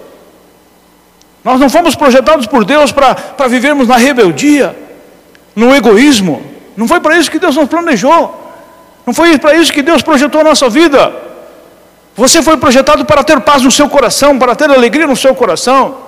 Nós 1.44 1.60
não 1.60 1.68
fomos 1.68 1.94
projetados 1.94 2.46
por 2.46 2.64
Deus 2.64 2.90
para, 2.90 3.46
vivermos 3.48 3.86
na 3.86 3.96
rebeldia, 3.96 4.74
no 5.54 5.74
egoísmo. 5.74 6.42
Não 6.74 6.88
foi 6.88 7.00
para 7.00 7.18
isso 7.18 7.30
que 7.30 7.38
Deus 7.38 7.54
nos 7.54 7.68
planejou. 7.68 8.40
Não 9.06 9.12
foi 9.12 9.36
para 9.38 9.54
isso 9.54 9.70
que 9.70 9.82
Deus 9.82 10.00
projetou 10.00 10.40
a 10.40 10.44
nossa 10.44 10.70
vida. 10.70 11.12
Você 12.16 12.42
foi 12.42 12.56
projetado 12.56 13.04
para 13.04 13.22
ter 13.22 13.38
paz 13.40 13.62
no 13.62 13.70
seu 13.70 13.88
coração, 13.88 14.38
para 14.38 14.56
ter 14.56 14.70
alegria 14.70 15.06
no 15.06 15.14
seu 15.14 15.34
coração. 15.34 15.98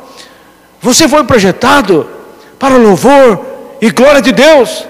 Você 0.81 1.07
foi 1.07 1.23
projetado 1.25 2.09
para 2.59 2.77
louvor 2.77 3.45
e 3.81 3.91
glória 3.91 4.23
de 4.23 4.33
Deus. 4.33 4.87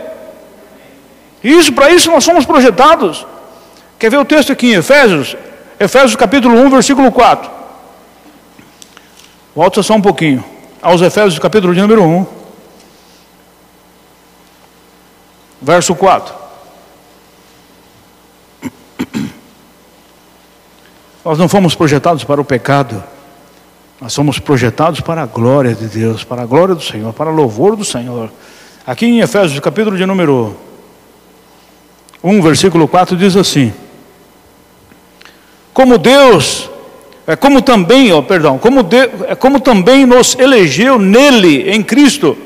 E 1.42 1.58
isso, 1.58 1.72
para 1.72 1.90
isso 1.90 2.10
nós 2.10 2.22
somos 2.22 2.44
projetados. 2.44 3.26
Quer 3.98 4.10
ver 4.10 4.18
o 4.18 4.24
texto 4.24 4.52
aqui 4.52 4.68
em 4.68 4.74
Efésios? 4.74 5.36
Efésios 5.80 6.14
capítulo 6.14 6.56
1, 6.60 6.70
versículo 6.70 7.10
4. 7.10 7.50
Volta 9.56 9.82
só 9.82 9.94
um 9.94 10.02
pouquinho. 10.02 10.44
Aos 10.82 11.00
Efésios 11.00 11.38
capítulo 11.38 11.74
de 11.74 11.80
número 11.80 12.04
1. 12.04 12.26
Verso 15.62 15.94
4. 15.94 16.34
Nós 21.24 21.38
não 21.38 21.48
fomos 21.48 21.74
projetados 21.74 22.22
para 22.22 22.38
o 22.38 22.44
pecado, 22.44 23.02
nós 23.98 24.12
somos 24.12 24.38
projetados 24.38 25.00
para 25.00 25.22
a 25.22 25.26
glória 25.26 25.74
de 25.74 25.86
Deus, 25.86 26.22
para 26.22 26.42
a 26.42 26.46
glória 26.46 26.74
do 26.74 26.82
Senhor, 26.82 27.14
para 27.14 27.30
o 27.30 27.34
louvor 27.34 27.74
do 27.74 27.84
Senhor. 27.84 28.30
Aqui 28.86 29.06
em 29.06 29.20
Efésios, 29.20 29.58
capítulo 29.58 29.96
de 29.96 30.04
número 30.04 30.54
1, 32.22 32.42
versículo 32.42 32.86
4, 32.86 33.16
diz 33.16 33.34
assim: 33.34 33.72
Como 35.72 35.96
Deus, 35.96 36.68
é 37.26 37.34
como 37.34 37.60
também, 37.60 38.12
ó, 38.12 38.22
perdão, 38.22 38.56
como, 38.56 38.82
de, 38.82 39.10
é 39.28 39.34
como 39.34 39.58
também 39.58 40.06
nos 40.06 40.36
elegeu 40.38 40.98
nele, 40.98 41.70
em 41.70 41.82
Cristo, 41.82 42.38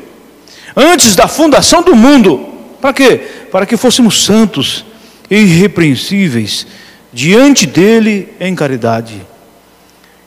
antes 0.74 1.14
da 1.14 1.28
fundação 1.28 1.82
do 1.82 1.94
mundo. 1.94 2.48
Para 2.80 2.94
quê? 2.94 3.20
Para 3.52 3.66
que 3.66 3.76
fôssemos 3.76 4.24
santos, 4.24 4.86
irrepreensíveis 5.30 6.66
diante 7.12 7.66
dele 7.66 8.32
em 8.40 8.54
caridade. 8.54 9.20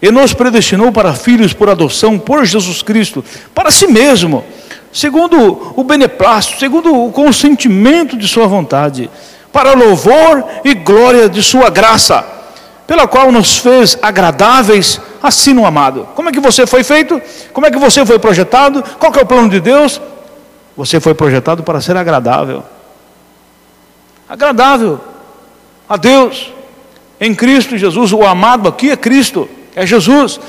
E 0.02 0.12
nos 0.12 0.34
predestinou 0.34 0.92
para 0.92 1.14
filhos 1.14 1.54
por 1.54 1.70
adoção 1.70 2.20
por 2.20 2.46
Jesus 2.46 2.84
Cristo, 2.84 3.24
para 3.56 3.72
si 3.72 3.88
mesmo, 3.88 4.44
segundo 4.92 5.74
o 5.76 5.84
beneplácito, 5.84 6.60
segundo 6.60 7.06
o 7.06 7.12
consentimento 7.12 8.16
de 8.16 8.28
Sua 8.28 8.46
vontade, 8.46 9.10
para 9.52 9.74
louvor 9.74 10.46
e 10.64 10.74
glória 10.74 11.28
de 11.28 11.42
Sua 11.42 11.70
graça, 11.70 12.43
pela 12.86 13.08
qual 13.08 13.32
nos 13.32 13.58
fez 13.58 13.98
agradáveis 14.02 15.00
assim 15.22 15.54
no 15.54 15.66
amado. 15.66 16.08
Como 16.16 16.30
é 16.30 16.32
que 16.32 16.40
você 16.40 16.68
foi 16.68 16.84
feito? 16.84 17.22
Como 17.54 17.66
é 17.66 17.72
que 17.72 17.78
você 17.78 18.06
foi 18.06 18.20
projetado? 18.20 18.84
Qual 19.00 19.12
que 19.12 19.20
é 19.20 19.22
o 19.24 19.26
plano 19.26 19.50
de 19.50 19.60
Deus? 19.60 20.02
Você 20.76 21.00
foi 21.00 21.14
projetado 21.14 21.64
para 21.64 21.80
ser 21.80 21.96
agradável. 21.96 22.64
Agradável 24.28 25.00
a 25.88 25.98
Deus. 25.98 26.52
Em 27.20 27.34
Cristo 27.34 27.78
Jesus, 27.78 28.12
o 28.12 28.24
amado 28.24 28.68
aqui 28.68 28.90
é 28.90 28.98
Cristo, 28.98 29.48
é 29.76 29.86
Jesus. 29.86 30.40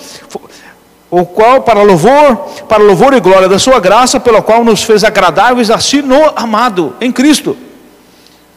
O 1.10 1.24
qual 1.24 1.62
para 1.62 1.82
louvor, 1.82 2.36
para 2.68 2.82
louvor 2.82 3.12
e 3.14 3.20
glória 3.20 3.48
da 3.48 3.58
sua 3.58 3.78
graça, 3.78 4.18
pela 4.18 4.42
qual 4.42 4.64
nos 4.64 4.82
fez 4.82 5.04
agradáveis 5.04 5.70
assim 5.70 6.02
no 6.02 6.32
amado, 6.34 6.96
em 7.00 7.12
Cristo. 7.12 7.56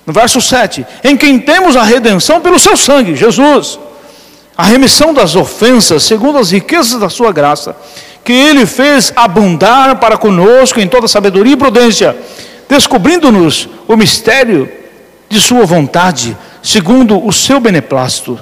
No 0.07 0.13
verso 0.13 0.39
7, 0.39 0.87
em 1.03 1.17
quem 1.17 1.37
temos 1.37 1.75
a 1.75 1.83
redenção 1.83 2.39
pelo 2.39 2.57
seu 2.57 2.77
sangue, 2.77 3.13
Jesus, 3.13 3.77
a 4.57 4.63
remissão 4.63 5.13
das 5.13 5.35
ofensas, 5.35 6.01
segundo 6.03 6.37
as 6.37 6.49
riquezas 6.49 6.97
da 6.97 7.09
sua 7.09 7.33
graça, 7.33 7.75
que 8.23 8.31
ele 8.31 8.65
fez 8.65 9.11
abundar 9.13 9.97
para 9.97 10.17
conosco 10.17 10.79
em 10.79 10.87
toda 10.87 11.09
sabedoria 11.09 11.51
e 11.51 11.57
prudência, 11.57 12.15
descobrindo-nos 12.69 13.67
o 13.85 13.97
mistério 13.97 14.71
de 15.27 15.41
sua 15.41 15.65
vontade, 15.65 16.37
segundo 16.63 17.21
o 17.21 17.33
seu 17.33 17.59
beneplácito, 17.59 18.39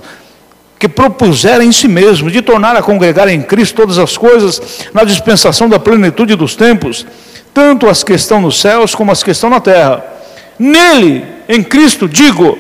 que 0.78 0.88
propusera 0.88 1.66
em 1.66 1.72
si 1.72 1.88
mesmo 1.88 2.30
de 2.30 2.44
tornar 2.44 2.76
a 2.76 2.84
congregar 2.84 3.28
em 3.28 3.42
Cristo 3.42 3.78
todas 3.78 3.98
as 3.98 4.16
coisas 4.16 4.62
na 4.94 5.04
dispensação 5.04 5.68
da 5.68 5.80
plenitude 5.80 6.36
dos 6.36 6.56
tempos, 6.56 7.08
tanto 7.52 7.90
as 7.90 8.04
que 8.04 8.14
estão 8.14 8.40
nos 8.40 8.62
céus 8.62 8.94
como 8.94 9.12
as 9.12 9.24
que 9.24 9.32
estão 9.32 9.50
na 9.50 9.60
terra 9.60 10.14
Nele, 10.58 11.26
em 11.48 11.62
Cristo, 11.62 12.08
digo, 12.08 12.58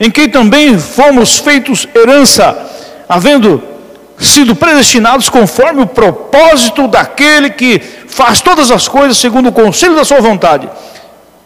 em 0.00 0.10
quem 0.10 0.28
também 0.28 0.78
fomos 0.78 1.38
feitos 1.38 1.86
herança, 1.94 2.56
havendo 3.08 3.62
sido 4.18 4.54
predestinados 4.54 5.28
conforme 5.28 5.82
o 5.82 5.86
propósito 5.86 6.88
daquele 6.88 7.50
que 7.50 7.80
faz 8.06 8.40
todas 8.40 8.70
as 8.70 8.88
coisas 8.88 9.16
segundo 9.16 9.48
o 9.48 9.52
conselho 9.52 9.94
da 9.94 10.04
sua 10.04 10.20
vontade. 10.20 10.68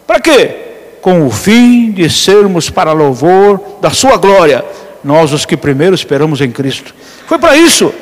Para 0.05 0.19
quê? 0.19 0.55
Com 1.01 1.25
o 1.25 1.31
fim 1.31 1.91
de 1.91 2.09
sermos 2.09 2.69
para 2.69 2.91
louvor 2.91 3.59
da 3.81 3.91
sua 3.91 4.17
glória, 4.17 4.63
nós 5.03 5.33
os 5.33 5.45
que 5.45 5.57
primeiro 5.57 5.95
esperamos 5.95 6.41
em 6.41 6.51
Cristo. 6.51 6.93
Foi 7.27 7.37
para 7.37 7.55
isso. 7.57 7.93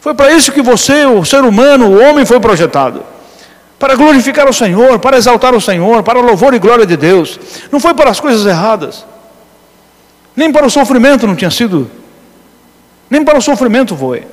Foi 0.00 0.14
para 0.14 0.32
isso 0.32 0.52
que 0.52 0.60
você, 0.60 1.06
o 1.06 1.24
ser 1.24 1.42
humano, 1.44 1.86
o 1.86 2.02
homem 2.02 2.26
foi 2.26 2.38
projetado 2.38 3.13
para 3.84 3.96
glorificar 3.96 4.48
o 4.48 4.52
Senhor, 4.54 4.98
para 4.98 5.18
exaltar 5.18 5.54
o 5.54 5.60
Senhor, 5.60 6.02
para 6.02 6.18
louvor 6.18 6.54
e 6.54 6.58
glória 6.58 6.86
de 6.86 6.96
Deus. 6.96 7.38
Não 7.70 7.78
foi 7.78 7.92
para 7.92 8.08
as 8.08 8.18
coisas 8.18 8.46
erradas, 8.46 9.04
nem 10.34 10.50
para 10.50 10.64
o 10.64 10.70
sofrimento 10.70 11.26
não 11.26 11.36
tinha 11.36 11.50
sido, 11.50 11.90
nem 13.10 13.22
para 13.22 13.36
o 13.36 13.42
sofrimento 13.42 13.94
foi, 13.94 14.26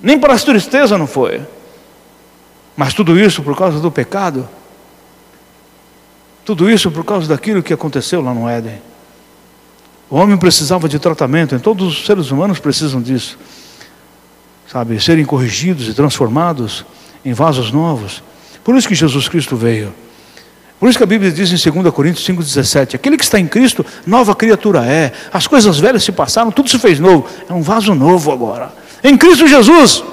nem 0.00 0.18
para 0.18 0.34
a 0.34 0.38
tristeza 0.40 0.98
não 0.98 1.06
foi, 1.06 1.40
mas 2.76 2.92
tudo 2.92 3.16
isso 3.16 3.44
por 3.44 3.56
causa 3.56 3.78
do 3.78 3.92
pecado, 3.92 4.48
tudo 6.44 6.68
isso 6.68 6.90
por 6.90 7.04
causa 7.04 7.28
daquilo 7.28 7.62
que 7.62 7.72
aconteceu 7.72 8.20
lá 8.20 8.34
no 8.34 8.48
Éden. 8.48 8.82
O 10.10 10.16
homem 10.16 10.36
precisava 10.36 10.88
de 10.88 10.98
tratamento, 10.98 11.54
e 11.54 11.60
todos 11.60 11.86
os 11.86 12.04
seres 12.04 12.32
humanos 12.32 12.58
precisam 12.58 13.00
disso, 13.00 13.38
sabe, 14.66 15.00
serem 15.00 15.24
corrigidos 15.24 15.86
e 15.86 15.94
transformados 15.94 16.84
em 17.26 17.32
vasos 17.32 17.72
novos. 17.72 18.22
Por 18.62 18.76
isso 18.76 18.86
que 18.86 18.94
Jesus 18.94 19.28
Cristo 19.28 19.56
veio. 19.56 19.92
Por 20.78 20.88
isso 20.88 20.96
que 20.96 21.02
a 21.02 21.06
Bíblia 21.06 21.32
diz 21.32 21.50
em 21.50 21.70
2 21.82 21.92
Coríntios 21.92 22.24
5,17: 22.24 22.94
aquele 22.94 23.16
que 23.16 23.24
está 23.24 23.38
em 23.38 23.48
Cristo, 23.48 23.84
nova 24.06 24.32
criatura 24.34 24.84
é. 24.86 25.12
As 25.32 25.48
coisas 25.48 25.78
velhas 25.80 26.04
se 26.04 26.12
passaram, 26.12 26.52
tudo 26.52 26.70
se 26.70 26.78
fez 26.78 27.00
novo. 27.00 27.26
É 27.50 27.52
um 27.52 27.62
vaso 27.62 27.94
novo 27.94 28.30
agora. 28.30 28.72
Em 29.02 29.16
Cristo 29.16 29.48
Jesus, 29.48 30.04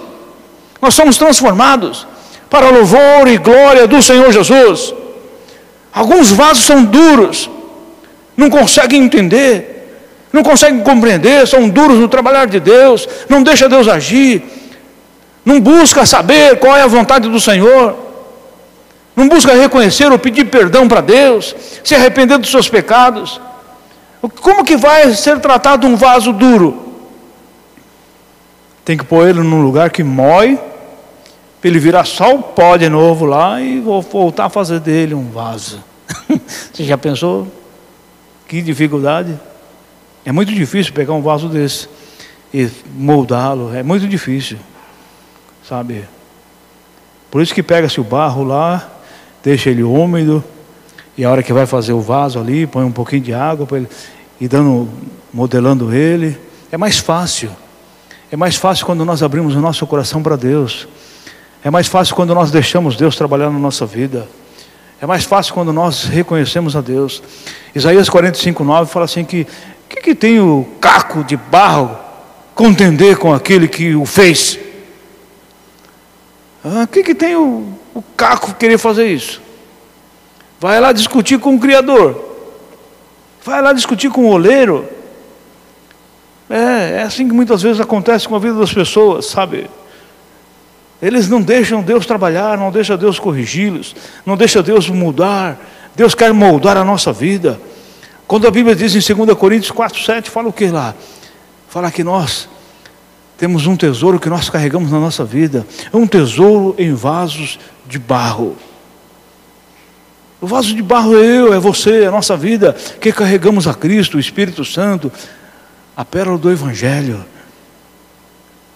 nós 0.82 0.96
somos 0.96 1.18
transformados 1.18 2.08
para 2.50 2.70
louvor 2.70 3.28
e 3.28 3.38
glória 3.38 3.88
do 3.88 4.02
Senhor 4.02 4.32
Jesus. 4.32 4.94
Alguns 5.94 6.32
vasos 6.32 6.64
são 6.64 6.84
duros, 6.84 7.48
não 8.36 8.50
conseguem 8.50 9.04
entender, 9.04 10.00
não 10.34 10.42
conseguem 10.42 10.80
compreender, 10.80 11.48
são 11.48 11.70
duros 11.70 12.00
no 12.00 12.08
trabalhar 12.08 12.48
de 12.48 12.60
Deus, 12.60 13.08
não 13.30 13.44
deixa 13.44 13.70
Deus 13.70 13.88
agir 13.88 14.63
não 15.46 15.60
busca 15.60 16.06
saber 16.06 16.60
qual 16.60 16.76
é 16.76 16.82
a 16.82 16.88
vontade 16.88 17.30
do 17.30 17.40
Senhor, 17.40 17.96
não 19.16 19.28
busca 19.28 19.54
reconhecer 19.54 20.12
ou 20.12 20.18
pedir 20.18 20.46
perdão 20.46 20.88
para 20.88 21.02
Deus, 21.02 21.56
se 21.84 21.94
arrepender 21.94 22.38
dos 22.38 22.50
seus 22.50 22.70
pecados. 22.70 23.40
Como 24.42 24.64
que 24.64 24.78
vai 24.78 25.14
ser 25.14 25.40
tratado 25.40 25.86
um 25.86 25.96
vaso 25.96 26.32
duro? 26.32 26.94
Tem 28.86 28.98
que 28.98 29.04
pôr 29.04 29.28
ele 29.28 29.42
num 29.42 29.62
lugar 29.62 29.90
que 29.90 30.04
mói, 30.04 30.58
para 31.60 31.70
ele 31.70 31.80
virar 31.80 32.06
só 32.06 32.34
o 32.36 32.42
pó 32.42 32.76
de 32.76 32.90
novo 32.90 33.26
lá 33.26 33.62
e 33.62 33.80
vou 33.80 34.02
voltar 34.02 34.46
a 34.46 34.50
fazer 34.50 34.80
dele 34.80 35.14
um 35.14 35.30
vaso. 35.30 35.84
Você 36.74 36.84
já 36.84 36.98
pensou? 36.98 37.48
Que 38.48 38.62
dificuldade. 38.62 39.40
É 40.26 40.32
muito 40.32 40.54
difícil 40.54 40.94
pegar 40.94 41.14
um 41.14 41.22
vaso 41.22 41.48
desse 41.50 41.88
e 42.54 42.70
moldá-lo, 42.96 43.76
é 43.76 43.82
muito 43.82 44.08
difícil 44.08 44.58
sabe? 45.68 46.06
Por 47.32 47.42
isso 47.42 47.54
que 47.54 47.64
pega-se 47.64 48.00
o 48.00 48.04
barro 48.04 48.44
lá, 48.44 48.90
deixa 49.44 49.70
ele 49.70 49.84
úmido, 49.84 50.44
e 51.18 51.24
a 51.24 51.32
hora 51.32 51.44
que 51.44 51.54
vai 51.54 51.66
fazer 51.66 51.94
o 51.94 52.02
vaso 52.02 52.40
ali, 52.40 52.66
põe 52.66 52.84
um 52.84 52.92
pouquinho 52.92 53.22
de 53.22 53.34
água 53.34 53.66
para 53.66 53.78
ele 53.78 53.88
e 54.40 54.48
dando, 54.48 54.90
modelando 55.34 55.94
ele, 55.94 56.38
é 56.72 56.78
mais 56.78 56.98
fácil. 56.98 57.52
É 58.32 58.36
mais 58.36 58.56
fácil 58.56 58.86
quando 58.86 59.06
nós 59.06 59.22
abrimos 59.22 59.56
o 59.56 59.60
nosso 59.60 59.86
coração 59.86 60.24
para 60.24 60.36
Deus. 60.36 60.88
É 61.64 61.70
mais 61.70 61.88
fácil 61.88 62.16
quando 62.16 62.34
nós 62.34 62.52
deixamos 62.52 62.96
Deus 62.96 63.16
trabalhar 63.16 63.50
na 63.50 63.60
nossa 63.60 63.86
vida. 63.86 64.28
É 65.00 65.06
mais 65.06 65.24
fácil 65.24 65.54
quando 65.54 65.72
nós 65.72 66.06
reconhecemos 66.06 66.76
a 66.76 66.82
Deus. 66.82 67.22
Isaías 67.76 68.10
45, 68.10 68.64
9 68.64 68.92
fala 68.92 69.06
assim 69.06 69.24
que 69.24 69.46
que, 69.94 70.02
que 70.02 70.16
tem 70.16 70.40
o 70.40 70.66
caco 70.82 71.24
de 71.24 71.38
barro 71.38 71.98
contender 72.56 73.18
com 73.18 73.34
aquele 73.34 73.68
que 73.68 73.96
o 73.96 74.06
fez? 74.06 74.60
Ah, 76.64 76.84
o 76.84 76.88
que, 76.88 77.04
que 77.04 77.14
tem 77.14 77.36
o, 77.36 77.74
o 77.94 78.02
Caco 78.16 78.54
querer 78.56 78.78
fazer 78.78 79.08
isso? 79.08 79.42
Vai 80.60 80.80
lá 80.80 80.94
discutir 80.94 81.38
com 81.40 81.56
o 81.56 81.60
Criador. 81.60 82.24
Vai 83.44 83.62
lá 83.62 83.74
discutir 83.74 84.10
com 84.10 84.26
o 84.26 84.30
oleiro. 84.30 84.88
É, 86.50 87.00
é 87.00 87.02
assim 87.02 87.28
que 87.28 87.34
muitas 87.34 87.62
vezes 87.62 87.82
acontece 87.82 88.28
com 88.28 88.36
a 88.36 88.40
vida 88.40 88.54
das 88.56 88.74
pessoas, 88.74 89.26
sabe? 89.26 89.70
Eles 91.02 91.28
não 91.28 91.42
deixam 91.42 91.82
Deus 91.82 92.06
trabalhar, 92.06 92.58
não 92.58 92.72
deixam 92.72 92.96
Deus 92.96 93.20
corrigi-los, 93.20 93.94
não 94.26 94.38
deixam 94.38 94.64
Deus 94.64 94.90
mudar. 94.90 95.60
Deus 95.96 96.16
quer 96.16 96.32
moldar 96.34 96.78
a 96.78 96.84
nossa 96.86 97.12
vida. 97.12 97.60
Quando 98.26 98.48
a 98.48 98.52
Bíblia 98.52 98.74
diz 98.74 98.96
em 98.96 99.16
2 99.16 99.38
Coríntios 99.38 99.72
4, 99.72 100.02
7, 100.02 100.30
fala 100.30 100.48
o 100.48 100.54
que 100.54 100.68
lá? 100.68 100.96
Fala 101.68 101.92
que 101.92 102.06
nós 102.06 102.48
temos 103.44 103.68
um 103.68 103.76
tesouro 103.76 104.22
que 104.22 104.30
nós 104.30 104.50
carregamos 104.50 104.90
na 104.90 105.02
nossa 105.02 105.26
vida, 105.26 105.68
é 105.92 105.98
um 105.98 106.08
tesouro 106.08 106.74
em 106.78 106.94
vasos 106.94 107.60
de 107.86 108.00
barro. 108.00 108.56
O 110.40 110.48
vaso 110.48 110.74
de 110.74 110.82
barro 110.82 111.14
é 111.18 111.26
eu, 111.26 111.54
é 111.54 111.60
você, 111.60 112.04
é 112.04 112.06
a 112.06 112.12
nossa 112.12 112.38
vida, 112.38 112.72
que 113.02 113.12
carregamos 113.12 113.68
a 113.68 113.74
Cristo, 113.74 114.16
o 114.16 114.20
Espírito 114.20 114.64
Santo, 114.64 115.12
a 115.94 116.06
pérola 116.06 116.38
do 116.38 116.50
Evangelho, 116.50 117.26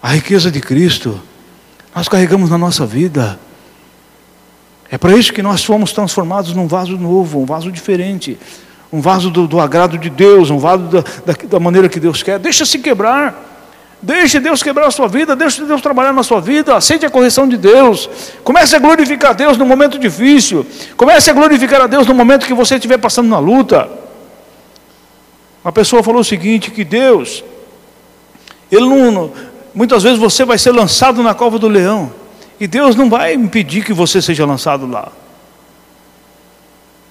a 0.02 0.08
riqueza 0.08 0.50
de 0.50 0.60
Cristo, 0.60 1.18
nós 1.94 2.06
carregamos 2.06 2.50
na 2.50 2.58
nossa 2.58 2.84
vida. 2.84 3.40
É 4.90 4.98
para 4.98 5.16
isso 5.16 5.32
que 5.32 5.40
nós 5.40 5.64
fomos 5.64 5.94
transformados 5.94 6.52
num 6.52 6.66
vaso 6.66 6.98
novo, 6.98 7.40
um 7.40 7.46
vaso 7.46 7.72
diferente, 7.72 8.38
um 8.92 9.00
vaso 9.00 9.30
do, 9.30 9.48
do 9.48 9.60
agrado 9.60 9.96
de 9.96 10.10
Deus, 10.10 10.50
um 10.50 10.58
vaso 10.58 10.82
da, 10.88 11.00
da, 11.24 11.48
da 11.52 11.58
maneira 11.58 11.88
que 11.88 11.98
Deus 11.98 12.22
quer. 12.22 12.38
Deixa 12.38 12.66
se 12.66 12.78
quebrar. 12.80 13.47
Deixe 14.00 14.38
Deus 14.38 14.62
quebrar 14.62 14.86
a 14.86 14.90
sua 14.92 15.08
vida, 15.08 15.34
deixe 15.34 15.64
Deus 15.64 15.82
trabalhar 15.82 16.12
na 16.12 16.22
sua 16.22 16.40
vida, 16.40 16.76
aceite 16.76 17.04
a 17.04 17.10
correção 17.10 17.48
de 17.48 17.56
Deus. 17.56 18.08
Comece 18.44 18.76
a 18.76 18.78
glorificar 18.78 19.32
a 19.32 19.34
Deus 19.34 19.58
no 19.58 19.66
momento 19.66 19.98
difícil. 19.98 20.64
Comece 20.96 21.30
a 21.30 21.34
glorificar 21.34 21.80
a 21.80 21.86
Deus 21.88 22.06
no 22.06 22.14
momento 22.14 22.46
que 22.46 22.54
você 22.54 22.76
estiver 22.76 22.98
passando 22.98 23.28
na 23.28 23.40
luta. 23.40 23.90
Uma 25.64 25.72
pessoa 25.72 26.02
falou 26.02 26.20
o 26.20 26.24
seguinte: 26.24 26.70
que 26.70 26.84
Deus, 26.84 27.42
Ele 28.70 28.86
não, 28.86 29.32
muitas 29.74 30.04
vezes 30.04 30.18
você 30.18 30.44
vai 30.44 30.58
ser 30.58 30.70
lançado 30.70 31.20
na 31.20 31.34
cova 31.34 31.58
do 31.58 31.66
leão, 31.66 32.12
e 32.60 32.68
Deus 32.68 32.94
não 32.94 33.10
vai 33.10 33.34
impedir 33.34 33.84
que 33.84 33.92
você 33.92 34.22
seja 34.22 34.46
lançado 34.46 34.86
lá. 34.86 35.10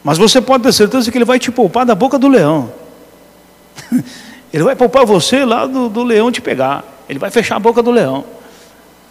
Mas 0.05 0.17
você 0.17 0.39
pode 0.39 0.63
ter 0.63 0.71
certeza 0.71 1.11
que 1.11 1.17
Ele 1.17 1.25
vai 1.25 1.37
te 1.37 1.51
poupar 1.51 1.85
da 1.85 1.93
boca 1.93 2.17
do 2.17 2.29
leão. 2.29 2.71
Ele 4.57 4.63
vai 4.63 4.75
poupar 4.75 5.05
você 5.05 5.45
lá 5.45 5.67
do, 5.67 5.87
do 5.87 6.01
leão 6.01 6.31
te 6.31 6.41
pegar. 6.41 6.83
Ele 7.07 7.19
vai 7.19 7.29
fechar 7.29 7.57
a 7.57 7.59
boca 7.59 7.83
do 7.83 7.91
leão. 7.91 8.25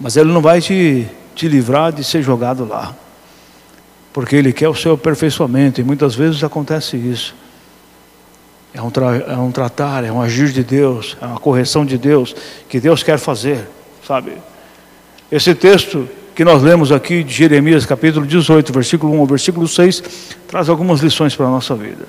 Mas 0.01 0.17
ele 0.17 0.33
não 0.33 0.41
vai 0.41 0.61
te, 0.61 1.07
te 1.37 1.47
livrar 1.47 1.93
de 1.93 2.03
ser 2.03 2.21
jogado 2.21 2.67
lá. 2.67 2.93
Porque 4.13 4.35
ele 4.35 4.53
quer 4.53 4.69
o 4.69 4.75
seu 4.75 4.95
aperfeiçoamento. 4.95 5.81
E 5.81 5.85
muitas 5.85 6.17
vezes 6.17 6.43
acontece 6.43 6.97
isso. 6.97 7.33
É 8.75 8.83
um, 8.83 8.91
é 9.25 9.37
um 9.37 9.53
tratar, 9.53 10.03
é 10.03 10.11
um 10.11 10.21
agir 10.21 10.49
de 10.49 10.65
Deus, 10.65 11.17
é 11.23 11.27
uma 11.27 11.39
correção 11.39 11.87
de 11.87 11.97
Deus 11.97 12.35
que 12.69 12.81
Deus 12.81 13.05
quer 13.05 13.17
fazer, 13.17 13.69
sabe? 14.05 14.33
Esse 15.31 15.55
texto 15.55 16.09
que 16.35 16.45
nós 16.45 16.61
lemos 16.61 16.91
aqui 16.91 17.23
de 17.23 17.33
Jeremias, 17.33 17.87
capítulo 17.87 18.27
18, 18.27 18.73
versículo 18.73 19.15
1 19.15 19.21
ao 19.21 19.27
versículo 19.27 19.69
6, 19.69 20.03
traz 20.49 20.69
algumas 20.69 20.99
lições 21.03 21.37
para 21.37 21.47
a 21.47 21.51
nossa 21.51 21.77
vida. 21.77 22.05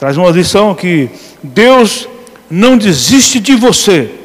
Traz 0.00 0.16
uma 0.16 0.30
lição 0.30 0.74
que 0.74 1.10
Deus 1.42 2.08
não 2.48 2.78
desiste 2.78 3.38
de 3.38 3.54
você. 3.54 4.18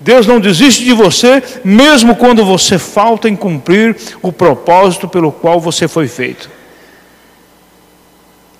Deus 0.00 0.26
não 0.26 0.40
desiste 0.40 0.82
de 0.82 0.92
você, 0.92 1.40
mesmo 1.64 2.16
quando 2.16 2.44
você 2.44 2.80
falta 2.80 3.28
em 3.28 3.36
cumprir 3.36 3.96
o 4.20 4.32
propósito 4.32 5.06
pelo 5.06 5.30
qual 5.30 5.60
você 5.60 5.86
foi 5.86 6.08
feito. 6.08 6.50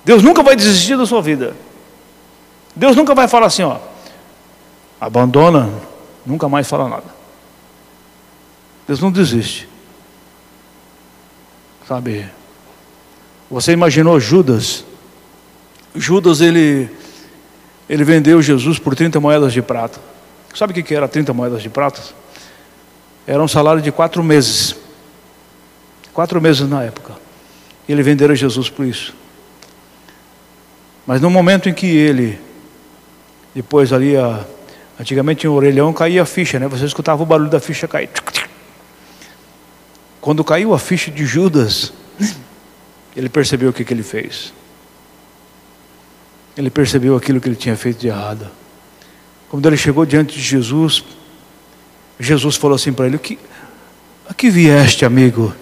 Deus 0.05 0.23
nunca 0.23 0.41
vai 0.41 0.55
desistir 0.55 0.95
da 0.95 1.05
sua 1.05 1.21
vida. 1.21 1.57
Deus 2.73 2.95
nunca 2.95 3.13
vai 3.13 3.27
falar 3.27 3.47
assim, 3.47 3.63
ó, 3.63 3.79
abandona, 5.01 5.69
nunca 6.25 6.47
mais 6.47 6.69
fala 6.69 6.87
nada. 6.87 7.13
Deus 8.87 9.01
não 9.01 9.11
desiste. 9.11 9.67
Sabe? 11.85 12.25
Você 13.51 13.73
imaginou 13.73 14.21
Judas? 14.21 14.85
Judas 15.95 16.41
ele 16.41 16.89
ele 17.89 18.03
vendeu 18.03 18.41
Jesus 18.41 18.79
por 18.79 18.95
30 18.95 19.19
moedas 19.19 19.53
de 19.53 19.61
prata. 19.61 19.99
Sabe 20.55 20.79
o 20.79 20.83
que 20.83 20.95
era 20.95 21.07
30 21.07 21.33
moedas 21.33 21.61
de 21.61 21.69
prata? 21.69 22.01
Era 23.27 23.41
um 23.41 23.47
salário 23.47 23.81
de 23.81 23.91
quatro 23.91 24.23
meses. 24.23 24.75
Quatro 26.13 26.41
meses 26.41 26.67
na 26.67 26.83
época. 26.83 27.13
Ele 27.87 28.01
vendera 28.01 28.35
Jesus 28.35 28.69
por 28.69 28.85
isso. 28.85 29.13
Mas 31.05 31.19
no 31.19 31.29
momento 31.29 31.67
em 31.67 31.73
que 31.73 31.85
ele, 31.85 32.39
depois 33.53 33.91
ali, 33.91 34.15
a, 34.15 34.45
antigamente 34.99 35.45
em 35.45 35.49
orelhão 35.49 35.91
caía 35.91 36.21
a 36.21 36.25
ficha, 36.25 36.59
né? 36.59 36.67
Você 36.67 36.85
escutava 36.85 37.21
o 37.21 37.25
barulho 37.25 37.49
da 37.49 37.59
ficha 37.59 37.87
cair. 37.87 38.09
Quando 40.21 40.43
caiu 40.43 40.73
a 40.73 40.79
ficha 40.79 41.11
de 41.11 41.25
Judas, 41.25 41.91
ele 43.15 43.27
percebeu 43.27 43.69
o 43.69 43.73
que, 43.73 43.83
que 43.83 43.93
ele 43.93 44.03
fez. 44.03 44.53
Ele 46.57 46.69
percebeu 46.69 47.15
aquilo 47.15 47.41
que 47.41 47.47
ele 47.47 47.55
tinha 47.55 47.75
feito 47.75 47.99
de 47.99 48.07
errado. 48.07 48.47
Quando 49.49 49.67
ele 49.67 49.77
chegou 49.77 50.05
diante 50.05 50.35
de 50.35 50.41
Jesus, 50.41 51.03
Jesus 52.19 52.55
falou 52.55 52.75
assim 52.75 52.93
para 52.93 53.07
ele: 53.07 53.17
que, 53.17 53.39
A 54.27 54.33
que 54.33 54.49
vieste, 54.49 55.05
amigo? 55.05 55.53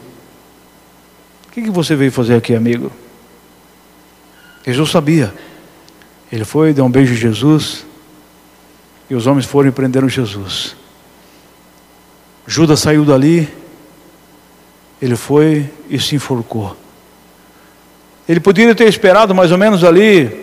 O 1.48 1.52
que, 1.52 1.62
que 1.62 1.70
você 1.70 1.96
veio 1.96 2.12
fazer 2.12 2.36
aqui, 2.36 2.56
amigo? 2.56 2.92
Jesus 4.66 4.90
sabia. 4.90 5.34
Ele 6.32 6.46
foi, 6.46 6.74
deu 6.74 6.86
um 6.86 6.90
beijo 6.90 7.14
a 7.14 7.18
Jesus, 7.18 7.86
e 9.10 9.16
os 9.16 9.28
homens 9.28 9.46
foram 9.46 9.68
e 9.68 9.72
prenderam 9.72 10.08
Jesus. 10.08 10.76
Judas 12.48 12.80
saiu 12.80 13.04
dali, 13.04 13.50
ele 15.02 15.16
foi 15.16 15.70
e 15.90 16.00
se 16.00 16.16
enforcou. 16.16 16.78
Ele 18.30 18.40
poderia 18.40 18.74
ter 18.74 18.88
esperado 18.88 19.36
mais 19.36 19.52
ou 19.52 19.58
menos 19.58 19.84
ali, 19.84 20.41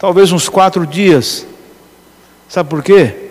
talvez 0.00 0.32
uns 0.32 0.48
quatro 0.48 0.84
dias. 0.84 1.46
Sabe 2.48 2.68
por 2.68 2.82
quê? 2.82 3.30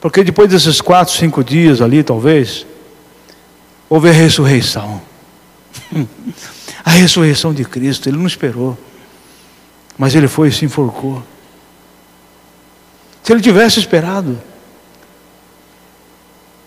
Porque 0.00 0.22
depois 0.22 0.50
desses 0.50 0.82
quatro, 0.82 1.14
cinco 1.14 1.42
dias 1.42 1.80
ali, 1.80 2.02
talvez, 2.02 2.66
houve 3.88 4.10
a 4.10 4.12
ressurreição. 4.12 5.00
a 6.84 6.90
ressurreição 6.90 7.54
de 7.54 7.64
Cristo. 7.64 8.10
Ele 8.10 8.18
não 8.18 8.26
esperou, 8.26 8.76
mas 9.96 10.14
ele 10.14 10.28
foi 10.28 10.48
e 10.48 10.52
se 10.52 10.66
enforcou. 10.66 11.22
Se 13.22 13.32
ele 13.32 13.40
tivesse 13.40 13.78
esperado, 13.78 14.38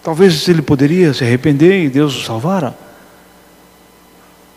Talvez 0.04 0.48
ele 0.48 0.62
poderia 0.62 1.14
se 1.14 1.24
arrepender 1.24 1.84
e 1.84 1.90
Deus 1.90 2.16
o 2.16 2.24
salvara. 2.24 2.78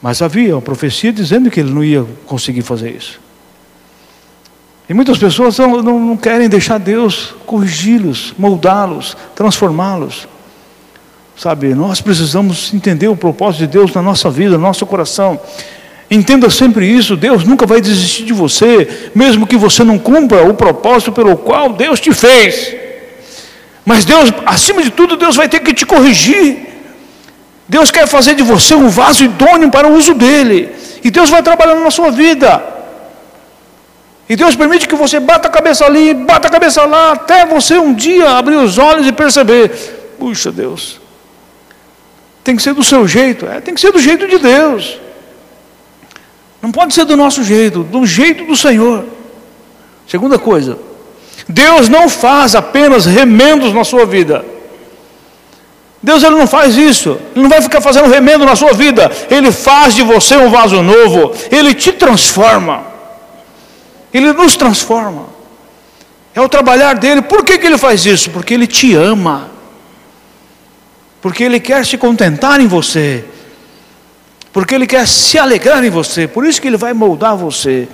Mas 0.01 0.23
havia 0.23 0.55
uma 0.55 0.63
profecia 0.63 1.13
dizendo 1.13 1.51
que 1.51 1.61
ele 1.61 1.71
não 1.71 1.85
ia 1.85 2.07
conseguir 2.27 2.63
fazer 2.63 2.91
isso. 2.91 3.21
E 4.93 4.95
muitas 4.95 5.17
pessoas 5.17 5.57
não, 5.57 5.83
não, 5.83 5.99
não 5.99 6.17
querem 6.19 6.51
deixar 6.51 6.77
Deus 6.77 7.35
corrigi-los, 7.47 8.35
moldá-los, 8.37 9.17
transformá-los. 9.35 10.29
Sabe, 11.35 11.75
nós 11.75 12.03
precisamos 12.03 12.75
entender 12.75 13.09
o 13.09 13.17
propósito 13.17 13.61
de 13.61 13.69
Deus 13.69 13.95
na 13.95 14.03
nossa 14.03 14.29
vida, 14.29 14.59
no 14.59 14.63
nosso 14.63 14.85
coração. 14.85 15.41
Entenda 16.11 16.51
sempre 16.51 16.87
isso: 16.87 17.17
Deus 17.17 17.43
nunca 17.43 17.65
vai 17.65 17.81
desistir 17.81 18.25
de 18.25 18.35
você, 18.35 19.11
mesmo 19.15 19.47
que 19.47 19.57
você 19.57 19.83
não 19.83 19.99
cumpra 19.99 20.47
o 20.47 20.53
propósito 20.53 21.11
pelo 21.11 21.39
qual 21.39 21.73
Deus 21.73 21.99
te 21.99 22.13
fez. 22.13 22.77
Mas 23.87 24.05
Deus, 24.05 24.31
acima 24.45 24.83
de 24.83 24.91
tudo, 24.91 25.17
Deus 25.17 25.37
vai 25.37 25.49
ter 25.49 25.61
que 25.61 25.73
te 25.73 25.87
corrigir. 25.87 26.69
Deus 27.67 27.91
quer 27.91 28.07
fazer 28.07 28.35
de 28.35 28.43
você 28.43 28.75
um 28.75 28.91
vaso 28.91 29.25
idôneo 29.25 29.71
para 29.71 29.89
o 29.89 29.95
uso 29.95 30.13
dele. 30.13 30.69
E 31.03 31.11
Deus 31.11 31.31
vai 31.31 31.43
trabalhando 31.43 31.83
na 31.83 31.91
sua 31.91 32.11
vida. 32.11 32.72
E 34.33 34.37
Deus 34.37 34.57
permite 34.57 34.89
que 34.89 34.95
você 34.95 35.21
bata 35.21 35.47
a 35.49 35.51
cabeça 35.51 35.85
ali, 35.85 36.15
bata 36.15 36.49
a 36.49 36.51
cabeça 36.51 36.87
lá, 36.87 37.13
até 37.13 37.45
você 37.45 37.79
um 37.79 37.93
dia 37.93 38.31
abrir 38.31 38.57
os 38.57 38.79
olhos 38.79 39.07
e 39.07 39.13
perceber: 39.13 39.69
puxa, 40.19 40.51
Deus, 40.51 40.99
tem 42.43 42.57
que 42.57 42.63
ser 42.63 42.73
do 42.73 42.83
seu 42.83 43.07
jeito, 43.07 43.45
é, 43.45 43.61
tem 43.61 43.75
que 43.75 43.81
ser 43.83 43.93
do 43.93 43.99
jeito 43.99 44.27
de 44.27 44.39
Deus. 44.39 44.99
Não 46.63 46.73
pode 46.73 46.95
ser 46.95 47.05
do 47.05 47.15
nosso 47.15 47.45
jeito, 47.45 47.83
do 47.83 48.07
jeito 48.07 48.47
do 48.47 48.57
Senhor. 48.57 49.05
Segunda 50.09 50.39
coisa, 50.39 50.79
Deus 51.47 51.91
não 51.91 52.09
faz 52.09 52.55
apenas 52.55 53.05
remendos 53.05 53.75
na 53.75 53.85
sua 53.85 54.07
vida. 54.07 54.47
Deus 56.03 56.23
ele 56.23 56.37
não 56.37 56.47
faz 56.47 56.75
isso. 56.79 57.19
Ele 57.35 57.43
não 57.43 57.51
vai 57.51 57.61
ficar 57.61 57.83
fazendo 57.83 58.09
remendo 58.09 58.47
na 58.47 58.57
sua 58.57 58.73
vida. 58.73 59.13
Ele 59.31 59.53
faz 59.53 59.95
de 59.95 60.03
você 60.03 60.37
um 60.37 60.51
vaso 60.51 60.81
novo. 60.81 61.35
Ele 61.51 61.75
te 61.75 61.93
transforma. 61.93 62.92
Ele 64.13 64.33
nos 64.33 64.57
transforma. 64.57 65.27
É 66.35 66.41
o 66.41 66.49
trabalhar 66.49 66.95
dele. 66.95 67.23
Por 67.23 67.45
que, 67.45 67.59
que 67.59 67.67
ele 67.67 67.79
faz 67.79 68.07
isso? 68.07 68.31
Porque 68.31 68.55
ele 68.55 68.67
te 68.67 68.95
ama. 68.95 69.51
Porque 71.21 71.45
ele 71.45 71.61
quer 71.61 71.85
se 71.87 71.97
contentar 71.97 72.61
em 72.61 72.67
você. 72.67 73.25
Porque 74.53 74.75
ele 74.75 74.87
quer 74.87 75.07
se 75.07 75.39
alegrar 75.39 75.85
em 75.85 75.91
você. 75.91 76.27
Por 76.27 76.45
isso 76.45 76.61
que 76.61 76.69
ele 76.69 76.77
vai 76.77 76.93
moldar 76.93 77.37
você. 77.37 77.89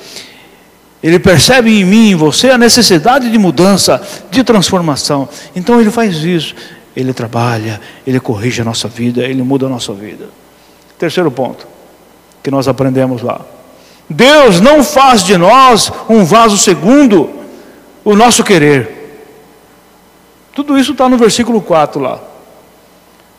Ele 1.03 1.19
percebe 1.19 1.71
em 1.71 1.85
mim, 1.85 2.11
em 2.11 2.15
você, 2.17 2.51
a 2.51 2.59
necessidade 2.59 3.31
de 3.31 3.39
mudança, 3.39 4.03
de 4.31 4.43
transformação. 4.43 5.29
Então 5.55 5.81
ele 5.81 5.91
faz 5.91 6.17
isso. 6.17 6.55
Ele 6.97 7.13
trabalha, 7.13 7.81
ele 8.05 8.19
corrige 8.19 8.61
a 8.61 8.65
nossa 8.65 8.89
vida, 8.89 9.23
ele 9.23 9.43
muda 9.43 9.67
a 9.67 9.69
nossa 9.69 9.93
vida. 9.93 10.29
Terceiro 10.99 11.31
ponto 11.31 11.67
que 12.43 12.51
nós 12.51 12.67
aprendemos 12.67 13.23
lá. 13.23 13.41
Deus 14.09 14.61
não 14.61 14.83
faz 14.83 15.23
de 15.23 15.37
nós 15.37 15.93
um 16.09 16.25
vaso 16.25 16.57
segundo 16.57 17.31
o 18.05 18.17
nosso 18.17 18.43
querer. 18.43 18.97
Tudo 20.55 20.79
isso 20.79 20.93
está 20.93 21.09
no 21.09 21.19
versículo 21.19 21.61
4 21.61 22.01
lá. 22.01 22.21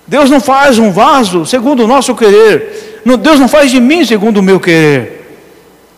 Deus 0.05 0.29
não 0.29 0.39
faz 0.39 0.77
um 0.77 0.91
vaso 0.91 1.45
segundo 1.45 1.83
o 1.83 1.87
nosso 1.87 2.15
querer. 2.15 3.01
Deus 3.19 3.39
não 3.39 3.47
faz 3.47 3.71
de 3.71 3.79
mim 3.79 4.05
segundo 4.05 4.37
o 4.37 4.43
meu 4.43 4.59
querer. 4.59 5.37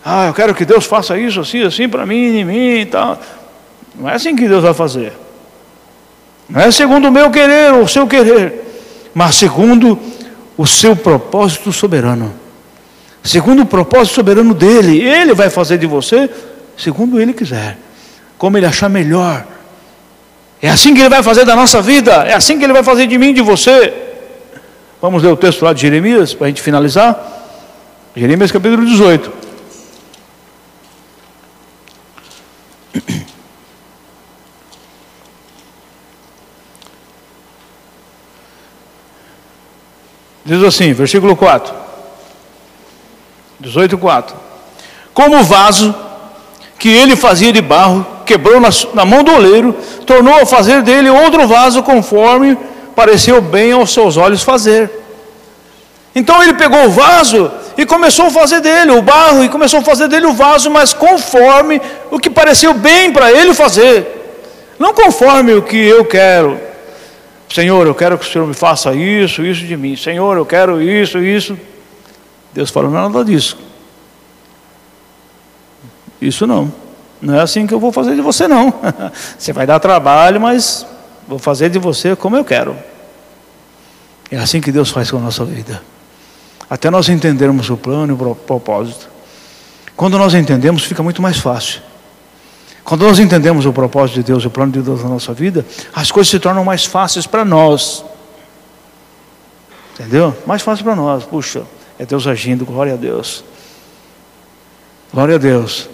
Ah, 0.03 0.27
eu 0.27 0.33
quero 0.33 0.55
que 0.55 0.65
Deus 0.65 0.85
faça 0.85 1.17
isso 1.17 1.39
assim, 1.39 1.61
assim 1.61 1.87
para 1.87 2.05
mim, 2.05 2.39
em 2.39 2.45
mim 2.45 2.79
e 2.79 2.85
tal. 2.85 3.19
Não 3.95 4.09
é 4.09 4.15
assim 4.15 4.35
que 4.35 4.47
Deus 4.47 4.63
vai 4.63 4.73
fazer. 4.73 5.13
Não 6.49 6.59
é 6.59 6.71
segundo 6.71 7.07
o 7.07 7.11
meu 7.11 7.29
querer 7.29 7.73
ou 7.73 7.83
o 7.83 7.87
seu 7.87 8.07
querer, 8.07 8.65
mas 9.13 9.35
segundo 9.35 9.97
o 10.57 10.65
seu 10.65 10.95
propósito 10.95 11.71
soberano. 11.71 12.40
Segundo 13.23 13.61
o 13.61 13.65
propósito 13.65 14.15
soberano 14.15 14.53
dele, 14.53 14.99
ele 14.99 15.33
vai 15.33 15.49
fazer 15.49 15.77
de 15.77 15.85
você 15.85 16.29
segundo 16.77 17.21
ele 17.21 17.33
quiser, 17.33 17.77
como 18.37 18.57
ele 18.57 18.65
achar 18.65 18.89
melhor. 18.89 19.45
É 20.61 20.69
assim 20.69 20.93
que 20.93 20.99
ele 21.01 21.09
vai 21.09 21.23
fazer 21.23 21.45
da 21.45 21.55
nossa 21.55 21.81
vida, 21.81 22.11
é 22.23 22.33
assim 22.33 22.57
que 22.57 22.63
ele 22.63 22.73
vai 22.73 22.83
fazer 22.83 23.07
de 23.07 23.17
mim 23.17 23.33
de 23.33 23.41
você. 23.41 23.93
Vamos 25.01 25.23
ler 25.23 25.29
o 25.29 25.37
texto 25.37 25.63
lá 25.63 25.73
de 25.73 25.81
Jeremias 25.81 26.33
para 26.33 26.47
a 26.47 26.49
gente 26.49 26.61
finalizar. 26.61 27.39
Jeremias 28.15 28.51
capítulo 28.51 28.85
18. 28.85 29.31
Diz 40.43 40.63
assim, 40.63 40.91
versículo 40.93 41.35
4. 41.35 41.90
18, 43.61 43.97
4. 43.97 44.35
Como 45.13 45.39
o 45.39 45.43
vaso 45.43 45.93
que 46.79 46.89
ele 46.89 47.15
fazia 47.15 47.53
de 47.53 47.61
barro, 47.61 48.05
quebrou 48.25 48.59
na, 48.59 48.69
na 48.93 49.05
mão 49.05 49.23
do 49.23 49.31
oleiro, 49.31 49.75
tornou 50.05 50.33
a 50.33 50.45
fazer 50.45 50.81
dele 50.81 51.09
outro 51.09 51.47
vaso 51.47 51.83
conforme 51.83 52.57
pareceu 52.95 53.39
bem 53.39 53.71
aos 53.71 53.93
seus 53.93 54.17
olhos 54.17 54.41
fazer. 54.41 54.89
Então 56.15 56.41
ele 56.41 56.53
pegou 56.53 56.85
o 56.85 56.89
vaso 56.89 57.51
e 57.77 57.85
começou 57.85 58.25
a 58.25 58.31
fazer 58.31 58.59
dele 58.59 58.91
o 58.91 59.01
barro, 59.01 59.43
e 59.43 59.49
começou 59.49 59.79
a 59.79 59.83
fazer 59.83 60.07
dele 60.07 60.25
o 60.25 60.33
vaso, 60.33 60.69
mas 60.69 60.93
conforme 60.93 61.81
o 62.09 62.19
que 62.19 62.29
pareceu 62.29 62.73
bem 62.73 63.13
para 63.13 63.31
ele 63.31 63.53
fazer, 63.53 64.39
não 64.77 64.93
conforme 64.93 65.53
o 65.53 65.61
que 65.61 65.77
eu 65.77 66.03
quero. 66.03 66.59
Senhor, 67.47 67.85
eu 67.85 67.93
quero 67.93 68.17
que 68.17 68.25
o 68.25 68.29
Senhor 68.29 68.47
me 68.47 68.53
faça 68.53 68.93
isso, 68.93 69.45
isso 69.45 69.65
de 69.65 69.77
mim. 69.77 69.95
Senhor, 69.95 70.37
eu 70.37 70.45
quero 70.45 70.81
isso, 70.81 71.19
isso. 71.19 71.57
Deus 72.53 72.69
falou: 72.69 72.91
não 72.91 72.99
é 72.99 73.01
nada 73.03 73.23
disso. 73.25 73.57
Isso 76.21 76.45
não. 76.45 76.71
Não 77.21 77.35
é 77.35 77.41
assim 77.41 77.67
que 77.67 77.73
eu 77.73 77.79
vou 77.79 77.91
fazer 77.91 78.15
de 78.15 78.21
você, 78.21 78.47
não. 78.47 78.73
Você 79.37 79.53
vai 79.53 79.67
dar 79.67 79.79
trabalho, 79.79 80.41
mas 80.41 80.85
vou 81.27 81.37
fazer 81.37 81.69
de 81.69 81.77
você 81.77 82.15
como 82.15 82.35
eu 82.35 82.43
quero. 82.43 82.75
É 84.31 84.37
assim 84.37 84.59
que 84.59 84.71
Deus 84.71 84.89
faz 84.89 85.11
com 85.11 85.17
a 85.17 85.19
nossa 85.19 85.45
vida. 85.45 85.81
Até 86.69 86.89
nós 86.89 87.09
entendermos 87.09 87.69
o 87.69 87.77
plano 87.77 88.13
e 88.13 88.15
o 88.15 88.35
propósito. 88.35 89.09
Quando 89.95 90.17
nós 90.17 90.33
entendemos, 90.33 90.83
fica 90.83 91.03
muito 91.03 91.21
mais 91.21 91.37
fácil. 91.37 91.81
Quando 92.83 93.05
nós 93.05 93.19
entendemos 93.19 93.65
o 93.65 93.73
propósito 93.73 94.15
de 94.15 94.23
Deus, 94.23 94.43
o 94.45 94.49
plano 94.49 94.71
de 94.71 94.81
Deus 94.81 95.03
na 95.03 95.09
nossa 95.09 95.33
vida, 95.33 95.65
as 95.93 96.09
coisas 96.09 96.29
se 96.31 96.39
tornam 96.39 96.63
mais 96.63 96.85
fáceis 96.85 97.27
para 97.27 97.45
nós. 97.45 98.03
Entendeu? 99.93 100.35
Mais 100.47 100.61
fácil 100.61 100.83
para 100.83 100.95
nós. 100.95 101.23
Puxa, 101.23 101.63
é 102.01 102.05
Deus 102.05 102.25
agindo, 102.25 102.65
glória 102.65 102.95
a 102.95 102.95
Deus. 102.95 103.43
Glória 105.13 105.35
a 105.35 105.37
Deus. 105.37 105.87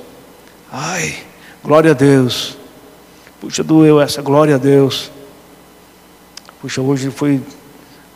Ai, 0.72 1.18
glória 1.62 1.92
a 1.92 1.94
Deus. 1.94 2.58
Puxa, 3.42 3.62
doeu 3.62 4.00
essa, 4.00 4.22
glória 4.22 4.56
a 4.56 4.58
Deus. 4.58 5.12
Puxa, 6.62 6.80
hoje 6.80 7.12
foi, 7.12 7.42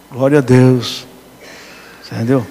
glória 0.09 0.37
a 0.37 0.41
Deus. 0.41 1.05
Entendeu? 2.09 2.47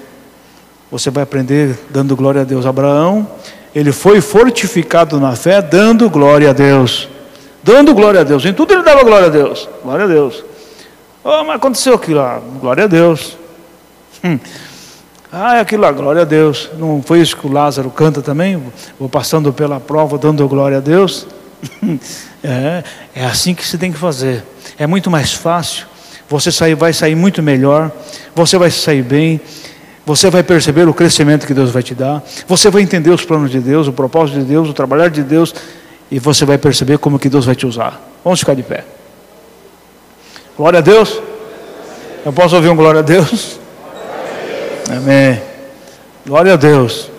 Você 0.91 1.09
vai 1.09 1.23
aprender 1.23 1.75
dando 1.89 2.15
glória 2.15 2.41
a 2.41 2.45
Deus. 2.45 2.67
Abraão, 2.67 3.27
ele 3.73 3.91
foi 3.91 4.21
fortificado 4.21 5.19
na 5.19 5.35
fé, 5.35 5.59
dando 5.59 6.07
glória 6.07 6.51
a 6.51 6.53
Deus. 6.53 7.09
Dando 7.63 7.95
glória 7.95 8.21
a 8.21 8.23
Deus. 8.23 8.45
Em 8.45 8.53
tudo 8.53 8.75
ele 8.75 8.83
dava 8.83 9.03
glória 9.03 9.25
a 9.25 9.31
Deus. 9.31 9.67
Glória 9.81 10.05
a 10.05 10.07
Deus. 10.07 10.45
Oh, 11.23 11.43
mas 11.45 11.55
aconteceu 11.55 11.95
aquilo 11.95 12.19
lá. 12.19 12.39
Glória 12.59 12.83
a 12.83 12.87
Deus. 12.87 13.35
Hum. 14.23 14.37
Ah, 15.33 15.55
é 15.55 15.59
aquilo 15.61 15.83
lá, 15.83 15.91
glória 15.93 16.23
a 16.23 16.25
Deus. 16.25 16.69
Não 16.77 17.01
foi 17.01 17.21
isso 17.21 17.37
que 17.37 17.47
o 17.47 17.51
Lázaro 17.51 17.89
canta 17.89 18.21
também? 18.21 18.61
Vou 18.99 19.07
passando 19.07 19.53
pela 19.53 19.79
prova, 19.79 20.17
dando 20.17 20.45
glória 20.45 20.77
a 20.77 20.81
Deus. 20.81 21.25
é, 22.43 22.83
é 23.15 23.25
assim 23.25 23.55
que 23.55 23.65
se 23.65 23.77
tem 23.77 23.93
que 23.93 23.97
fazer. 23.97 24.43
É 24.77 24.85
muito 24.85 25.09
mais 25.09 25.31
fácil 25.31 25.87
você 26.27 26.51
sair, 26.51 26.75
vai 26.75 26.91
sair 26.91 27.15
muito 27.15 27.41
melhor, 27.41 27.89
você 28.35 28.57
vai 28.57 28.69
sair 28.69 29.03
bem, 29.03 29.39
você 30.05 30.29
vai 30.29 30.43
perceber 30.43 30.87
o 30.87 30.93
crescimento 30.93 31.47
que 31.47 31.53
Deus 31.53 31.71
vai 31.71 31.83
te 31.83 31.95
dar, 31.95 32.21
você 32.45 32.69
vai 32.69 32.81
entender 32.81 33.09
os 33.09 33.23
planos 33.23 33.51
de 33.51 33.59
Deus, 33.59 33.87
o 33.87 33.93
propósito 33.93 34.39
de 34.39 34.45
Deus, 34.45 34.67
o 34.67 34.73
trabalhar 34.73 35.09
de 35.09 35.23
Deus, 35.23 35.55
e 36.09 36.19
você 36.19 36.43
vai 36.43 36.57
perceber 36.57 36.97
como 36.97 37.17
que 37.17 37.29
Deus 37.29 37.45
vai 37.45 37.55
te 37.55 37.65
usar. 37.65 38.01
Vamos 38.21 38.39
ficar 38.41 38.53
de 38.53 38.63
pé. 38.63 38.83
Glória 40.57 40.79
a 40.79 40.81
Deus. 40.81 41.21
Eu 42.25 42.33
posso 42.33 42.53
ouvir 42.55 42.69
um 42.69 42.75
glória 42.75 42.99
a 42.99 43.03
Deus? 43.03 43.60
Amém. 44.91 45.41
Glória 46.25 46.53
a 46.53 46.57
Deus. 46.57 47.09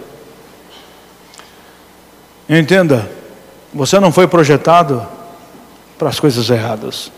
Entenda, 2.47 3.11
você 3.73 3.99
não 3.99 4.13
foi 4.13 4.29
projetado 4.29 5.09
para 5.97 6.11
as 6.11 6.21
coisas 6.21 6.51
erradas. 6.51 7.11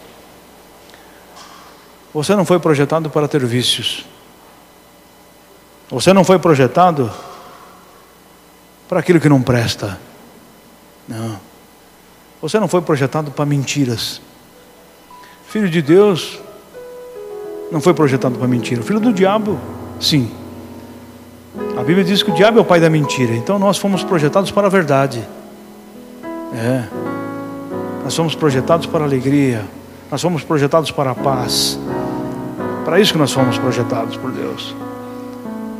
Você 2.12 2.36
não 2.36 2.44
foi 2.44 2.60
projetado 2.60 3.10
para 3.10 3.26
ter 3.26 3.44
vícios. 3.44 4.06
Você 5.90 6.12
não 6.12 6.22
foi 6.22 6.38
projetado 6.38 7.10
para 8.88 9.00
aquilo 9.00 9.18
que 9.18 9.28
não 9.28 9.42
presta. 9.42 9.98
Não. 11.08 11.40
Você 12.40 12.60
não 12.60 12.68
foi 12.68 12.80
projetado 12.80 13.32
para 13.32 13.44
mentiras. 13.44 14.20
Filho 15.48 15.68
de 15.68 15.82
Deus 15.82 16.38
não 17.72 17.80
foi 17.80 17.92
projetado 17.92 18.38
para 18.38 18.46
mentira. 18.46 18.82
Filho 18.82 19.00
do 19.00 19.12
diabo, 19.12 19.58
sim. 19.98 20.43
A 21.76 21.82
Bíblia 21.82 22.04
diz 22.04 22.22
que 22.22 22.30
o 22.30 22.34
diabo 22.34 22.58
é 22.58 22.62
o 22.62 22.64
pai 22.64 22.80
da 22.80 22.90
mentira. 22.90 23.34
Então 23.34 23.58
nós 23.58 23.78
fomos 23.78 24.02
projetados 24.02 24.50
para 24.50 24.66
a 24.66 24.70
verdade. 24.70 25.22
É. 26.54 26.84
Nós 28.02 28.14
fomos 28.14 28.34
projetados 28.34 28.86
para 28.86 29.04
a 29.04 29.06
alegria. 29.06 29.62
Nós 30.10 30.20
fomos 30.20 30.42
projetados 30.42 30.90
para 30.90 31.10
a 31.10 31.14
paz. 31.14 31.78
Para 32.84 33.00
isso 33.00 33.12
que 33.12 33.18
nós 33.18 33.32
fomos 33.32 33.58
projetados 33.58 34.16
por 34.16 34.30
Deus. 34.30 34.74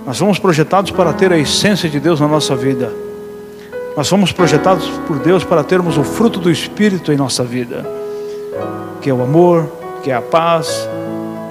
Nós 0.07 0.19
fomos 0.19 0.39
projetados 0.39 0.91
para 0.91 1.13
ter 1.13 1.33
a 1.33 1.39
essência 1.39 1.89
de 1.89 1.99
Deus 1.99 2.21
na 2.21 2.29
nossa 2.29 2.55
vida. 2.55 2.93
Nós 3.97 4.09
fomos 4.09 4.33
projetados 4.33 4.89
por 5.07 5.19
Deus 5.19 5.45
para 5.45 5.63
termos 5.63 5.97
o 5.97 6.03
fruto 6.03 6.41
do 6.41 6.51
Espírito 6.51 7.13
em 7.13 7.17
nossa 7.17 7.45
vida, 7.45 7.87
que 9.01 9.09
é 9.09 9.15
o 9.15 9.23
amor, 9.23 9.71
que 10.03 10.11
é 10.11 10.15
a 10.15 10.21
paz, 10.21 10.89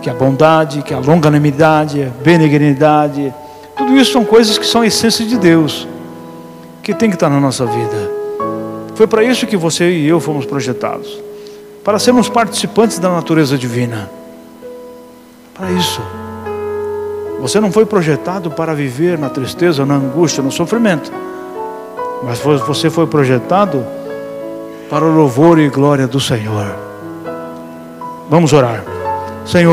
que 0.01 0.09
é 0.09 0.11
a 0.11 0.15
bondade, 0.15 0.81
que 0.81 0.93
é 0.93 0.97
a 0.97 0.99
longanimidade, 0.99 2.03
a 2.03 2.09
benignidade. 2.23 3.33
Tudo 3.77 3.97
isso 3.97 4.11
são 4.11 4.23
coisas 4.23 4.57
que 4.57 4.65
são 4.65 4.81
a 4.81 4.87
essência 4.87 5.25
de 5.25 5.37
Deus, 5.37 5.87
que 6.81 6.93
tem 6.93 7.09
que 7.09 7.15
estar 7.15 7.29
na 7.29 7.39
nossa 7.39 7.65
vida. 7.65 8.11
Foi 8.95 9.07
para 9.07 9.23
isso 9.23 9.47
que 9.47 9.57
você 9.57 9.89
e 9.89 10.07
eu 10.07 10.19
fomos 10.19 10.45
projetados 10.45 11.19
para 11.83 11.99
sermos 11.99 12.29
participantes 12.29 12.99
da 12.99 13.09
natureza 13.09 13.57
divina 13.57 14.09
para 15.53 15.71
isso. 15.71 16.01
Você 17.39 17.59
não 17.59 17.71
foi 17.71 17.85
projetado 17.85 18.49
para 18.49 18.73
viver 18.73 19.17
na 19.19 19.29
tristeza, 19.29 19.85
na 19.85 19.95
angústia, 19.95 20.41
no 20.41 20.51
sofrimento. 20.51 21.11
Mas 22.23 22.39
você 22.39 22.89
foi 22.89 23.05
projetado 23.05 23.85
para 24.89 25.03
o 25.03 25.13
louvor 25.13 25.59
e 25.59 25.67
glória 25.67 26.07
do 26.07 26.21
Senhor. 26.21 26.73
Vamos 28.29 28.53
orar. 28.53 28.83
Senhor. 29.45 29.61